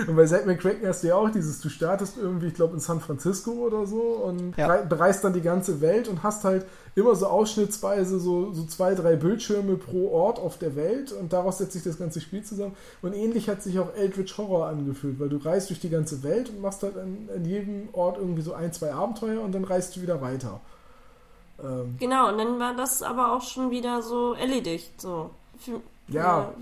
[0.06, 2.80] Und bei Zack McCracken hast du ja auch dieses, du startest irgendwie, ich glaube, in
[2.80, 4.66] San Francisco oder so und Ja.
[4.66, 8.94] rei- bereist dann die ganze Welt und hast halt immer so ausschnittsweise so, so zwei,
[8.94, 12.74] drei Bildschirme pro Ort auf der Welt und daraus setzt sich das ganze Spiel zusammen.
[13.02, 16.48] Und ähnlich hat sich auch Eldritch Horror angefühlt, weil du reist durch die ganze Welt
[16.48, 19.96] und machst halt an, an jedem Ort irgendwie so ein, zwei Abenteuer und dann reist
[19.96, 20.60] du wieder weiter.
[21.62, 24.98] Ähm, Genau, und dann war das aber auch schon wieder so erledigt.
[25.00, 25.30] So.
[25.58, 25.80] Für,
[26.14, 26.52] Ja.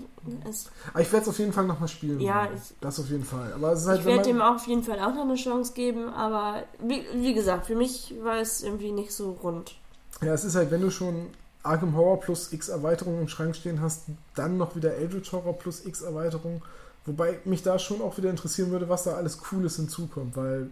[0.93, 2.19] aber ich werde es auf jeden Fall nochmal spielen.
[2.19, 3.53] Ja, ich- das auf jeden Fall.
[3.53, 5.73] Aber es ist halt, ich werde dem auch auf jeden Fall auch noch eine Chance
[5.73, 9.75] geben, aber wie, wie gesagt, für mich war es irgendwie nicht so rund.
[10.21, 11.27] Ja, es ist halt, wenn du schon
[11.63, 14.03] Arkham Horror plus X Erweiterungen im Schrank stehen hast,
[14.35, 16.61] dann noch wieder Eldritch Horror plus X Erweiterungen.
[17.05, 20.69] Wobei mich da schon auch wieder interessieren würde, was da alles Cooles hinzukommt, weil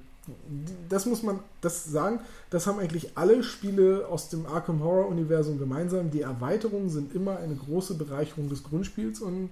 [0.89, 2.19] das muss man das sagen,
[2.49, 6.11] das haben eigentlich alle Spiele aus dem Arkham Horror Universum gemeinsam.
[6.11, 9.49] Die Erweiterungen sind immer eine große Bereicherung des Grundspiels und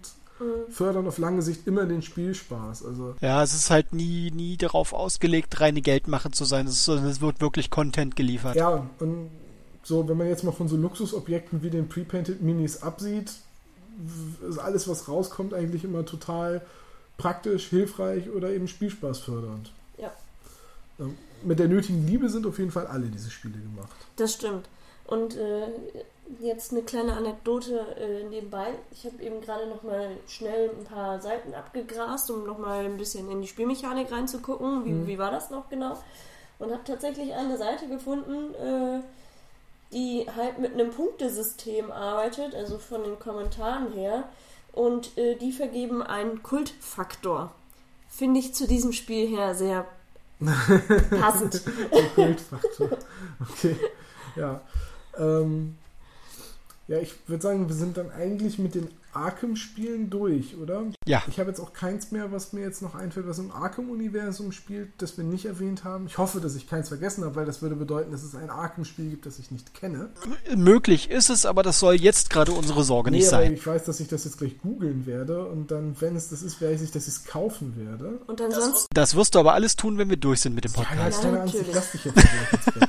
[0.70, 2.86] fördern auf lange Sicht immer den Spielspaß.
[2.86, 6.68] Also Ja, es ist halt nie, nie darauf ausgelegt, reine Geldmache zu sein.
[6.68, 8.56] Es, ist, so- es wird wirklich Content geliefert.
[8.58, 9.30] Ja, und
[9.84, 13.32] so, wenn man jetzt mal von so Luxusobjekten wie den Pre-Painted Minis absieht,
[14.50, 16.62] ist alles, was rauskommt, eigentlich immer total
[17.18, 19.72] praktisch, hilfreich oder eben Spielspaß fördernd.
[21.00, 23.96] Ähm, Mit der nötigen Liebe sind auf jeden Fall alle diese Spiele gemacht.
[24.16, 24.68] Das stimmt.
[25.06, 25.68] Und äh,
[26.40, 28.68] jetzt eine kleine Anekdote äh, nebenbei.
[28.92, 32.98] Ich habe eben gerade noch mal schnell ein paar Seiten abgegrast, um noch mal ein
[32.98, 34.86] bisschen in die Spielmechanik reinzugucken.
[34.86, 35.08] Wie, Mhm.
[35.08, 35.98] wie war das noch genau?
[36.58, 39.02] Und habe tatsächlich eine Seite gefunden, äh,
[39.94, 44.24] die halt mit einem Punktesystem arbeitet, also von den Kommentaren her.
[44.74, 47.52] Und äh, die vergeben einen Kultfaktor.
[48.10, 49.86] Finde ich zu diesem Spiel her sehr
[50.40, 51.62] passend.
[51.94, 52.90] Der Kultfaktor.
[53.40, 53.76] Okay,
[54.36, 54.62] ja.
[55.18, 55.78] Ähm,
[56.88, 60.84] ja, ich würde sagen, wir sind dann eigentlich mit den Arkham-Spielen durch, oder?
[61.08, 61.24] Ja.
[61.30, 64.90] Ich habe jetzt auch keins mehr, was mir jetzt noch einfällt, was im Arkham-Universum spielt,
[64.98, 66.06] das wir nicht erwähnt haben.
[66.08, 69.10] Ich hoffe, dass ich keins vergessen habe, weil das würde bedeuten, dass es ein Arkham-Spiel
[69.10, 70.10] gibt, das ich nicht kenne.
[70.54, 73.54] Möglich ist es, aber das soll jetzt gerade unsere Sorge nicht aber sein.
[73.54, 76.62] ich weiß, dass ich das jetzt gleich googeln werde und dann, wenn es das ist,
[76.62, 78.20] weiß ich, dass ich es kaufen werde.
[78.28, 80.80] Und ansonsten Das wirst du aber alles tun, wenn wir durch sind mit dem Ja,
[80.84, 81.22] Podcast.
[81.22, 81.76] keine Angst, ich natürlich.
[81.76, 82.18] lass dich jetzt.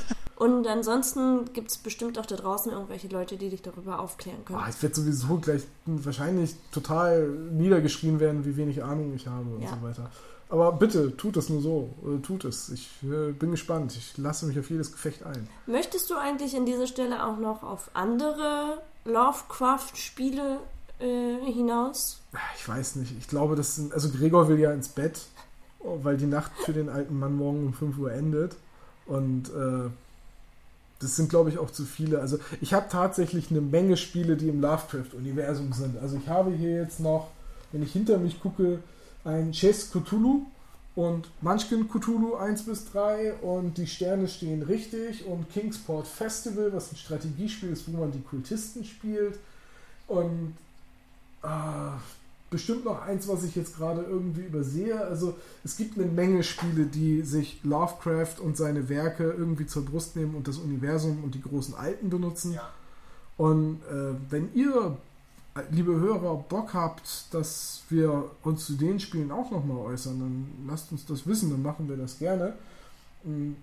[0.47, 4.61] Und ansonsten gibt es bestimmt auch da draußen irgendwelche Leute, die dich darüber aufklären können.
[4.61, 9.63] Boah, ich werde sowieso gleich wahrscheinlich total niedergeschrien werden, wie wenig Ahnung ich habe und
[9.63, 9.71] Ja.
[9.71, 10.11] so weiter.
[10.49, 11.91] Aber bitte, tut es nur so.
[12.05, 12.69] Äh, Tut es.
[12.69, 13.97] Ich äh, bin gespannt.
[13.97, 15.49] Ich lasse mich auf jedes Gefecht ein.
[15.67, 20.59] Möchtest du eigentlich an dieser Stelle auch noch auf andere Lovecraft-Spiele
[21.01, 22.21] äh, hinaus?
[22.57, 23.13] Ich weiß nicht.
[23.19, 23.93] Ich glaube, das sind.
[23.93, 25.21] Also Gregor will ja ins Bett,
[25.81, 28.55] weil die Nacht für den alten Mann morgen um 5 Uhr endet.
[29.07, 29.91] Und äh,
[31.01, 32.21] das sind, glaube ich, auch zu viele.
[32.21, 35.99] Also ich habe tatsächlich eine Menge Spiele, die im Lovecraft-Universum sind.
[35.99, 37.29] Also ich habe hier jetzt noch,
[37.73, 38.81] wenn ich hinter mich gucke,
[39.25, 40.47] ein Chess Cthulhu
[40.95, 46.93] und Munchkin Cthulhu 1 bis 3 und die Sterne stehen richtig und Kingsport Festival, was
[46.93, 49.39] ein Strategiespiel ist, wo man die Kultisten spielt.
[50.07, 50.55] Und
[51.43, 51.99] ah,
[52.51, 55.01] bestimmt noch eins, was ich jetzt gerade irgendwie übersehe.
[55.01, 55.35] Also
[55.65, 60.35] es gibt eine Menge Spiele, die sich Lovecraft und seine Werke irgendwie zur Brust nehmen
[60.35, 62.59] und das Universum und die großen Alten benutzen.
[63.37, 64.97] Und äh, wenn ihr,
[65.71, 70.93] liebe Hörer, Bock habt, dass wir uns zu den Spielen auch nochmal äußern, dann lasst
[70.93, 72.55] uns das wissen, dann machen wir das gerne.
[73.25, 73.57] Und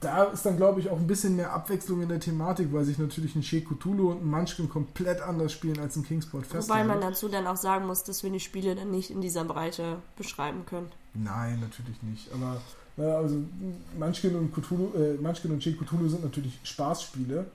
[0.00, 2.98] da ist dann, glaube ich, auch ein bisschen mehr Abwechslung in der Thematik, weil sich
[2.98, 6.80] natürlich ein She Cthulhu und ein Munchkin komplett anders spielen als ein Kingsport Festival.
[6.80, 9.44] Wobei man dazu dann auch sagen muss, dass wir die Spiele dann nicht in dieser
[9.44, 10.90] Breite beschreiben können.
[11.14, 12.28] Nein, natürlich nicht.
[12.32, 12.60] Aber
[12.96, 13.36] äh, also
[13.98, 17.46] Munchkin und Cthulhu, äh, Munchkin und She Cthulhu sind natürlich Spaßspiele.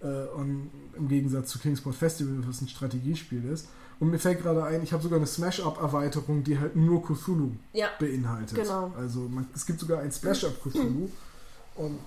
[0.00, 0.06] Äh,
[0.36, 3.68] und im Gegensatz zu Kingsport Festival, was ein Strategiespiel ist.
[3.98, 7.88] Und mir fällt gerade ein, ich habe sogar eine Smash-Up-Erweiterung, die halt nur Cthulhu Ja,
[7.98, 8.54] beinhaltet.
[8.54, 8.92] Genau.
[8.96, 11.08] Also man, es gibt sogar ein Splash-Up Cthulhu.
[11.76, 11.98] Und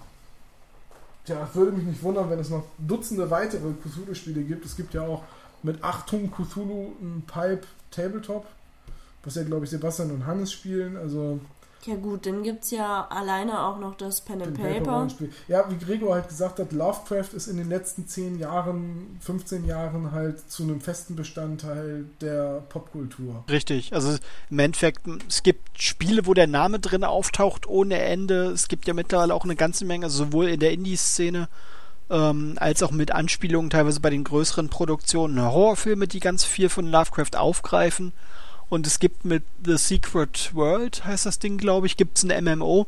[1.28, 4.66] ja, würde mich nicht wundern, wenn es noch Dutzende weitere Cthulhu-Spiele gibt.
[4.66, 5.24] Es gibt ja auch
[5.62, 8.48] mit Achtung Cthulhu ein Pipe Tabletop,
[9.24, 10.98] was ja, glaube ich, Sebastian und Hannes spielen.
[10.98, 11.40] Also
[11.86, 14.92] Ja gut, dann gibt es ja alleine auch noch das Pen and Paper.
[14.92, 15.32] Rollenspiel.
[15.48, 20.12] Ja, wie Gregor halt gesagt hat, Lovecraft ist in den letzten 10 Jahren, 15 Jahren
[20.12, 23.44] halt zu einem festen Bestandteil der Popkultur.
[23.50, 24.18] Richtig, also
[24.50, 28.48] im Endeffekt, es gibt Spiele, wo der Name drin auftaucht ohne Ende.
[28.48, 31.48] Es gibt ja mittlerweile auch eine ganze Menge, also sowohl in der Indie-Szene
[32.10, 36.90] ähm, als auch mit Anspielungen teilweise bei den größeren Produktionen Horrorfilme, die ganz viel von
[36.90, 38.14] Lovecraft aufgreifen.
[38.70, 42.44] Und es gibt mit The Secret World, heißt das Ding, glaube ich, gibt es ein
[42.44, 42.86] MMO,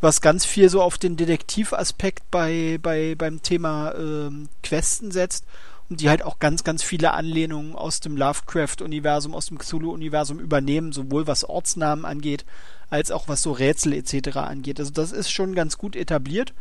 [0.00, 5.44] was ganz viel so auf den Detektivaspekt bei, bei, beim Thema ähm, Questen setzt
[5.88, 10.92] und die halt auch ganz, ganz viele Anlehnungen aus dem Lovecraft-Universum, aus dem Cthulhu-Universum übernehmen,
[10.92, 12.44] sowohl was Ortsnamen angeht,
[12.90, 14.36] als auch was so Rätsel etc.
[14.36, 14.78] angeht.
[14.80, 16.52] Also das ist schon ganz gut etabliert.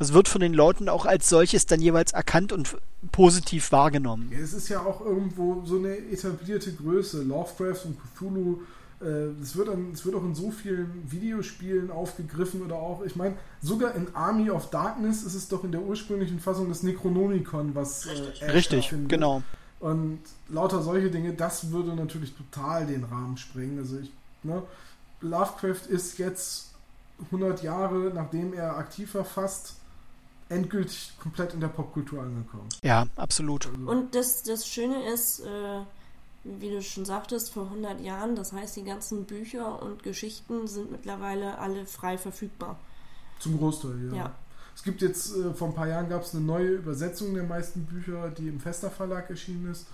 [0.00, 2.76] Es wird von den Leuten auch als solches dann jeweils erkannt und
[3.12, 4.30] positiv wahrgenommen.
[4.32, 7.22] Ja, es ist ja auch irgendwo so eine etablierte Größe.
[7.22, 8.62] Lovecraft und Cthulhu,
[9.42, 13.34] es wird, an- es wird auch in so vielen Videospielen aufgegriffen oder auch, ich meine,
[13.62, 18.06] sogar in Army of Darkness ist es doch in der ursprünglichen Fassung des Necronomicon, was
[18.06, 19.42] äh, Ash Richtig, genau.
[19.80, 23.78] Und lauter solche Dinge, das würde natürlich total den Rahmen sprengen.
[23.78, 24.10] Also ich,
[24.42, 24.62] ne,
[25.20, 26.70] Lovecraft ist jetzt
[27.26, 29.74] 100 Jahre, nachdem er aktiv war, fast
[30.48, 32.68] endgültig komplett in der Popkultur angekommen.
[32.82, 33.68] Ja, absolut.
[33.86, 35.80] Und das, das Schöne ist, äh,
[36.44, 40.92] wie du schon sagtest, vor 100 Jahren, das heißt, die ganzen Bücher und Geschichten sind
[40.92, 42.78] mittlerweile alle frei verfügbar.
[43.38, 44.16] Zum Großteil, ja.
[44.16, 44.34] Ja.
[44.76, 47.84] Es gibt jetzt, äh, vor ein paar Jahren gab es eine neue Übersetzung der meisten
[47.84, 49.86] Bücher, die im Fester Verlag erschienen ist,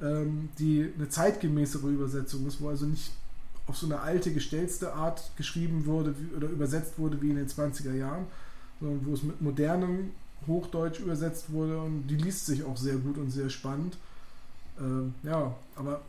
[0.00, 3.12] ähm, die eine zeitgemäßere Übersetzung ist, wo also nicht
[3.66, 7.48] auf so eine alte, gestellte Art geschrieben wurde wie, oder übersetzt wurde wie in den
[7.48, 8.26] 20er Jahren,
[8.80, 10.10] sondern wo es mit modernem
[10.46, 13.96] Hochdeutsch übersetzt wurde und die liest sich auch sehr gut und sehr spannend.
[14.78, 16.00] Ähm, ja, aber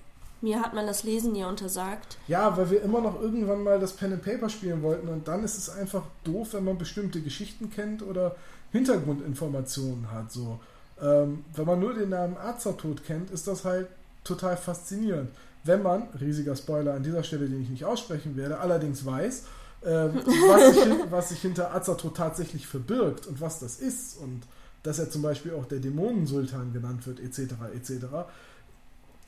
[0.42, 2.18] Mir hat man das Lesen ja untersagt.
[2.28, 5.44] ja, weil wir immer noch irgendwann mal das Pen and Paper spielen wollten und dann
[5.44, 8.36] ist es einfach doof, wenn man bestimmte Geschichten kennt oder
[8.72, 10.32] Hintergrundinformationen hat.
[10.32, 10.60] So,
[11.02, 13.88] ähm, wenn man nur den Namen Azathoth kennt, ist das halt
[14.24, 15.30] total faszinierend.
[15.64, 19.44] Wenn man, riesiger Spoiler an dieser Stelle, den ich nicht aussprechen werde, allerdings weiß,
[19.86, 24.44] ähm, was, sich, was sich hinter Azathoth tatsächlich verbirgt und was das ist und
[24.84, 28.06] dass er zum Beispiel auch der Dämonensultan genannt wird, etc., etc.,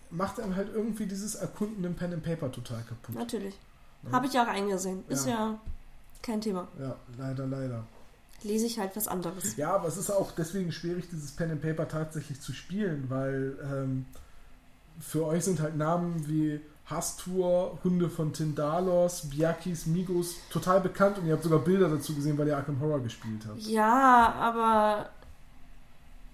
[0.10, 3.16] macht einem halt irgendwie dieses Erkunden im Pen and Paper total kaputt.
[3.16, 3.56] Natürlich.
[4.04, 4.12] Ja.
[4.12, 5.04] Habe ich auch eingesehen.
[5.08, 5.32] Ist Ja.
[5.34, 5.60] ja
[6.22, 6.68] kein Thema.
[6.80, 7.84] Ja, leider, leider.
[8.44, 9.58] Lese ich halt was anderes.
[9.58, 13.58] Ja, aber es ist auch deswegen schwierig, dieses Pen and Paper tatsächlich zu spielen, weil
[13.64, 14.06] ähm,
[15.00, 21.26] für euch sind halt Namen wie Hastur, Hunde von Tindalos, Biakis, Migos total bekannt und
[21.26, 23.60] ihr habt sogar Bilder dazu gesehen, weil ihr Arkham Horror gespielt habt.
[23.64, 25.10] Ja, aber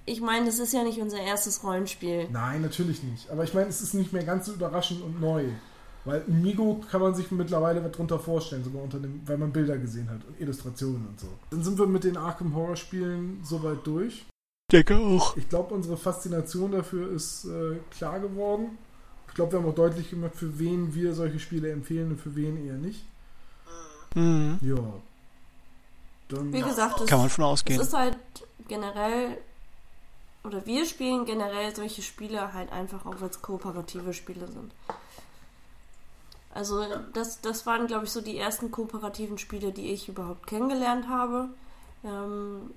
[0.06, 2.28] ich meine, das ist ja nicht unser erstes Rollenspiel.
[2.32, 3.30] Nein, natürlich nicht.
[3.30, 5.46] Aber ich meine, es ist nicht mehr ganz so überraschend und neu.
[6.06, 9.54] Weil ein Migo kann man sich mittlerweile was drunter vorstellen, sogar unter dem, weil man
[9.54, 11.28] Bilder gesehen hat und Illustrationen und so.
[11.50, 14.26] Dann sind wir mit den Arkham Horror Spielen soweit durch.
[14.72, 15.38] Denke auch.
[15.38, 18.78] Ich glaube, unsere Faszination dafür ist äh, klar geworden.
[19.30, 22.36] Ich glaube, wir haben auch deutlich gemacht, für wen wir solche Spiele empfehlen und für
[22.36, 23.06] wen eher nicht.
[24.16, 24.60] Mhm.
[24.62, 24.76] Ja.
[26.30, 27.80] Dann Wie gesagt, es, Kann man es ausgehen.
[27.80, 28.18] ist halt
[28.68, 29.38] generell,
[30.44, 34.72] oder wir spielen generell solche Spiele halt einfach auch, weil es kooperative Spiele sind.
[36.54, 36.84] Also
[37.14, 41.50] das, das waren, glaube ich, so die ersten kooperativen Spiele, die ich überhaupt kennengelernt habe.
[42.04, 42.72] Ähm,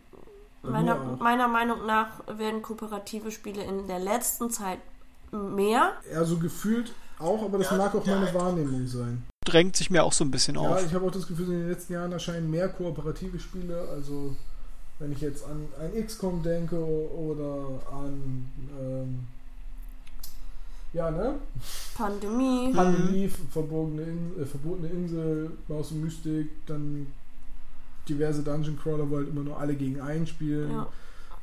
[0.63, 4.79] meiner, meiner Meinung nach werden kooperative Spiele in der letzten Zeit
[5.31, 5.93] mehr.
[6.11, 9.27] eher so gefühlt auch, aber das mag auch meine Wahrnehmung sein.
[9.45, 10.85] Drängt sich mir auch so ein bisschen Ja, auf.
[10.85, 13.89] ich habe auch das Gefühl, in den letzten Jahren erscheinen mehr kooperative Spiele.
[13.93, 14.35] Also,
[14.99, 18.51] wenn ich jetzt an, an XCOM denke oder an.
[18.81, 19.27] Ähm,
[20.93, 21.35] ja, ne?
[21.95, 22.73] Pandemie.
[22.73, 27.09] Pandemie, verbogene In äh, verbotene Insel, Maus und Mystik, dann
[28.09, 30.71] diverse Dungeon Crawler, wo halt immer nur alle gegen einen spielen.
[30.71, 30.89] Ja,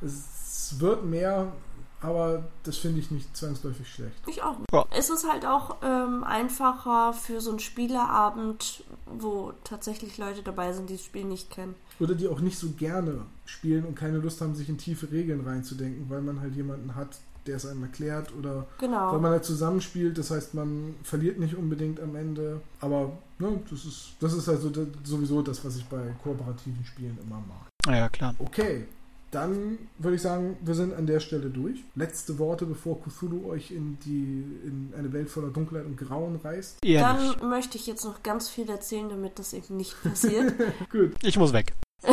[0.00, 1.52] Es wird mehr,
[2.00, 4.16] aber das finde ich nicht zwangsläufig schlecht.
[4.26, 4.56] ich auch.
[4.72, 4.84] Ja.
[4.90, 10.88] Es ist halt auch ähm, einfacher für so einen Spieleabend, wo tatsächlich Leute dabei sind,
[10.90, 11.74] die das Spiel nicht kennen.
[12.00, 15.40] Oder die auch nicht so gerne spielen und keine Lust haben, sich in tiefe Regeln
[15.42, 19.18] reinzudenken, weil man halt jemanden hat, der es einem erklärt oder weil Genau.
[19.18, 20.16] man halt zusammenspielt.
[20.16, 22.60] Das heißt, man verliert nicht unbedingt am Ende.
[22.80, 26.84] Aber ne, das, ist, das ist halt so, das, sowieso das, was ich bei kooperativen
[26.84, 27.94] Spielen immer mag.
[27.94, 28.34] Ja, klar.
[28.38, 28.86] Okay,
[29.34, 31.82] dann würde ich sagen, wir sind an der Stelle durch.
[31.94, 36.84] Letzte Worte, bevor Cthulhu euch in, die, in eine Welt voller Dunkelheit und Grauen reißt.
[36.84, 37.40] Eher nicht.
[37.40, 40.54] Dann möchte ich jetzt noch ganz viel erzählen, damit das eben nicht passiert.
[40.90, 41.74] Gut, Ich muss weg.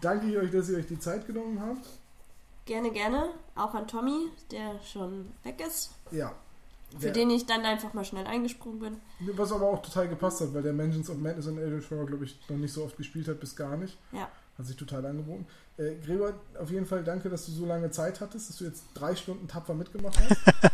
[0.00, 1.86] danke ich euch, dass ihr euch die Zeit genommen habt.
[2.66, 3.30] gerne, gerne.
[3.54, 5.90] Auch an Tommy, der schon weg ist.
[6.10, 6.32] Ja.
[6.94, 8.96] Für Der- den ich dann einfach mal schnell eingesprungen bin.
[9.36, 12.24] Was aber auch total gepasst hat, weil der Mansions of Madness und Eldritch Horror, glaube
[12.24, 13.96] ich, noch nicht so oft gespielt hat, bis gar nicht.
[14.12, 14.28] Ja.
[14.58, 15.46] Hat sich total angeboten.
[15.78, 18.84] Äh, Gregor, auf jeden Fall danke, dass du so lange Zeit hattest, dass du jetzt
[18.94, 20.36] drei Stunden tapfer mitgemacht hast.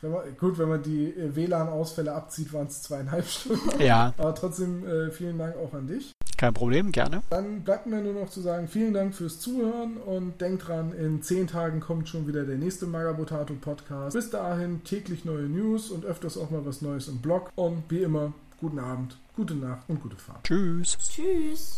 [0.00, 3.80] wenn man, gut, wenn man die äh, WLAN-Ausfälle abzieht, waren es zweieinhalb Stunden.
[3.82, 6.12] Ja, Aber trotzdem äh, vielen Dank auch an dich.
[6.38, 7.22] kein Problem, gerne.
[7.28, 11.22] Dann bleibt mir nur noch zu sagen, vielen Dank fürs Zuhören und denkt dran, in
[11.22, 14.14] zehn Tagen kommt schon wieder der nächste Magabotato Podcast.
[14.16, 17.50] Bis dahin täglich neue News und öfters auch mal was Neues im Blog.
[17.56, 20.44] Und wie immer, guten Abend, gute Nacht und gute Fahrt.
[20.44, 20.96] Tschüss.
[20.98, 21.76] Tschüss.